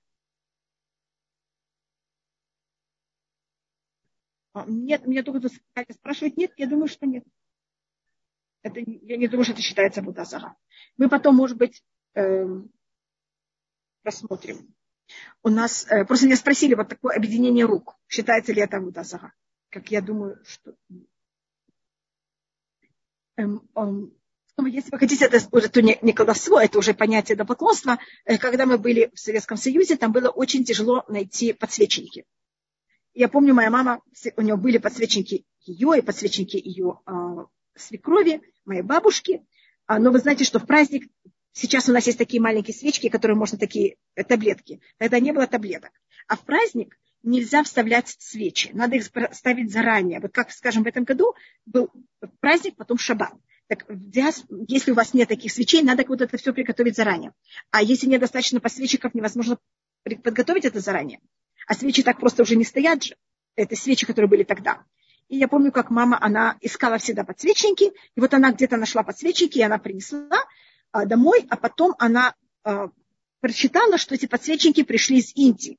А, 4.54 4.66
нет, 4.68 5.06
меня 5.06 5.24
только 5.24 5.50
спрашивают, 5.92 6.38
нет, 6.38 6.52
я 6.58 6.68
думаю, 6.68 6.88
что 6.88 7.06
нет. 7.06 7.24
Это, 8.62 8.80
я 8.80 9.18
не 9.18 9.28
думаю, 9.28 9.46
что 9.46 9.54
это 9.54 9.62
считается 9.62 10.02
Будазара. 10.02 10.56
Мы 10.98 11.08
потом, 11.08 11.36
может 11.36 11.58
быть, 11.58 11.84
э, 12.16 12.46
посмотрим. 14.04 14.74
У 15.44 15.50
нас, 15.50 15.88
э, 15.90 16.06
просто 16.06 16.26
меня 16.26 16.36
спросили, 16.36 16.74
вот 16.76 16.90
такое 16.90 17.16
объединение 17.16 17.66
рук, 17.66 17.96
считается 18.08 18.54
ли 18.54 18.62
это 18.62 18.80
Будазара. 18.80 19.34
Как 19.70 19.92
я 19.92 20.02
думаю, 20.02 20.40
что... 20.46 20.76
Эм, 23.38 23.68
эм, 23.76 24.14
ну, 24.58 24.66
если 24.66 24.92
вы 24.92 25.00
хотите, 25.00 25.26
это 25.26 25.40
уже 25.52 25.70
то 25.70 25.82
не, 25.82 25.98
не 26.02 26.12
колдовство, 26.12 26.60
это 26.60 26.78
уже 26.80 26.94
понятие 26.94 27.36
идолопоклонства. 27.36 28.00
Э, 28.26 28.38
когда 28.38 28.66
мы 28.66 28.78
были 28.78 29.10
в 29.14 29.20
Советском 29.20 29.58
Союзе, 29.58 29.96
там 29.96 30.12
было 30.12 30.30
очень 30.30 30.64
тяжело 30.64 31.06
найти 31.08 31.54
подсвечники. 31.54 32.26
Я 33.14 33.28
помню, 33.30 33.54
моя 33.54 33.70
мама, 33.70 34.02
у 34.36 34.42
нее 34.42 34.56
были 34.56 34.78
подсвечники 34.78 35.46
ее 35.62 35.98
и 35.98 36.02
подсвечники 36.02 36.58
ее 36.58 37.00
э, 37.06 37.12
свекрови, 37.76 38.42
моей 38.66 38.82
бабушки. 38.82 39.46
А, 39.88 40.00
но 40.00 40.12
вы 40.12 40.20
знаете, 40.20 40.44
что 40.44 40.60
в 40.60 40.66
праздник 40.66 41.10
сейчас 41.54 41.90
у 41.90 41.94
нас 41.94 42.06
есть 42.08 42.18
такие 42.18 42.42
маленькие 42.42 42.76
свечки, 42.76 43.10
которые 43.10 43.38
можно 43.38 43.58
такие 43.58 43.98
э, 44.16 44.24
таблетки. 44.24 44.82
Тогда 44.98 45.20
не 45.20 45.32
было 45.32 45.48
таблеток. 45.48 45.92
А 46.28 46.36
в 46.36 46.42
праздник 46.42 46.98
нельзя 47.24 47.64
вставлять 47.64 48.16
свечи. 48.20 48.70
Надо 48.74 48.96
их 48.96 49.06
ставить 49.32 49.72
заранее. 49.72 50.20
Вот 50.20 50.32
как, 50.32 50.52
скажем, 50.52 50.84
в 50.84 50.88
этом 50.88 51.04
году 51.04 51.36
был 51.66 51.92
праздник, 52.40 52.76
потом 52.76 52.98
шаббат. 52.98 53.34
Так 53.68 53.86
если 54.68 54.92
у 54.92 54.96
вас 54.96 55.14
нет 55.14 55.30
таких 55.30 55.52
свечей, 55.52 55.84
надо 55.84 56.04
вот 56.08 56.22
это 56.22 56.38
все 56.38 56.54
приготовить 56.54 56.96
заранее. 56.96 57.34
А 57.72 57.84
если 57.84 58.08
нет 58.08 58.22
достаточно 58.22 58.60
подсвечников, 58.60 59.14
невозможно 59.14 59.60
подготовить 60.04 60.66
это 60.66 60.80
заранее. 60.80 61.20
А 61.68 61.76
свечи 61.76 62.02
так 62.02 62.20
просто 62.20 62.42
уже 62.44 62.56
не 62.56 62.64
стоят 62.64 63.04
же. 63.04 63.16
Это 63.56 63.76
свечи, 63.76 64.06
которые 64.06 64.30
были 64.30 64.44
тогда. 64.44 64.84
И 65.28 65.38
я 65.38 65.48
помню, 65.48 65.72
как 65.72 65.92
мама, 65.92 66.18
она 66.20 66.58
искала 66.62 66.98
всегда 66.98 67.24
подсвечники. 67.24 67.92
И 68.16 68.20
вот 68.20 68.34
она 68.34 68.52
где-то 68.52 68.78
нашла 68.78 69.04
подсвечники, 69.04 69.60
и 69.60 69.62
она 69.62 69.78
принесла 69.78 70.44
домой, 70.94 71.46
а 71.50 71.58
потом 71.58 71.96
она 72.00 72.36
а, 72.64 72.90
прочитала, 73.40 73.98
что 73.98 74.16
эти 74.16 74.26
подсвечники 74.26 74.84
пришли 74.84 75.18
из 75.18 75.36
Индии. 75.36 75.78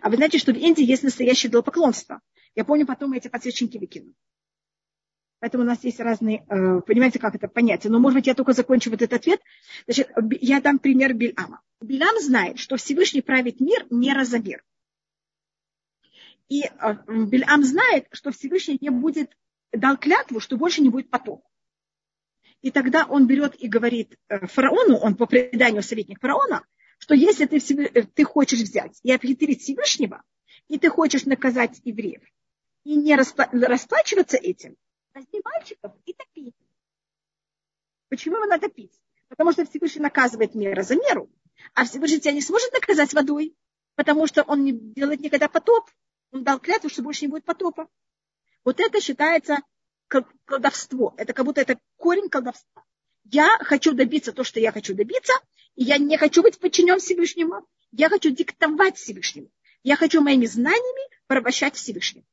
А 0.00 0.10
вы 0.10 0.16
знаете, 0.16 0.38
что 0.38 0.52
в 0.52 0.56
Индии 0.56 0.84
есть 0.84 1.02
настоящее 1.02 1.50
идолопоклонство. 1.50 2.20
Я 2.54 2.64
помню, 2.64 2.86
потом 2.86 3.12
эти 3.12 3.28
подсвечники 3.28 3.78
выкинули. 3.78 4.14
Поэтому 5.38 5.64
у 5.64 5.66
нас 5.66 5.84
есть 5.84 6.00
разные, 6.00 6.44
э, 6.48 6.80
понимаете, 6.80 7.18
как 7.18 7.34
это 7.34 7.46
понятие. 7.46 7.90
Но, 7.90 7.98
может 7.98 8.16
быть, 8.16 8.26
я 8.26 8.34
только 8.34 8.52
закончу 8.52 8.90
вот 8.90 9.02
этот 9.02 9.20
ответ. 9.20 9.40
Значит, 9.84 10.10
я 10.40 10.60
дам 10.60 10.78
пример 10.78 11.12
Бильама. 11.12 11.60
Бильам 11.80 12.18
знает, 12.20 12.58
что 12.58 12.76
Всевышний 12.76 13.20
правит 13.20 13.60
мир 13.60 13.86
мера 13.90 14.24
за 14.24 14.38
мир. 14.38 14.64
И 16.48 16.62
э, 16.62 16.70
Бельам 17.06 17.64
знает, 17.64 18.06
что 18.12 18.32
Всевышний 18.32 18.78
не 18.80 18.90
будет, 18.90 19.36
дал 19.72 19.98
клятву, 19.98 20.40
что 20.40 20.56
больше 20.56 20.80
не 20.80 20.88
будет 20.88 21.10
потоп. 21.10 21.44
И 22.66 22.72
тогда 22.72 23.06
он 23.08 23.28
берет 23.28 23.54
и 23.62 23.68
говорит 23.68 24.18
э, 24.28 24.44
фараону, 24.48 24.96
он 24.96 25.14
по 25.14 25.26
преданию 25.26 25.84
советник 25.84 26.18
фараона, 26.20 26.66
что 26.98 27.14
если 27.14 27.46
ты, 27.46 27.58
э, 27.58 28.02
ты 28.02 28.24
хочешь 28.24 28.58
взять 28.58 28.98
и 29.04 29.12
обхитрить 29.12 29.62
Всевышнего, 29.62 30.24
и 30.66 30.76
ты 30.76 30.88
хочешь 30.88 31.26
наказать 31.26 31.80
евреев, 31.84 32.24
и 32.82 32.96
не 32.96 33.14
расплачиваться 33.14 34.36
этим, 34.36 34.74
возьми 35.14 35.40
мальчиков 35.44 35.92
и 36.06 36.12
топи. 36.12 36.54
Почему 38.08 38.34
его 38.34 38.46
надо 38.46 38.68
пить? 38.68 39.00
Потому 39.28 39.52
что 39.52 39.64
Всевышний 39.64 40.02
наказывает 40.02 40.56
мера 40.56 40.82
за 40.82 40.96
меру, 40.96 41.30
а 41.72 41.84
Всевышний 41.84 42.18
тебя 42.18 42.32
не 42.32 42.42
сможет 42.42 42.72
наказать 42.72 43.14
водой, 43.14 43.54
потому 43.94 44.26
что 44.26 44.42
он 44.42 44.64
не 44.64 44.72
делает 44.72 45.20
никогда 45.20 45.46
потоп 45.48 45.88
он 46.32 46.42
дал 46.42 46.58
клятву, 46.58 46.88
что 46.88 47.04
больше 47.04 47.26
не 47.26 47.30
будет 47.30 47.44
потопа. 47.44 47.88
Вот 48.64 48.80
это 48.80 49.00
считается 49.00 49.58
колдовство. 50.08 51.14
Это 51.16 51.32
как 51.32 51.44
будто 51.44 51.60
это 51.60 51.78
корень 51.96 52.28
колдовства. 52.28 52.84
Я 53.24 53.58
хочу 53.60 53.92
добиться 53.92 54.32
то, 54.32 54.44
что 54.44 54.60
я 54.60 54.72
хочу 54.72 54.94
добиться, 54.94 55.32
и 55.74 55.84
я 55.84 55.98
не 55.98 56.16
хочу 56.16 56.42
быть 56.42 56.58
подчинен 56.58 56.98
Всевышнему. 56.98 57.66
Я 57.92 58.08
хочу 58.08 58.30
диктовать 58.30 58.96
Всевышнему. 58.96 59.50
Я 59.82 59.96
хочу 59.96 60.20
моими 60.20 60.46
знаниями 60.46 61.10
порабощать 61.26 61.76
Всевышнему. 61.76 62.26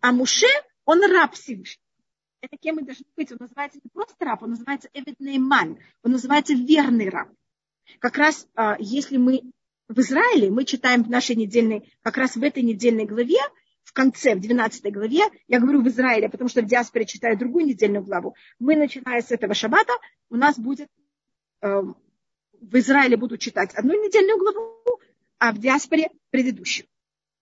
А 0.00 0.12
Муше, 0.12 0.46
он 0.84 1.04
раб 1.04 1.34
Всевышнего. 1.34 1.84
Это 2.40 2.56
кем 2.56 2.76
мы 2.76 2.82
должны 2.82 3.04
быть? 3.16 3.30
Он 3.32 3.38
называется 3.40 3.78
не 3.82 3.90
просто 3.90 4.24
раб, 4.24 4.42
он 4.42 4.50
называется 4.50 4.88
Эвиднейман. 4.94 5.78
Он 6.02 6.12
называется 6.12 6.54
верный 6.54 7.10
раб. 7.10 7.28
Как 7.98 8.16
раз 8.16 8.48
а, 8.54 8.76
если 8.78 9.18
мы 9.18 9.42
в 9.88 9.98
Израиле 10.00 10.50
мы 10.50 10.64
читаем 10.64 11.02
в 11.02 11.10
нашей 11.10 11.36
недельной, 11.36 11.92
как 12.02 12.16
раз 12.16 12.36
в 12.36 12.42
этой 12.42 12.62
недельной 12.62 13.04
главе, 13.04 13.38
в 13.84 13.92
конце, 13.92 14.34
в 14.34 14.40
12 14.40 14.92
главе, 14.92 15.22
я 15.48 15.60
говорю 15.60 15.82
в 15.82 15.88
Израиле, 15.88 16.28
потому 16.28 16.48
что 16.48 16.62
в 16.62 16.66
диаспоре 16.66 17.06
читаю 17.06 17.36
другую 17.36 17.66
недельную 17.66 18.04
главу, 18.04 18.34
мы, 18.58 18.76
начиная 18.76 19.20
с 19.20 19.30
этого 19.30 19.54
шаббата, 19.54 19.92
у 20.28 20.36
нас 20.36 20.58
будет, 20.58 20.88
э, 21.62 21.82
в 22.60 22.78
Израиле 22.78 23.16
будут 23.16 23.40
читать 23.40 23.74
одну 23.74 23.92
недельную 23.92 24.38
главу, 24.38 25.00
а 25.38 25.52
в 25.52 25.58
диаспоре 25.58 26.10
предыдущую. 26.30 26.86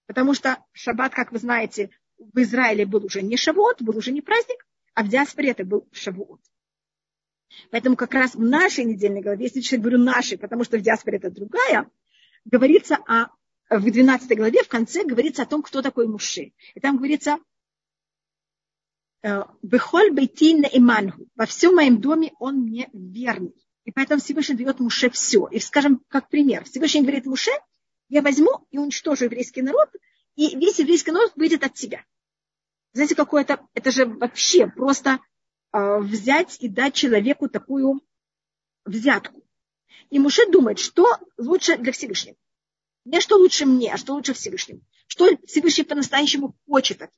Потому 0.06 0.32
что 0.32 0.64
шаббат, 0.72 1.12
как 1.12 1.32
вы 1.32 1.38
знаете, 1.38 1.90
в 2.16 2.40
Израиле 2.40 2.86
был 2.86 3.04
уже 3.04 3.22
не 3.22 3.36
шавуот, 3.36 3.82
был 3.82 3.96
уже 3.96 4.10
не 4.10 4.22
праздник, 4.22 4.66
а 4.94 5.04
в 5.04 5.08
диаспоре 5.08 5.50
это 5.50 5.64
был 5.64 5.86
шавуот. 5.92 6.40
Поэтому 7.70 7.96
как 7.96 8.14
раз 8.14 8.34
в 8.34 8.40
нашей 8.40 8.84
недельной 8.84 9.20
главе, 9.20 9.44
если 9.44 9.76
я 9.76 9.80
говорю 9.80 9.98
нашей, 9.98 10.38
потому 10.38 10.64
что 10.64 10.78
в 10.78 10.80
диаспоре 10.80 11.18
это 11.18 11.30
другая, 11.30 11.90
говорится 12.44 12.96
о, 13.06 13.26
в 13.70 13.90
12 13.90 14.36
главе, 14.36 14.62
в 14.62 14.68
конце 14.68 15.04
говорится 15.04 15.42
о 15.42 15.46
том, 15.46 15.62
кто 15.62 15.82
такой 15.82 16.06
Муше. 16.06 16.52
И 16.74 16.80
там 16.80 16.96
говорится, 16.96 17.38
Бехоль 19.62 20.10
бейтин 20.10 20.64
иманху. 20.72 21.26
Во 21.34 21.46
всем 21.46 21.74
моем 21.74 22.00
доме 22.00 22.32
он 22.38 22.62
мне 22.62 22.88
верный. 22.92 23.54
И 23.84 23.90
поэтому 23.90 24.20
Всевышний 24.20 24.54
дает 24.54 24.80
Муше 24.80 25.10
все. 25.10 25.48
И 25.48 25.58
скажем, 25.58 26.02
как 26.08 26.28
пример. 26.28 26.64
Всевышний 26.64 27.02
говорит 27.02 27.26
Муше, 27.26 27.50
я 28.08 28.22
возьму 28.22 28.66
и 28.70 28.78
уничтожу 28.78 29.24
еврейский 29.24 29.62
народ, 29.62 29.88
и 30.36 30.56
весь 30.56 30.78
еврейский 30.78 31.10
народ 31.10 31.32
выйдет 31.36 31.64
от 31.64 31.74
тебя. 31.74 32.04
Знаете, 32.92 33.14
какое 33.14 33.42
это, 33.42 33.66
это 33.74 33.90
же 33.90 34.06
вообще 34.06 34.66
просто 34.66 35.20
э, 35.72 35.98
взять 35.98 36.56
и 36.60 36.68
дать 36.68 36.94
человеку 36.94 37.48
такую 37.48 38.00
взятку. 38.84 39.42
И 40.10 40.18
Муше 40.18 40.50
думает, 40.50 40.78
что 40.78 41.06
лучше 41.36 41.76
для 41.76 41.92
Всевышнего. 41.92 42.36
Не 43.08 43.20
что 43.20 43.36
лучше 43.36 43.64
мне, 43.64 43.94
а 43.94 43.96
что 43.96 44.12
лучше 44.12 44.34
Всевышнему. 44.34 44.82
Что 45.06 45.34
Всевышний 45.46 45.84
по-настоящему 45.84 46.54
хочет 46.66 47.00
от 47.00 47.10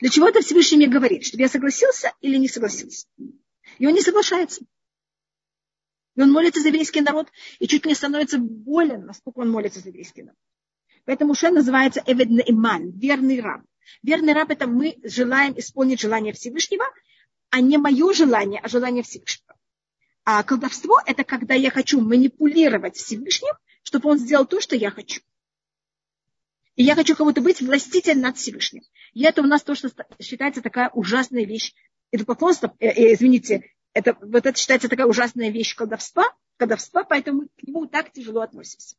Для 0.00 0.10
чего 0.10 0.28
это 0.28 0.40
Всевышний 0.40 0.78
мне 0.78 0.88
говорит? 0.88 1.24
Чтобы 1.24 1.42
я 1.42 1.48
согласился 1.48 2.12
или 2.20 2.36
не 2.36 2.48
согласился? 2.48 3.06
И 3.78 3.86
он 3.86 3.94
не 3.94 4.02
соглашается. 4.02 4.64
И 6.16 6.20
он 6.20 6.32
молится 6.32 6.60
за 6.60 6.68
еврейский 6.68 7.00
народ, 7.00 7.28
и 7.60 7.68
чуть 7.68 7.86
не 7.86 7.94
становится 7.94 8.38
болен, 8.38 9.06
насколько 9.06 9.38
он 9.38 9.50
молится 9.50 9.78
за 9.78 9.90
еврейский 9.90 10.22
народ. 10.22 10.38
Поэтому 11.04 11.36
Ше 11.36 11.50
называется 11.50 12.02
Эвед 12.06 12.28
Иман, 12.48 12.90
верный 12.90 13.40
раб. 13.40 13.62
Верный 14.02 14.32
раб– 14.32 14.50
это 14.50 14.66
мы 14.66 14.98
желаем 15.04 15.56
исполнить 15.56 16.00
желание 16.00 16.32
Всевышнего, 16.32 16.86
а 17.50 17.60
не 17.60 17.78
мое 17.78 18.12
желание, 18.14 18.58
а 18.60 18.68
желание 18.68 19.04
Всевышнего. 19.04 19.43
А 20.24 20.42
колдовство– 20.42 20.98
это 21.06 21.22
когда 21.22 21.54
я 21.54 21.70
хочу 21.70 22.00
манипулировать 22.00 22.96
Всевышним, 22.96 23.52
чтобы 23.82 24.10
он 24.10 24.18
сделал 24.18 24.46
то, 24.46 24.60
что 24.60 24.74
я 24.74 24.90
хочу. 24.90 25.20
И 26.76 26.82
я 26.82 26.94
хочу 26.94 27.14
кого-то 27.14 27.42
быть 27.42 27.60
властитель 27.60 28.18
над 28.18 28.38
Всевышним. 28.38 28.82
И 29.12 29.22
это 29.22 29.42
у 29.42 29.46
нас 29.46 29.62
то, 29.62 29.74
что 29.74 29.90
считается 30.20 30.62
такая 30.62 30.88
ужасная 30.90 31.44
вещь. 31.44 31.74
Это 32.10 32.24
поклонство, 32.24 32.74
э, 32.80 32.88
э, 32.88 33.14
извините, 33.14 33.70
это, 33.92 34.16
вот 34.20 34.46
это 34.46 34.58
считается 34.58 34.88
такая 34.88 35.06
ужасная 35.06 35.50
вещь 35.50 35.76
колдовства, 35.76 36.24
колдовства, 36.56 37.04
поэтому 37.04 37.42
мы 37.42 37.48
к 37.48 37.62
нему 37.62 37.86
так 37.86 38.10
тяжело 38.10 38.40
относимся. 38.40 38.96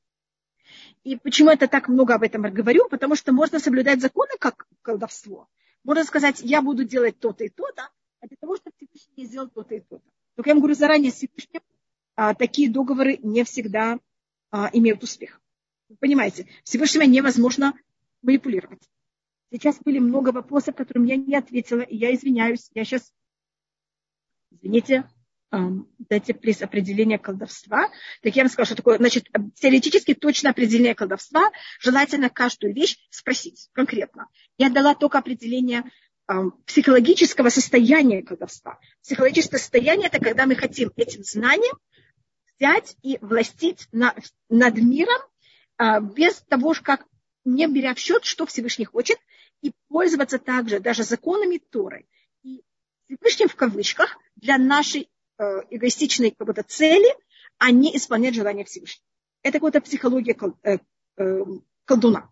И 1.03 1.17
почему 1.17 1.49
я 1.49 1.57
так 1.57 1.89
много 1.89 2.15
об 2.15 2.23
этом 2.23 2.43
говорю? 2.43 2.87
Потому 2.87 3.15
что 3.15 3.33
можно 3.33 3.59
соблюдать 3.59 3.99
законы 3.99 4.33
как 4.39 4.67
колдовство. 4.81 5.49
Можно 5.83 6.03
сказать, 6.03 6.41
я 6.41 6.61
буду 6.61 6.83
делать 6.83 7.19
то-то 7.19 7.43
и 7.43 7.49
то-то, 7.49 7.89
а 8.21 8.27
для 8.27 8.37
того, 8.39 8.57
чтобы 8.57 8.75
Всевышний 8.77 9.25
сделал 9.25 9.49
то-то 9.49 9.75
и 9.75 9.79
то-то. 9.79 10.09
Только 10.35 10.49
я 10.49 10.53
вам 10.53 10.61
говорю 10.61 10.75
заранее, 10.75 11.11
Всевышним 11.11 11.61
а, 12.15 12.33
такие 12.33 12.69
договоры 12.69 13.19
не 13.21 13.43
всегда 13.43 13.99
а, 14.51 14.69
имеют 14.73 15.03
успех. 15.03 15.41
Вы 15.89 15.97
понимаете, 15.97 16.47
Всевышнего 16.63 17.03
невозможно 17.03 17.73
манипулировать. 18.21 18.81
Сейчас 19.51 19.77
были 19.79 19.99
много 19.99 20.29
вопросов, 20.29 20.75
которым 20.75 21.05
я 21.05 21.15
не 21.15 21.35
ответила, 21.35 21.81
и 21.81 21.95
я 21.95 22.13
извиняюсь. 22.13 22.69
Я 22.73 22.83
сейчас, 22.83 23.13
извините, 24.51 25.07
дайте 26.09 26.33
плиз 26.33 26.61
определение 26.61 27.19
колдовства. 27.19 27.89
Так 28.21 28.35
я 28.35 28.43
вам 28.43 28.51
скажу, 28.51 28.67
что 28.67 28.75
такое, 28.77 28.97
значит, 28.97 29.27
теоретически 29.53 30.13
точное 30.13 30.51
определение 30.51 30.95
колдовства. 30.95 31.51
Желательно 31.79 32.29
каждую 32.29 32.73
вещь 32.73 32.97
спросить 33.09 33.69
конкретно. 33.73 34.27
Я 34.57 34.69
дала 34.69 34.95
только 34.95 35.19
определение 35.19 35.83
психологического 36.65 37.49
состояния 37.49 38.23
колдовства. 38.23 38.79
Психологическое 39.01 39.57
состояние– 39.57 40.07
это 40.11 40.19
когда 40.19 40.45
мы 40.45 40.55
хотим 40.55 40.91
этим 40.95 41.23
знанием 41.23 41.77
взять 42.57 42.95
и 43.01 43.17
властить 43.21 43.87
на, 43.91 44.15
над 44.49 44.75
миром 44.77 45.21
а, 45.77 45.99
без 45.99 46.41
того, 46.41 46.73
как 46.81 47.05
не 47.43 47.67
беря 47.67 47.93
в 47.93 47.99
счет, 47.99 48.25
что 48.25 48.45
Всевышний 48.45 48.85
хочет, 48.85 49.19
и 49.61 49.71
пользоваться 49.87 50.39
также 50.39 50.79
даже 50.79 51.03
законами 51.03 51.57
Торы. 51.57 52.05
И 52.43 52.63
Всевышним 53.05 53.49
в 53.49 53.55
кавычках 53.55 54.17
для 54.35 54.57
нашей 54.57 55.09
э, 55.37 55.43
эгоистичной 55.69 56.31
как 56.31 56.47
будто, 56.47 56.63
цели, 56.63 57.07
а 57.57 57.71
не 57.71 57.95
исполнять 57.95 58.35
желания 58.35 58.65
Всевышнего. 58.65 59.05
Это 59.43 59.59
какая-то 59.59 59.81
психология 59.81 60.33
кол, 60.33 60.57
э, 60.63 60.77
э, 61.17 61.39
колдуна. 61.85 62.29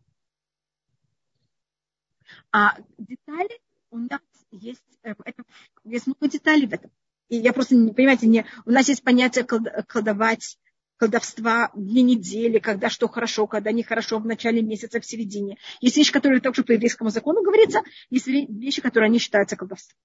А 2.51 2.77
детали 2.97 3.59
у 3.93 3.97
нас 3.99 4.21
есть, 4.51 4.81
э, 5.03 5.13
это, 5.23 5.43
есть 5.83 6.07
много 6.07 6.27
деталей 6.27 6.67
в 6.67 6.73
этом. 6.73 6.91
И 7.29 7.37
я 7.37 7.53
просто, 7.53 7.75
понимаете, 7.75 8.27
не, 8.27 8.45
у 8.65 8.71
нас 8.71 8.89
есть 8.89 9.03
понятие 9.03 9.45
колдовать, 9.45 10.57
колдовства 10.97 11.71
две 11.75 12.01
недели, 12.01 12.59
когда 12.59 12.89
что 12.89 13.07
хорошо, 13.07 13.45
когда 13.47 13.71
нехорошо, 13.71 14.19
в 14.19 14.25
начале 14.25 14.61
месяца, 14.61 14.99
в 14.99 15.05
середине. 15.05 15.57
Есть 15.79 15.97
вещи, 15.97 16.11
которые 16.11 16.41
также 16.41 16.63
по 16.63 16.71
еврейскому 16.71 17.11
закону 17.11 17.43
говорится, 17.43 17.81
есть 18.09 18.27
вещи, 18.27 18.81
которые 18.81 19.09
не 19.09 19.19
считаются 19.19 19.55
колдовством. 19.55 19.97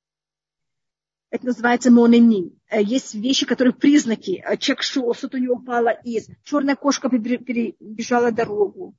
Это 1.30 1.46
называется 1.46 1.90
моненин. 1.90 2.58
Э, 2.68 2.82
есть 2.82 3.14
вещи, 3.14 3.46
которые 3.46 3.74
признаки. 3.74 4.42
Э, 4.44 4.56
человек 4.58 4.82
шел, 4.82 5.14
что-то 5.14 5.38
у 5.38 5.40
него 5.40 5.54
упало 5.54 5.88
из. 5.88 6.28
Черная 6.44 6.76
кошка 6.76 7.08
перебежала 7.08 8.32
дорогу. 8.32 8.94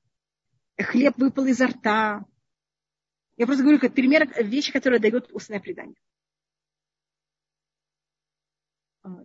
Хлеб 0.80 1.18
выпал 1.18 1.46
изо 1.46 1.68
рта. 1.68 2.26
Я 3.40 3.46
просто 3.46 3.64
говорю, 3.64 3.80
как 3.80 3.94
пример 3.94 4.30
вещи, 4.44 4.74
которые 4.74 5.00
дают 5.00 5.32
устное 5.32 5.62
предание. 5.62 5.96
А, 9.02 9.16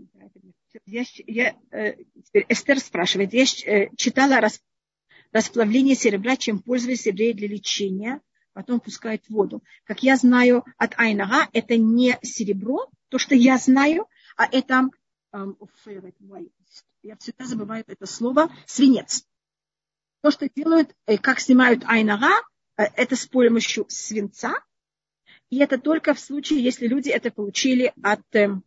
я, 0.86 1.02
я, 1.26 1.56
э, 1.72 1.96
теперь 2.24 2.46
Эстер 2.48 2.78
спрашивает, 2.78 3.32
я 3.32 3.42
э, 3.42 3.88
читала 3.96 4.40
рас, 4.40 4.62
расплавление 5.32 5.96
серебра, 5.96 6.36
чем 6.36 6.62
пользовались 6.62 7.06
евреи 7.06 7.32
для 7.32 7.48
лечения, 7.48 8.20
потом 8.52 8.78
пускают 8.78 9.28
воду. 9.28 9.64
Как 9.82 10.04
я 10.04 10.14
знаю 10.14 10.64
от 10.78 10.96
Айнага, 10.96 11.48
это 11.52 11.76
не 11.76 12.16
серебро, 12.22 12.88
то, 13.08 13.18
что 13.18 13.34
я 13.34 13.58
знаю, 13.58 14.06
а 14.36 14.46
это, 14.46 14.90
эм, 15.32 15.58
я 17.02 17.16
всегда 17.16 17.46
забываю 17.46 17.82
это 17.88 18.06
слово, 18.06 18.48
свинец. 18.64 19.26
То, 20.20 20.30
что 20.30 20.48
делают, 20.48 20.94
э, 21.06 21.18
как 21.18 21.40
снимают 21.40 21.82
Айнага, 21.84 22.30
это 22.76 23.16
с 23.16 23.26
помощью 23.26 23.86
свинца, 23.88 24.62
и 25.50 25.58
это 25.58 25.78
только 25.78 26.14
в 26.14 26.20
случае, 26.20 26.62
если 26.62 26.86
люди 26.86 27.10
это 27.10 27.30
получили 27.30 27.92
от 28.02 28.22
эм, 28.32 28.64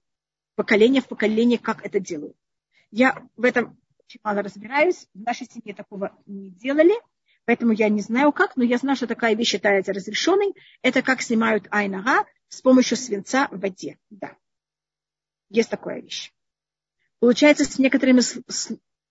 поколение 0.55 1.01
в 1.01 1.07
поколение, 1.07 1.59
как 1.59 1.85
это 1.85 1.99
делают. 1.99 2.37
Я 2.91 3.27
в 3.35 3.43
этом 3.43 3.77
очень 4.05 4.19
мало 4.23 4.41
разбираюсь. 4.41 5.07
В 5.13 5.21
нашей 5.21 5.47
семье 5.47 5.73
такого 5.73 6.17
не 6.25 6.49
делали, 6.49 6.93
поэтому 7.45 7.73
я 7.73 7.89
не 7.89 8.01
знаю 8.01 8.31
как, 8.31 8.55
но 8.55 8.63
я 8.63 8.77
знаю, 8.77 8.95
что 8.95 9.07
такая 9.07 9.35
вещь 9.35 9.49
считается 9.49 9.91
разрешенной. 9.91 10.53
Это 10.81 11.01
как 11.01 11.21
снимают 11.21 11.67
айнага 11.71 12.25
с 12.47 12.61
помощью 12.61 12.95
свинца 12.97 13.49
в 13.51 13.59
воде. 13.59 13.97
Да. 14.09 14.37
Есть 15.49 15.69
такая 15.69 16.01
вещь. 16.01 16.31
Получается, 17.19 17.65
с 17.65 17.79
некоторыми 17.79 18.21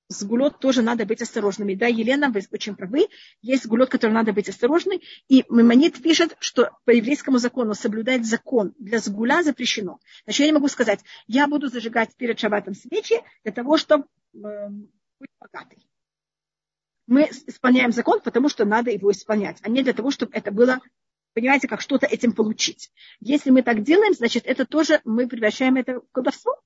с 0.09 0.25
гулет 0.25 0.59
тоже 0.59 0.83
надо 0.83 1.05
быть 1.05 1.23
осторожными. 1.23 1.75
Да, 1.75 1.87
Елена, 1.87 2.31
вы 2.31 2.41
очень 2.53 2.77
правы. 2.77 3.09
Есть 3.43 3.67
гулет, 3.67 3.91
который 3.91 4.13
надо 4.13 4.33
быть 4.33 4.49
осторожным. 4.49 5.01
И 5.29 5.45
Маймонит 5.49 6.01
пишет, 6.03 6.37
что 6.39 6.71
по 6.85 6.91
еврейскому 6.91 7.39
закону 7.39 7.75
соблюдать 7.75 8.25
закон 8.25 8.75
для 8.79 8.99
сгуля 8.99 9.43
запрещено. 9.43 9.99
Значит, 10.25 10.41
я 10.41 10.47
не 10.47 10.53
могу 10.53 10.69
сказать, 10.69 11.01
я 11.27 11.49
буду 11.49 11.69
зажигать 11.69 12.15
перед 12.17 12.39
шабатом 12.39 12.75
свечи 12.75 13.17
для 13.43 13.53
того, 13.53 13.77
чтобы 13.77 14.05
э, 14.35 14.69
быть 15.19 15.31
богатой. 15.41 15.87
Мы 17.07 17.31
исполняем 17.47 17.93
закон, 17.93 18.21
потому 18.21 18.49
что 18.49 18.65
надо 18.65 18.91
его 18.91 19.11
исполнять, 19.13 19.59
а 19.63 19.69
не 19.69 19.83
для 19.83 19.93
того, 19.93 20.11
чтобы 20.11 20.33
это 20.35 20.51
было 20.51 20.81
понимаете, 21.35 21.69
как 21.69 21.83
что-то 21.83 22.07
этим 22.07 22.33
получить. 22.33 22.91
Если 23.21 23.51
мы 23.51 23.63
так 23.63 23.83
делаем, 23.83 24.15
значит, 24.15 24.47
это 24.47 24.65
тоже 24.65 25.03
мы 25.05 25.29
превращаем 25.29 25.77
это 25.77 26.01
в 26.01 26.11
колдовство. 26.11 26.59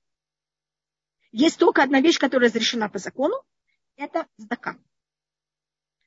Есть 1.31 1.59
только 1.59 1.83
одна 1.83 2.01
вещь, 2.01 2.19
которая 2.19 2.49
разрешена 2.49 2.89
по 2.89 2.99
закону, 2.99 3.35
это 3.95 4.27
сдака. 4.37 4.77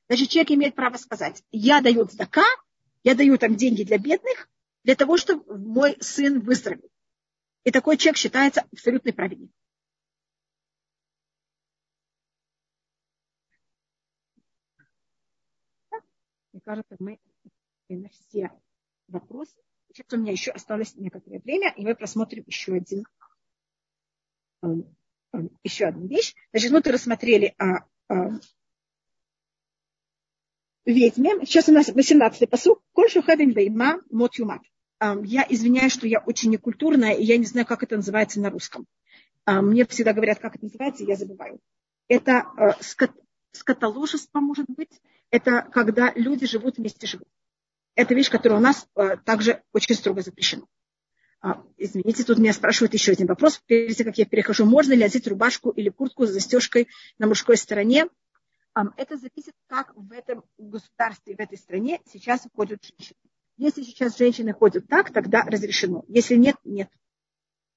Значит, 0.07 0.29
человек 0.29 0.51
имеет 0.51 0.75
право 0.75 0.97
сказать, 0.97 1.43
я 1.51 1.81
даю 1.81 2.05
сдака, 2.05 2.45
я 3.03 3.15
даю 3.15 3.37
там 3.37 3.55
деньги 3.55 3.83
для 3.83 3.97
бедных, 3.97 4.49
для 4.83 4.95
того, 4.95 5.17
чтобы 5.17 5.57
мой 5.57 5.97
сын 5.99 6.39
выздоровел. 6.41 6.89
И 7.63 7.71
такой 7.71 7.97
человек 7.97 8.17
считается 8.17 8.61
абсолютной 8.71 9.13
праведником. 9.13 9.55
Мне 16.51 16.61
кажется, 16.63 16.95
мы 16.99 17.19
на 17.89 18.09
все 18.09 18.51
вопросы. 19.07 19.59
Сейчас 19.87 20.13
у 20.13 20.17
меня 20.17 20.31
еще 20.31 20.51
осталось 20.51 20.95
некоторое 20.95 21.39
время, 21.39 21.73
и 21.75 21.83
мы 21.83 21.95
просмотрим 21.95 22.43
еще 22.45 22.75
один 22.75 23.05
еще 25.63 25.85
одну 25.85 26.07
вещь. 26.07 26.33
Значит, 26.51 26.71
мы 26.71 26.81
рассмотрели 26.81 27.53
о, 27.57 27.85
о 28.09 28.39
ведьме. 30.85 31.45
Сейчас 31.45 31.69
у 31.69 31.73
нас 31.73 31.89
18-й 31.89 32.47
посуд. 32.47 32.79
Кольшу 32.93 33.21
хеден 33.21 33.53
бейма 33.53 34.01
мот 34.09 34.35
юмат. 34.35 34.61
Я 35.23 35.45
извиняюсь, 35.49 35.93
что 35.93 36.07
я 36.07 36.19
очень 36.19 36.51
некультурная, 36.51 37.13
и 37.13 37.23
я 37.23 37.37
не 37.37 37.45
знаю, 37.45 37.65
как 37.65 37.83
это 37.83 37.95
называется 37.95 38.39
на 38.39 38.49
русском. 38.49 38.85
Мне 39.45 39.85
всегда 39.85 40.13
говорят, 40.13 40.39
как 40.39 40.55
это 40.55 40.65
называется, 40.65 41.03
и 41.03 41.07
я 41.07 41.15
забываю. 41.15 41.59
Это 42.07 42.45
э, 42.57 42.71
скот, 42.81 43.11
скотоложество, 43.51 44.39
может 44.39 44.67
быть. 44.67 45.01
Это 45.29 45.67
когда 45.71 46.11
люди 46.15 46.47
живут 46.47 46.77
вместе 46.77 47.07
живут. 47.07 47.27
Это 47.95 48.13
вещь, 48.13 48.29
которая 48.29 48.59
у 48.59 48.61
нас 48.61 48.87
также 49.25 49.63
очень 49.73 49.95
строго 49.95 50.21
запрещена. 50.21 50.65
А, 51.45 51.61
извините, 51.77 52.23
тут 52.23 52.39
меня 52.39 52.53
спрашивают 52.53 52.95
еще 52.95 53.11
один 53.11 53.27
вопрос. 53.27 53.61
Прежде 53.67 54.03
как 54.03 54.17
я 54.17 54.25
перехожу, 54.25 54.65
можно 54.65 54.93
ли 54.93 55.03
одеть 55.03 55.27
рубашку 55.27 55.69
или 55.69 55.89
куртку 55.89 56.25
с 56.25 56.31
застежкой 56.31 56.87
на 57.19 57.27
мужской 57.27 57.55
стороне? 57.55 58.07
Это 58.97 59.15
зависит, 59.15 59.53
как 59.67 59.93
в 59.95 60.11
этом 60.11 60.43
государстве, 60.57 61.35
в 61.35 61.39
этой 61.39 61.59
стране 61.59 62.01
сейчас 62.11 62.47
ходят 62.55 62.83
женщины. 62.83 63.19
Если 63.57 63.83
сейчас 63.83 64.17
женщины 64.17 64.53
ходят 64.53 64.87
так, 64.87 65.13
тогда 65.13 65.43
разрешено. 65.43 66.03
Если 66.07 66.33
нет, 66.33 66.55
нет. 66.63 66.89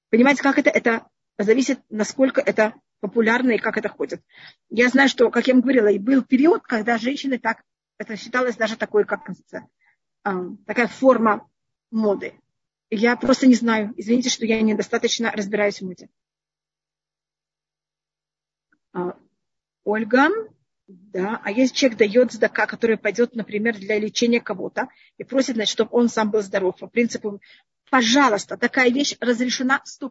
Понимаете, 0.08 0.42
как 0.42 0.58
это? 0.58 0.70
Это 0.70 1.06
зависит, 1.36 1.78
насколько 1.90 2.40
это 2.40 2.72
популярно 3.00 3.50
и 3.50 3.58
как 3.58 3.76
это 3.76 3.90
ходит. 3.90 4.22
Я 4.70 4.88
знаю, 4.88 5.10
что, 5.10 5.30
как 5.30 5.46
я 5.46 5.52
вам 5.52 5.60
говорила, 5.60 5.88
и 5.88 5.98
был 5.98 6.22
период, 6.22 6.62
когда 6.62 6.96
женщины 6.96 7.38
так, 7.38 7.62
это 7.98 8.16
считалось 8.16 8.56
даже 8.56 8.78
такой, 8.78 9.04
как 9.04 9.28
такая 10.22 10.88
форма 10.88 11.46
моды. 11.90 12.32
Я 12.90 13.16
просто 13.16 13.46
не 13.46 13.54
знаю. 13.54 13.92
Извините, 13.96 14.30
что 14.30 14.46
я 14.46 14.60
недостаточно 14.62 15.30
разбираюсь 15.30 15.80
в 15.80 15.86
моде. 15.86 16.08
А, 18.92 19.16
Ольга, 19.84 20.28
да, 20.86 21.40
а 21.44 21.50
если 21.50 21.74
человек 21.74 21.98
дает 21.98 22.32
сдака, 22.32 22.66
который 22.66 22.96
пойдет, 22.96 23.34
например, 23.34 23.76
для 23.76 23.98
лечения 23.98 24.40
кого-то 24.40 24.88
и 25.18 25.24
просит, 25.24 25.56
значит, 25.56 25.72
чтобы 25.72 25.90
он 25.92 26.08
сам 26.08 26.30
был 26.30 26.40
здоров, 26.40 26.78
по 26.78 26.86
принципу, 26.86 27.40
пожалуйста, 27.90 28.56
такая 28.56 28.90
вещь 28.90 29.16
разрешена 29.20 29.82
100%, 29.84 30.10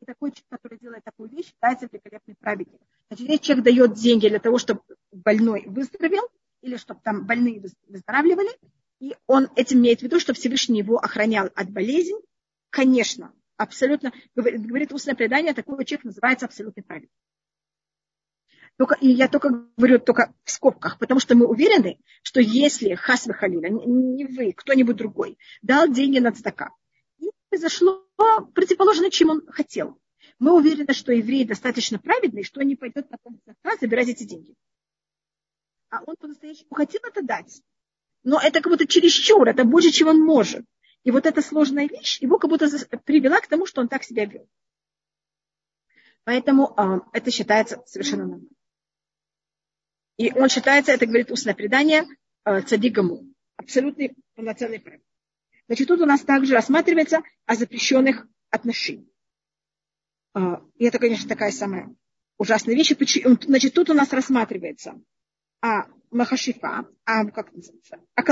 и 0.00 0.04
такой 0.04 0.32
человек, 0.32 0.48
который 0.50 0.78
делает 0.78 1.04
такую 1.04 1.30
вещь, 1.30 1.46
считается 1.46 1.88
великолепный 1.90 2.34
праведник. 2.38 2.80
Значит, 3.08 3.28
если 3.28 3.42
человек 3.42 3.64
дает 3.64 3.94
деньги 3.94 4.28
для 4.28 4.38
того, 4.38 4.58
чтобы 4.58 4.82
больной 5.12 5.64
выздоровел, 5.66 6.28
или 6.60 6.76
чтобы 6.76 7.00
там 7.02 7.24
больные 7.24 7.62
выздоравливали, 7.86 8.50
и 9.00 9.14
он 9.26 9.48
этим 9.56 9.78
имеет 9.78 10.00
в 10.00 10.02
виду, 10.02 10.18
что 10.18 10.34
Всевышний 10.34 10.78
его 10.78 10.98
охранял 10.98 11.50
от 11.54 11.70
болезни, 11.70 12.16
конечно, 12.70 13.32
абсолютно, 13.56 14.12
говорит, 14.34 14.66
говорит 14.66 14.92
устное 14.92 15.14
предание, 15.14 15.54
такой 15.54 15.84
человек 15.84 16.04
называется 16.04 16.46
абсолютный 16.46 16.82
праведник. 16.82 17.10
Только, 18.78 18.94
и 19.00 19.08
я 19.08 19.28
только 19.28 19.66
говорю 19.76 19.98
только 19.98 20.34
в 20.44 20.50
скобках, 20.50 20.98
потому 20.98 21.18
что 21.18 21.34
мы 21.34 21.46
уверены, 21.46 21.98
что 22.22 22.40
если 22.40 22.94
Хасвы 22.94 23.32
Халиля, 23.32 23.70
не 23.70 24.26
вы, 24.26 24.52
кто-нибудь 24.52 24.96
другой, 24.96 25.38
дал 25.62 25.88
деньги 25.88 26.18
на 26.18 26.32
цдака, 26.32 26.70
и 27.18 27.30
произошло 27.48 28.06
противоположно, 28.54 29.10
чем 29.10 29.30
он 29.30 29.46
хотел, 29.48 29.98
мы 30.38 30.54
уверены, 30.54 30.92
что 30.92 31.12
еврей 31.12 31.46
достаточно 31.46 31.98
праведный, 31.98 32.44
что 32.44 32.60
он 32.60 32.66
не 32.66 32.76
пойдет 32.76 33.10
на 33.10 33.16
цдака 33.16 33.76
забирать 33.80 34.08
эти 34.08 34.24
деньги. 34.24 34.54
А 35.88 36.02
он 36.04 36.16
по-настоящему 36.16 36.74
хотел 36.74 37.00
это 37.08 37.22
дать. 37.22 37.62
Но 38.26 38.40
это 38.40 38.60
как 38.60 38.72
будто 38.72 38.88
чересчур, 38.88 39.48
это 39.48 39.64
больше, 39.64 39.92
чем 39.92 40.08
он 40.08 40.18
может. 40.20 40.66
И 41.04 41.12
вот 41.12 41.26
эта 41.26 41.40
сложная 41.42 41.86
вещь 41.86 42.20
его 42.20 42.40
как 42.40 42.50
будто 42.50 42.66
привела 43.04 43.40
к 43.40 43.46
тому, 43.46 43.66
что 43.66 43.80
он 43.80 43.86
так 43.86 44.02
себя 44.02 44.24
вел. 44.24 44.48
Поэтому 46.24 46.74
э, 46.76 47.00
это 47.12 47.30
считается 47.30 47.84
совершенно 47.86 48.22
нормально. 48.24 48.48
И 50.16 50.32
он 50.32 50.48
считается, 50.48 50.90
это 50.90 51.06
говорит 51.06 51.30
устное 51.30 51.54
предание, 51.54 52.04
э, 52.44 52.62
цадигаму. 52.62 53.32
Абсолютный 53.58 54.16
полноценный 54.34 54.80
правил. 54.80 55.04
Значит, 55.68 55.86
тут 55.86 56.00
у 56.00 56.06
нас 56.06 56.22
также 56.22 56.54
рассматривается 56.54 57.20
о 57.44 57.54
запрещенных 57.54 58.26
отношениях. 58.50 59.08
Э, 60.34 60.56
и 60.74 60.84
это, 60.86 60.98
конечно, 60.98 61.28
такая 61.28 61.52
самая 61.52 61.94
ужасная 62.38 62.74
вещь. 62.74 62.92
Значит, 63.42 63.72
тут 63.72 63.88
у 63.88 63.94
нас 63.94 64.12
рассматривается 64.12 65.00
о 65.60 65.84
махашифа, 66.10 66.86
о, 67.04 67.26
как 67.30 67.52
называется, 67.52 67.98
о, 68.14 68.22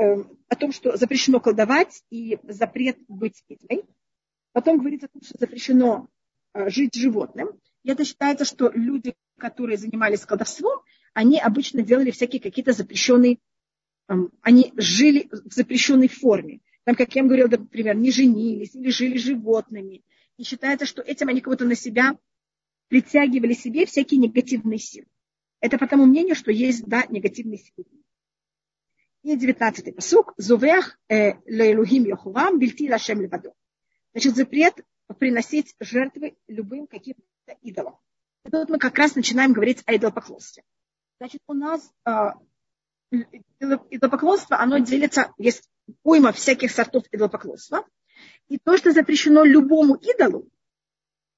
э, 0.00 0.24
о 0.48 0.56
том, 0.56 0.72
что 0.72 0.96
запрещено 0.96 1.40
колдовать 1.40 2.02
и 2.10 2.38
запрет 2.44 2.98
быть 3.08 3.44
ведьмой. 3.48 3.84
Потом 4.52 4.78
говорится 4.78 5.06
о 5.06 5.10
том, 5.10 5.22
что 5.22 5.36
запрещено 5.38 6.08
э, 6.54 6.68
жить 6.70 6.94
животным. 6.94 7.48
И 7.82 7.90
это 7.90 8.04
считается, 8.04 8.44
что 8.44 8.70
люди, 8.74 9.14
которые 9.38 9.76
занимались 9.76 10.24
колдовством, 10.24 10.80
они 11.12 11.38
обычно 11.38 11.82
делали 11.82 12.10
всякие 12.10 12.40
какие-то 12.40 12.72
запрещенные, 12.72 13.38
они 14.42 14.72
жили 14.76 15.28
в 15.30 15.52
запрещенной 15.52 16.08
форме. 16.08 16.60
Там, 16.84 16.94
как 16.94 17.14
я 17.14 17.22
вам 17.22 17.28
говорила, 17.28 17.48
например, 17.48 17.96
не 17.96 18.10
женились 18.10 18.74
или 18.74 18.90
жили 18.90 19.16
животными. 19.16 20.02
И 20.36 20.44
считается, 20.44 20.86
что 20.86 21.00
этим 21.00 21.28
они 21.28 21.40
будто 21.40 21.64
на 21.64 21.74
себя 21.74 22.18
притягивали 22.88 23.54
себе 23.54 23.86
всякие 23.86 24.20
негативные 24.20 24.78
силы. 24.78 25.06
Это 25.64 25.78
по 25.78 25.86
тому 25.86 26.04
мнению, 26.04 26.34
что 26.34 26.52
есть, 26.52 26.84
да, 26.84 27.06
негативные 27.08 27.56
силы. 27.56 27.86
И 29.22 29.34
девятнадцатый 29.34 29.94
посук. 29.94 30.34
Зувех 30.36 30.98
э, 31.08 31.36
лейлухим 31.46 32.04
йохувам 32.04 32.58
бильти 32.58 32.90
лашем 32.90 33.22
левадо. 33.22 33.54
Значит, 34.12 34.36
запрет 34.36 34.74
приносить 35.18 35.74
жертвы 35.80 36.36
любым 36.48 36.86
каким-то 36.86 37.56
идолам. 37.62 37.96
И 38.44 38.50
тут 38.50 38.68
мы 38.68 38.78
как 38.78 38.98
раз 38.98 39.14
начинаем 39.14 39.54
говорить 39.54 39.82
о 39.86 39.96
идолопоклонстве. 39.96 40.64
Значит, 41.18 41.40
у 41.46 41.54
нас 41.54 41.90
э, 42.04 42.32
идолопоклонство, 43.88 44.60
оно 44.60 44.76
делится, 44.80 45.32
есть 45.38 45.70
уйма 46.02 46.32
всяких 46.32 46.72
сортов 46.72 47.04
идолопоклонства. 47.10 47.86
И 48.48 48.58
то, 48.58 48.76
что 48.76 48.92
запрещено 48.92 49.44
любому 49.44 49.94
идолу, 49.94 50.46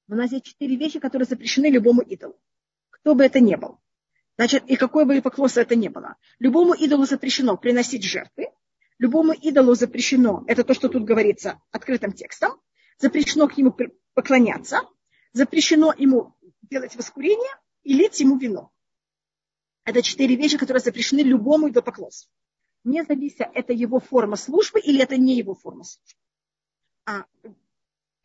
у 0.09 0.17
нас 0.17 0.33
есть 0.33 0.47
четыре 0.47 0.75
вещи, 0.75 0.99
которые 0.99 1.27
запрещены 1.27 1.67
любому 1.71 2.03
идолу. 2.03 2.37
Кто 2.91 3.15
бы 3.15 3.25
это 3.25 3.39
ни 3.39 3.55
был. 3.55 3.79
Значит, 4.37 4.65
и 4.67 4.77
какое 4.77 5.05
бы 5.05 5.21
поклонство 5.23 5.61
это 5.61 5.77
ни 5.77 5.89
было. 5.89 6.17
Любому 6.39 6.75
идолу 6.75 7.07
запрещено 7.07 7.57
приносить 7.57 8.05
жертвы. 8.05 8.49
Любому 8.99 9.33
идолу 9.33 9.75
запрещено, 9.75 10.45
это 10.47 10.65
то, 10.65 10.75
что 10.75 10.89
тут 10.89 11.05
говорится 11.05 11.61
открытым 11.71 12.13
текстом, 12.13 12.59
запрещено 12.99 13.47
к 13.47 13.57
нему 13.57 13.77
поклоняться, 14.15 14.81
запрещено 15.33 15.93
ему 15.97 16.35
делать 16.63 16.97
воскурение 16.97 17.51
и 17.83 17.93
лить 17.93 18.21
ему 18.21 18.39
вино. 18.39 18.73
Это 19.85 20.03
четыре 20.03 20.35
вещи, 20.37 20.57
которые 20.59 20.83
запрещены 20.83 21.21
любому 21.21 21.69
идолопоклонству. 21.69 22.31
Не 22.85 23.05
завися, 23.05 23.51
это 23.53 23.73
его 23.73 24.01
форма 24.01 24.37
службы 24.37 24.81
или 24.81 25.03
это 25.03 25.17
не 25.17 25.37
его 25.37 25.55
форма 25.55 25.85
службы. 25.85 26.21
А 27.05 27.25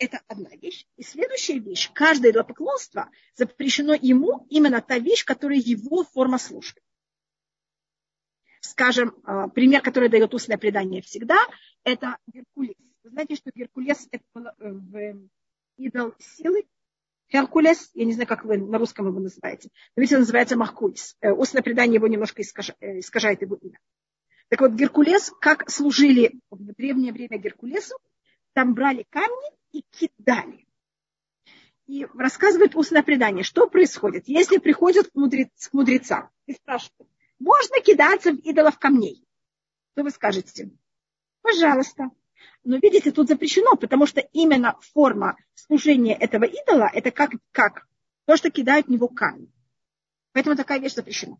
это 0.01 0.19
одна 0.27 0.49
вещь. 0.55 0.85
И 0.97 1.03
следующая 1.03 1.59
вещь. 1.59 1.91
Каждое 1.93 2.31
идолопоклонство 2.31 3.09
запрещено 3.35 3.93
ему 3.93 4.47
именно 4.49 4.81
та 4.81 4.97
вещь, 4.97 5.23
которая 5.23 5.59
его 5.59 6.03
форма 6.03 6.39
службы. 6.39 6.81
Скажем, 8.61 9.15
а, 9.23 9.47
пример, 9.47 9.81
который 9.81 10.09
дает 10.09 10.33
устное 10.33 10.57
предание 10.57 11.01
всегда, 11.01 11.37
это 11.83 12.17
Геркулес. 12.27 12.75
Вы 13.03 13.09
знаете, 13.11 13.35
что 13.35 13.51
Геркулес 13.53 14.07
это 14.11 14.23
э, 14.59 14.71
в 14.71 15.29
идол 15.77 16.13
силы, 16.19 16.63
Херкулес, 17.31 17.91
я 17.93 18.05
не 18.05 18.13
знаю, 18.13 18.27
как 18.27 18.45
вы 18.45 18.57
на 18.57 18.77
русском 18.77 19.07
его 19.07 19.19
называете, 19.19 19.69
но 19.95 20.01
ведь 20.01 20.13
он 20.13 20.19
называется 20.19 20.57
Махкулис. 20.57 21.15
Э, 21.21 21.31
устное 21.31 21.63
предание 21.63 21.95
его 21.95 22.07
немножко 22.07 22.41
э, 22.41 22.99
искажает 22.99 23.41
его 23.41 23.55
имя. 23.55 23.79
Так 24.49 24.61
вот, 24.61 24.73
Геркулес, 24.73 25.31
как 25.39 25.69
служили 25.69 26.39
в 26.49 26.73
древнее 26.73 27.13
время 27.13 27.37
Геркулесу, 27.37 27.95
там 28.53 28.73
брали 28.75 29.05
камни 29.09 29.60
и 29.71 29.83
кидали. 29.91 30.67
И 31.87 32.05
рассказывает 32.13 32.75
устное 32.75 33.03
предание, 33.03 33.43
что 33.43 33.67
происходит, 33.67 34.27
если 34.27 34.57
приходят 34.57 35.09
к, 35.09 35.15
мудрец, 35.15 35.49
к 35.67 35.73
мудрецам 35.73 36.29
и 36.45 36.53
спрашивают, 36.53 37.09
можно 37.39 37.81
кидаться 37.81 38.31
в 38.31 38.37
идолов 38.37 38.77
камней? 38.79 39.25
Что 39.93 40.03
вы 40.03 40.11
скажете? 40.11 40.71
Пожалуйста. 41.41 42.11
Но 42.63 42.77
видите, 42.77 43.11
тут 43.11 43.27
запрещено, 43.27 43.75
потому 43.75 44.05
что 44.05 44.21
именно 44.21 44.77
форма 44.93 45.37
служения 45.55 46.15
этого 46.15 46.45
идола, 46.45 46.89
это 46.93 47.11
как, 47.11 47.31
как 47.51 47.87
то, 48.25 48.37
что 48.37 48.51
кидают 48.51 48.87
в 48.87 48.89
него 48.89 49.07
камни. 49.07 49.51
Поэтому 50.31 50.55
такая 50.55 50.79
вещь 50.79 50.93
запрещена. 50.93 51.37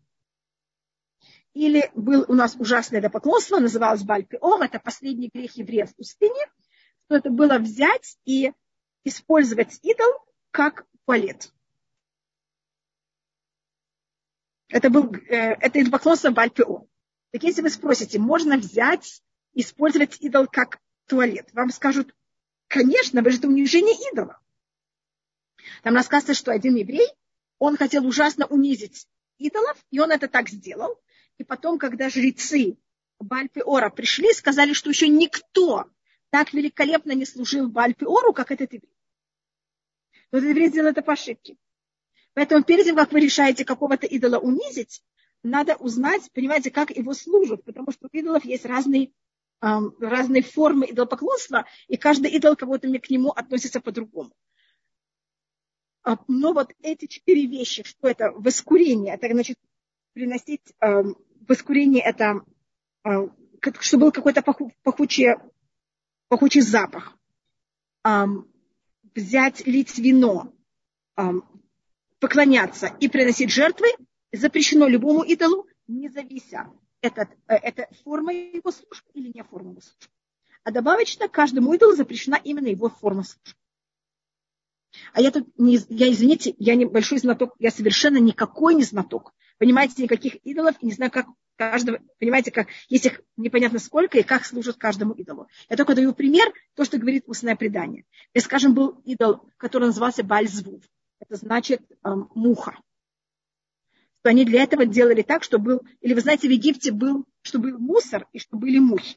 Или 1.54 1.90
был 1.94 2.24
у 2.28 2.34
нас 2.34 2.56
ужасное 2.58 3.00
допоклонство, 3.00 3.58
называлось 3.58 4.02
Бальпиом, 4.02 4.62
это 4.62 4.80
последний 4.80 5.30
грех 5.32 5.56
евреев 5.56 5.90
в 5.90 5.96
пустыне, 5.96 6.50
что 7.06 7.16
это 7.16 7.30
было 7.30 7.58
взять 7.58 8.16
и 8.24 8.52
использовать 9.04 9.78
идол 9.82 10.12
как 10.50 10.86
туалет. 11.04 11.52
Это 14.68 14.88
был 14.88 15.12
э, 15.14 15.52
это 15.60 15.80
идолопоклонство 15.80 16.30
Бальпиом. 16.30 16.88
Так 17.30 17.42
если 17.42 17.62
вы 17.62 17.70
спросите, 17.70 18.18
можно 18.18 18.56
взять, 18.56 19.22
использовать 19.54 20.20
идол 20.20 20.46
как 20.46 20.78
туалет. 21.06 21.48
Вам 21.52 21.70
скажут, 21.70 22.14
конечно, 22.68 23.22
вы 23.22 23.30
же 23.30 23.38
это 23.38 23.48
унижение 23.48 23.94
идола. 24.12 24.40
Там 25.82 25.94
рассказывается, 25.94 26.40
что 26.40 26.52
один 26.52 26.74
еврей, 26.76 27.06
он 27.58 27.76
хотел 27.76 28.06
ужасно 28.06 28.46
унизить 28.46 29.06
идолов, 29.38 29.76
и 29.90 30.00
он 30.00 30.10
это 30.10 30.28
так 30.28 30.48
сделал. 30.48 30.98
И 31.38 31.44
потом, 31.44 31.78
когда 31.78 32.08
жрецы 32.08 32.76
Бальпиора 33.18 33.90
пришли, 33.90 34.32
сказали, 34.32 34.72
что 34.72 34.90
еще 34.90 35.08
никто 35.08 35.90
так 36.32 36.54
великолепно 36.54 37.12
не 37.12 37.26
служил 37.26 37.68
Бальпиору, 37.68 38.32
как 38.32 38.50
этот 38.50 38.72
еврей. 38.72 38.90
Но 40.32 40.38
этот 40.38 40.48
еврей 40.48 40.68
сделал 40.68 40.88
это 40.88 41.02
по 41.02 41.12
ошибке. 41.12 41.58
Поэтому 42.32 42.64
перед 42.64 42.86
тем, 42.86 42.96
как 42.96 43.12
вы 43.12 43.20
решаете 43.20 43.66
какого-то 43.66 44.06
идола 44.06 44.38
унизить, 44.38 45.04
надо 45.42 45.76
узнать, 45.76 46.30
понимаете, 46.32 46.70
как 46.70 46.90
его 46.90 47.12
служат, 47.12 47.62
потому 47.64 47.92
что 47.92 48.08
у 48.10 48.16
идолов 48.16 48.46
есть 48.46 48.64
разные 48.64 49.12
разные 49.60 50.42
формы 50.42 50.86
идолопоклонства, 50.90 51.66
и 51.86 51.96
каждый 51.96 52.32
идол 52.32 52.56
кого-то 52.56 52.88
к 52.98 53.10
нему 53.10 53.30
относится 53.30 53.80
по-другому. 53.80 54.32
А, 56.02 56.16
но 56.26 56.52
вот 56.52 56.72
эти 56.80 57.06
четыре 57.06 57.46
вещи, 57.46 57.84
что 57.84 58.08
это 58.08 58.32
воскурение, 58.32 59.14
это 59.14 59.28
значит 59.30 59.56
приносить 60.14 60.62
э, 60.80 61.04
воскурение, 61.46 62.02
это 62.02 62.40
э, 63.04 63.28
чтобы 63.80 64.06
был 64.06 64.12
какой-то 64.12 64.42
пахучий, 64.82 65.36
пахучий 66.32 66.62
запах, 66.62 67.14
взять, 69.14 69.66
лить 69.66 69.98
вино, 69.98 70.50
поклоняться 72.20 72.86
и 73.00 73.08
приносить 73.08 73.50
жертвы 73.50 73.88
запрещено 74.32 74.88
любому 74.88 75.24
идолу, 75.24 75.66
не 75.86 76.08
завися 76.08 76.70
этот, 77.02 77.28
э, 77.48 77.56
это 77.56 77.86
форма 78.02 78.32
его 78.32 78.70
службы 78.70 79.10
или 79.12 79.30
не 79.34 79.44
форма 79.44 79.72
его 79.72 79.82
службы. 79.82 80.10
а 80.64 80.70
добавочно 80.70 81.28
каждому 81.28 81.74
идолу 81.74 81.94
запрещена 81.94 82.40
именно 82.42 82.68
его 82.68 82.88
форма 82.88 83.24
службы. 83.24 83.60
А 85.12 85.20
я 85.20 85.32
тут, 85.32 85.46
не, 85.58 85.80
я, 85.90 86.10
извините, 86.10 86.54
я 86.58 86.76
небольшой 86.76 87.18
знаток, 87.18 87.54
я 87.58 87.70
совершенно 87.70 88.16
никакой 88.16 88.74
не 88.74 88.84
знаток. 88.84 89.34
Понимаете, 89.58 90.02
никаких 90.02 90.36
идолов, 90.36 90.76
и 90.80 90.86
не 90.86 90.92
знаю, 90.92 91.10
как 91.10 91.26
каждого, 91.70 92.00
понимаете, 92.18 92.50
как, 92.50 92.68
есть 92.88 93.06
их 93.06 93.22
непонятно 93.36 93.78
сколько 93.78 94.18
и 94.18 94.22
как 94.22 94.44
служат 94.44 94.76
каждому 94.76 95.14
идолу. 95.14 95.48
Я 95.68 95.76
только 95.76 95.94
даю 95.94 96.14
пример, 96.14 96.52
то, 96.74 96.84
что 96.84 96.98
говорит 96.98 97.24
устное 97.26 97.56
предание. 97.56 98.04
И, 98.34 98.40
скажем, 98.40 98.74
был 98.74 99.00
идол, 99.04 99.48
который 99.56 99.84
назывался 99.84 100.24
Бальзвув. 100.24 100.82
Это 101.20 101.36
значит 101.36 101.82
эм, 102.04 102.30
муха. 102.34 102.78
Что 104.20 104.30
они 104.30 104.44
для 104.44 104.62
этого 104.62 104.86
делали 104.86 105.22
так, 105.22 105.42
что 105.42 105.58
был, 105.58 105.82
или 106.00 106.14
вы 106.14 106.20
знаете, 106.20 106.48
в 106.48 106.50
Египте 106.50 106.92
был, 106.92 107.24
что 107.42 107.58
был 107.58 107.78
мусор 107.78 108.26
и 108.32 108.38
что 108.38 108.56
были 108.56 108.78
мухи. 108.78 109.16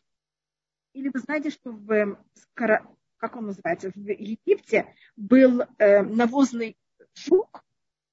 Или 0.93 1.10
вы 1.10 1.20
знаете, 1.20 1.50
что 1.50 1.72
в, 1.72 1.91
эм, 1.91 2.18
как 2.54 3.36
он 3.36 3.48
называется, 3.48 3.91
в 3.93 3.98
Египте 3.98 4.93
был 5.16 5.62
э, 5.78 6.02
навозный 6.04 6.78
жук, 7.16 7.64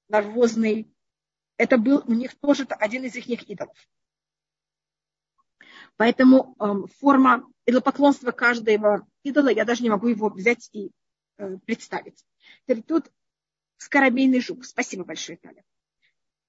навозный, 0.09 0.91
это 1.57 1.77
был 1.77 2.03
у 2.07 2.13
них 2.13 2.35
тоже 2.35 2.65
один 2.79 3.03
из 3.03 3.15
их 3.15 3.49
идолов. 3.49 3.77
Поэтому 5.97 6.55
э, 6.59 6.87
форма 6.99 7.47
идолопоклонства 7.65 8.31
каждого 8.31 9.07
идола, 9.23 9.49
я 9.49 9.65
даже 9.65 9.83
не 9.83 9.89
могу 9.89 10.07
его 10.07 10.29
взять 10.29 10.69
и 10.73 10.91
э, 11.37 11.57
представить. 11.65 12.25
Тут 12.87 13.11
скоробейный 13.77 14.41
жук. 14.41 14.65
Спасибо 14.65 15.03
большое, 15.03 15.37
Таля. 15.37 15.63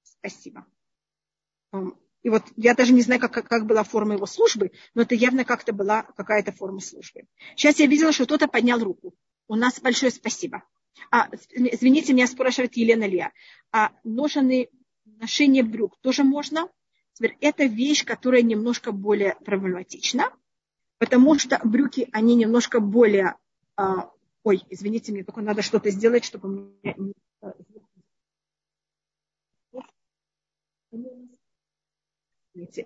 Спасибо. 0.03 0.67
И 2.23 2.31
вот 2.31 2.43
я 2.57 2.75
даже 2.75 2.95
не 2.95 3.03
знаю, 3.03 3.21
как, 3.21 3.33
как 3.33 3.67
была 3.67 3.85
форма 3.85 4.15
его 4.15 4.27
службы, 4.27 4.73
но 4.95 5.03
это 5.03 5.15
явно 5.15 5.45
как-то 5.45 5.73
была 5.73 6.05
какая-то 6.17 6.53
форма 6.53 6.81
службы. 6.81 7.27
Сейчас 7.55 7.79
я 7.79 7.87
видела, 7.87 8.13
что 8.13 8.25
кто-то 8.25 8.49
поднял 8.49 8.83
руку. 8.83 9.15
У 9.47 9.57
нас 9.57 9.79
большое 9.81 10.11
спасибо. 10.11 10.65
А, 11.11 11.29
извините, 11.51 12.15
меня 12.15 12.27
спрашивает 12.27 12.77
Елена 12.77 13.05
Лия. 13.05 13.33
А 13.73 13.93
ношенные 14.05 14.71
ношение 15.05 15.63
брюк 15.63 15.99
тоже 16.01 16.25
можно? 16.25 16.69
Теперь 17.15 17.37
это 17.41 17.65
вещь, 17.65 18.05
которая 18.05 18.43
немножко 18.43 18.91
более 18.93 19.37
проблематична, 19.45 20.33
потому 20.99 21.39
что 21.39 21.61
брюки, 21.65 22.09
они 22.13 22.35
немножко 22.35 22.81
более... 22.81 23.37
А, 23.77 24.11
ой, 24.43 24.63
извините, 24.69 25.13
мне 25.13 25.25
только 25.25 25.41
надо 25.41 25.63
что-то 25.63 25.91
сделать, 25.91 26.25
чтобы 26.25 26.49
у 26.49 26.53
меня 26.83 26.95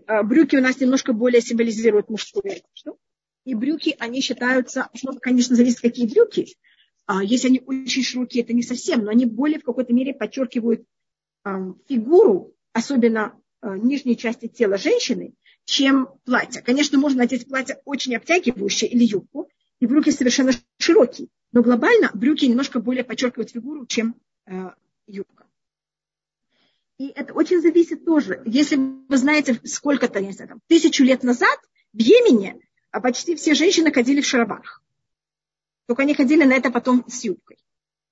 А, 0.06 0.22
брюки 0.22 0.56
у 0.56 0.62
нас 0.62 0.80
немножко 0.80 1.12
более 1.12 1.40
символизируют 1.40 2.10
мужскую 2.10 2.44
одежду. 2.44 2.98
И 3.44 3.54
брюки, 3.54 3.96
они 3.98 4.20
считаются, 4.20 4.90
ну, 5.02 5.18
конечно, 5.18 5.56
зависит, 5.56 5.80
какие 5.80 6.06
брюки. 6.06 6.54
А, 7.06 7.22
если 7.22 7.48
они 7.48 7.62
очень 7.64 8.02
широкие, 8.02 8.44
это 8.44 8.52
не 8.52 8.62
совсем, 8.62 9.04
но 9.04 9.10
они 9.10 9.24
более 9.24 9.58
в 9.58 9.64
какой-то 9.64 9.94
мере 9.94 10.12
подчеркивают 10.12 10.84
фигуру, 11.88 12.54
особенно 12.74 13.40
нижней 13.62 14.16
части 14.16 14.48
тела 14.48 14.76
женщины, 14.76 15.34
чем 15.64 16.08
платье. 16.24 16.62
Конечно, 16.62 16.98
можно 16.98 17.18
надеть 17.18 17.48
платье 17.48 17.80
очень 17.84 18.16
обтягивающее 18.16 18.90
или 18.90 19.04
юбку, 19.04 19.48
и 19.80 19.86
брюки 19.86 20.10
совершенно 20.10 20.52
широкие. 20.78 21.28
Но 21.52 21.62
глобально 21.62 22.10
брюки 22.14 22.44
немножко 22.44 22.80
более 22.80 23.04
подчеркивают 23.04 23.50
фигуру, 23.50 23.86
чем 23.86 24.16
юбка. 25.06 25.46
И 26.98 27.08
это 27.08 27.32
очень 27.32 27.60
зависит 27.60 28.04
тоже. 28.04 28.42
Если 28.44 28.76
вы 28.76 29.16
знаете, 29.16 29.60
сколько-то, 29.64 30.20
не 30.20 30.32
знаю, 30.32 30.48
там, 30.48 30.60
тысячу 30.66 31.04
лет 31.04 31.22
назад 31.22 31.58
в 31.92 31.98
Йемене 31.98 32.60
а 32.90 33.00
почти 33.00 33.36
все 33.36 33.54
женщины 33.54 33.92
ходили 33.92 34.20
в 34.20 34.26
шароварах. 34.26 34.82
Только 35.86 36.02
они 36.02 36.14
ходили 36.14 36.44
на 36.44 36.54
это 36.54 36.70
потом 36.70 37.04
с 37.08 37.24
юбкой. 37.24 37.58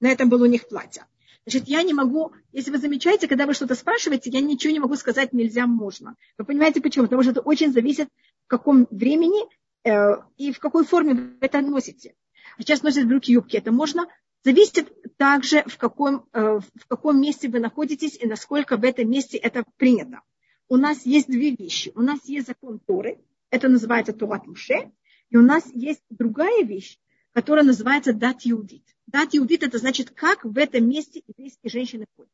На 0.00 0.08
этом 0.08 0.28
было 0.28 0.44
у 0.44 0.46
них 0.46 0.68
платье. 0.68 1.06
Значит, 1.46 1.68
я 1.68 1.82
не 1.82 1.94
могу, 1.94 2.32
если 2.52 2.70
вы 2.70 2.78
замечаете, 2.78 3.28
когда 3.28 3.46
вы 3.46 3.54
что-то 3.54 3.74
спрашиваете, 3.74 4.30
я 4.30 4.40
ничего 4.40 4.72
не 4.72 4.80
могу 4.80 4.96
сказать 4.96 5.32
нельзя, 5.32 5.66
можно. 5.66 6.16
Вы 6.38 6.44
понимаете 6.44 6.80
почему? 6.80 7.04
Потому 7.04 7.22
что 7.22 7.30
это 7.30 7.40
очень 7.40 7.72
зависит, 7.72 8.08
в 8.44 8.48
каком 8.48 8.88
времени 8.90 9.48
э, 9.84 10.16
и 10.36 10.52
в 10.52 10.58
какой 10.58 10.84
форме 10.84 11.14
вы 11.14 11.36
это 11.40 11.60
носите. 11.60 12.14
Сейчас 12.58 12.82
носят 12.82 13.06
брюки, 13.06 13.30
юбки, 13.30 13.56
это 13.56 13.70
можно, 13.70 14.08
Зависит 14.46 14.92
также, 15.16 15.64
в 15.66 15.76
каком, 15.76 16.24
э, 16.32 16.60
в 16.60 16.86
каком 16.86 17.20
месте 17.20 17.48
вы 17.48 17.58
находитесь 17.58 18.16
и 18.16 18.28
насколько 18.28 18.76
в 18.76 18.84
этом 18.84 19.10
месте 19.10 19.38
это 19.38 19.64
принято. 19.76 20.20
У 20.68 20.76
нас 20.76 21.04
есть 21.04 21.26
две 21.26 21.50
вещи. 21.50 21.90
У 21.96 22.00
нас 22.00 22.20
есть 22.26 22.46
закон 22.46 22.78
Торы, 22.78 23.18
это 23.50 23.68
называется 23.68 24.12
Турат 24.12 24.46
Муше, 24.46 24.92
и 25.30 25.36
у 25.36 25.42
нас 25.42 25.64
есть 25.74 26.02
другая 26.10 26.62
вещь, 26.62 26.96
которая 27.32 27.64
называется 27.64 28.12
дат 28.12 28.42
иудит. 28.44 28.84
Дат 29.06 29.34
иудит 29.34 29.62
это 29.62 29.78
значит, 29.78 30.10
как 30.10 30.44
в 30.44 30.58
этом 30.58 30.88
месте 30.88 31.22
еврейские 31.26 31.70
женщины 31.70 32.06
ходят. 32.16 32.32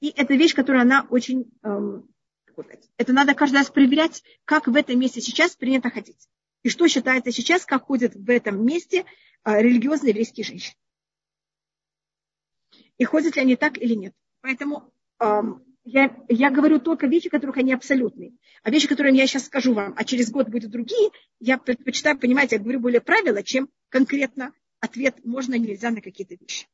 И 0.00 0.08
это 0.08 0.34
вещь, 0.34 0.54
которая 0.54 0.82
она 0.82 1.06
очень, 1.10 1.50
эм, 1.62 2.08
это 2.96 3.12
надо 3.12 3.34
каждый 3.34 3.56
раз 3.56 3.70
проверять, 3.70 4.22
как 4.44 4.66
в 4.66 4.76
этом 4.76 4.98
месте 4.98 5.20
сейчас 5.20 5.56
принято 5.56 5.90
ходить. 5.90 6.28
И 6.62 6.70
что 6.70 6.88
считается 6.88 7.32
сейчас, 7.32 7.64
как 7.64 7.84
ходят 7.84 8.14
в 8.14 8.30
этом 8.30 8.64
месте 8.64 9.04
э, 9.44 9.62
религиозные 9.62 10.10
еврейские 10.10 10.44
женщины 10.44 10.76
и 12.98 13.04
ходят 13.04 13.36
ли 13.36 13.42
они 13.42 13.56
так 13.56 13.78
или 13.78 13.94
нет. 13.94 14.12
Поэтому 14.42 14.92
эм, 15.20 15.64
я, 15.84 16.14
я 16.28 16.50
говорю 16.50 16.80
только 16.80 17.06
вещи, 17.06 17.30
которых 17.30 17.56
они 17.56 17.72
абсолютные. 17.72 18.32
А 18.62 18.70
вещи, 18.70 18.88
которые 18.88 19.16
я 19.16 19.26
сейчас 19.26 19.46
скажу 19.46 19.72
вам, 19.72 19.94
а 19.96 20.04
через 20.04 20.30
год 20.30 20.48
будут 20.48 20.70
другие, 20.70 21.10
я 21.40 21.58
предпочитаю, 21.58 22.18
понимаете, 22.18 22.56
я 22.56 22.62
говорю 22.62 22.80
более 22.80 23.00
правила, 23.00 23.42
чем 23.42 23.70
конкретно 23.88 24.52
ответ 24.80 25.24
можно 25.24 25.56
нельзя 25.58 25.90
на 25.90 26.00
какие-то 26.00 26.34
вещи. 26.34 26.66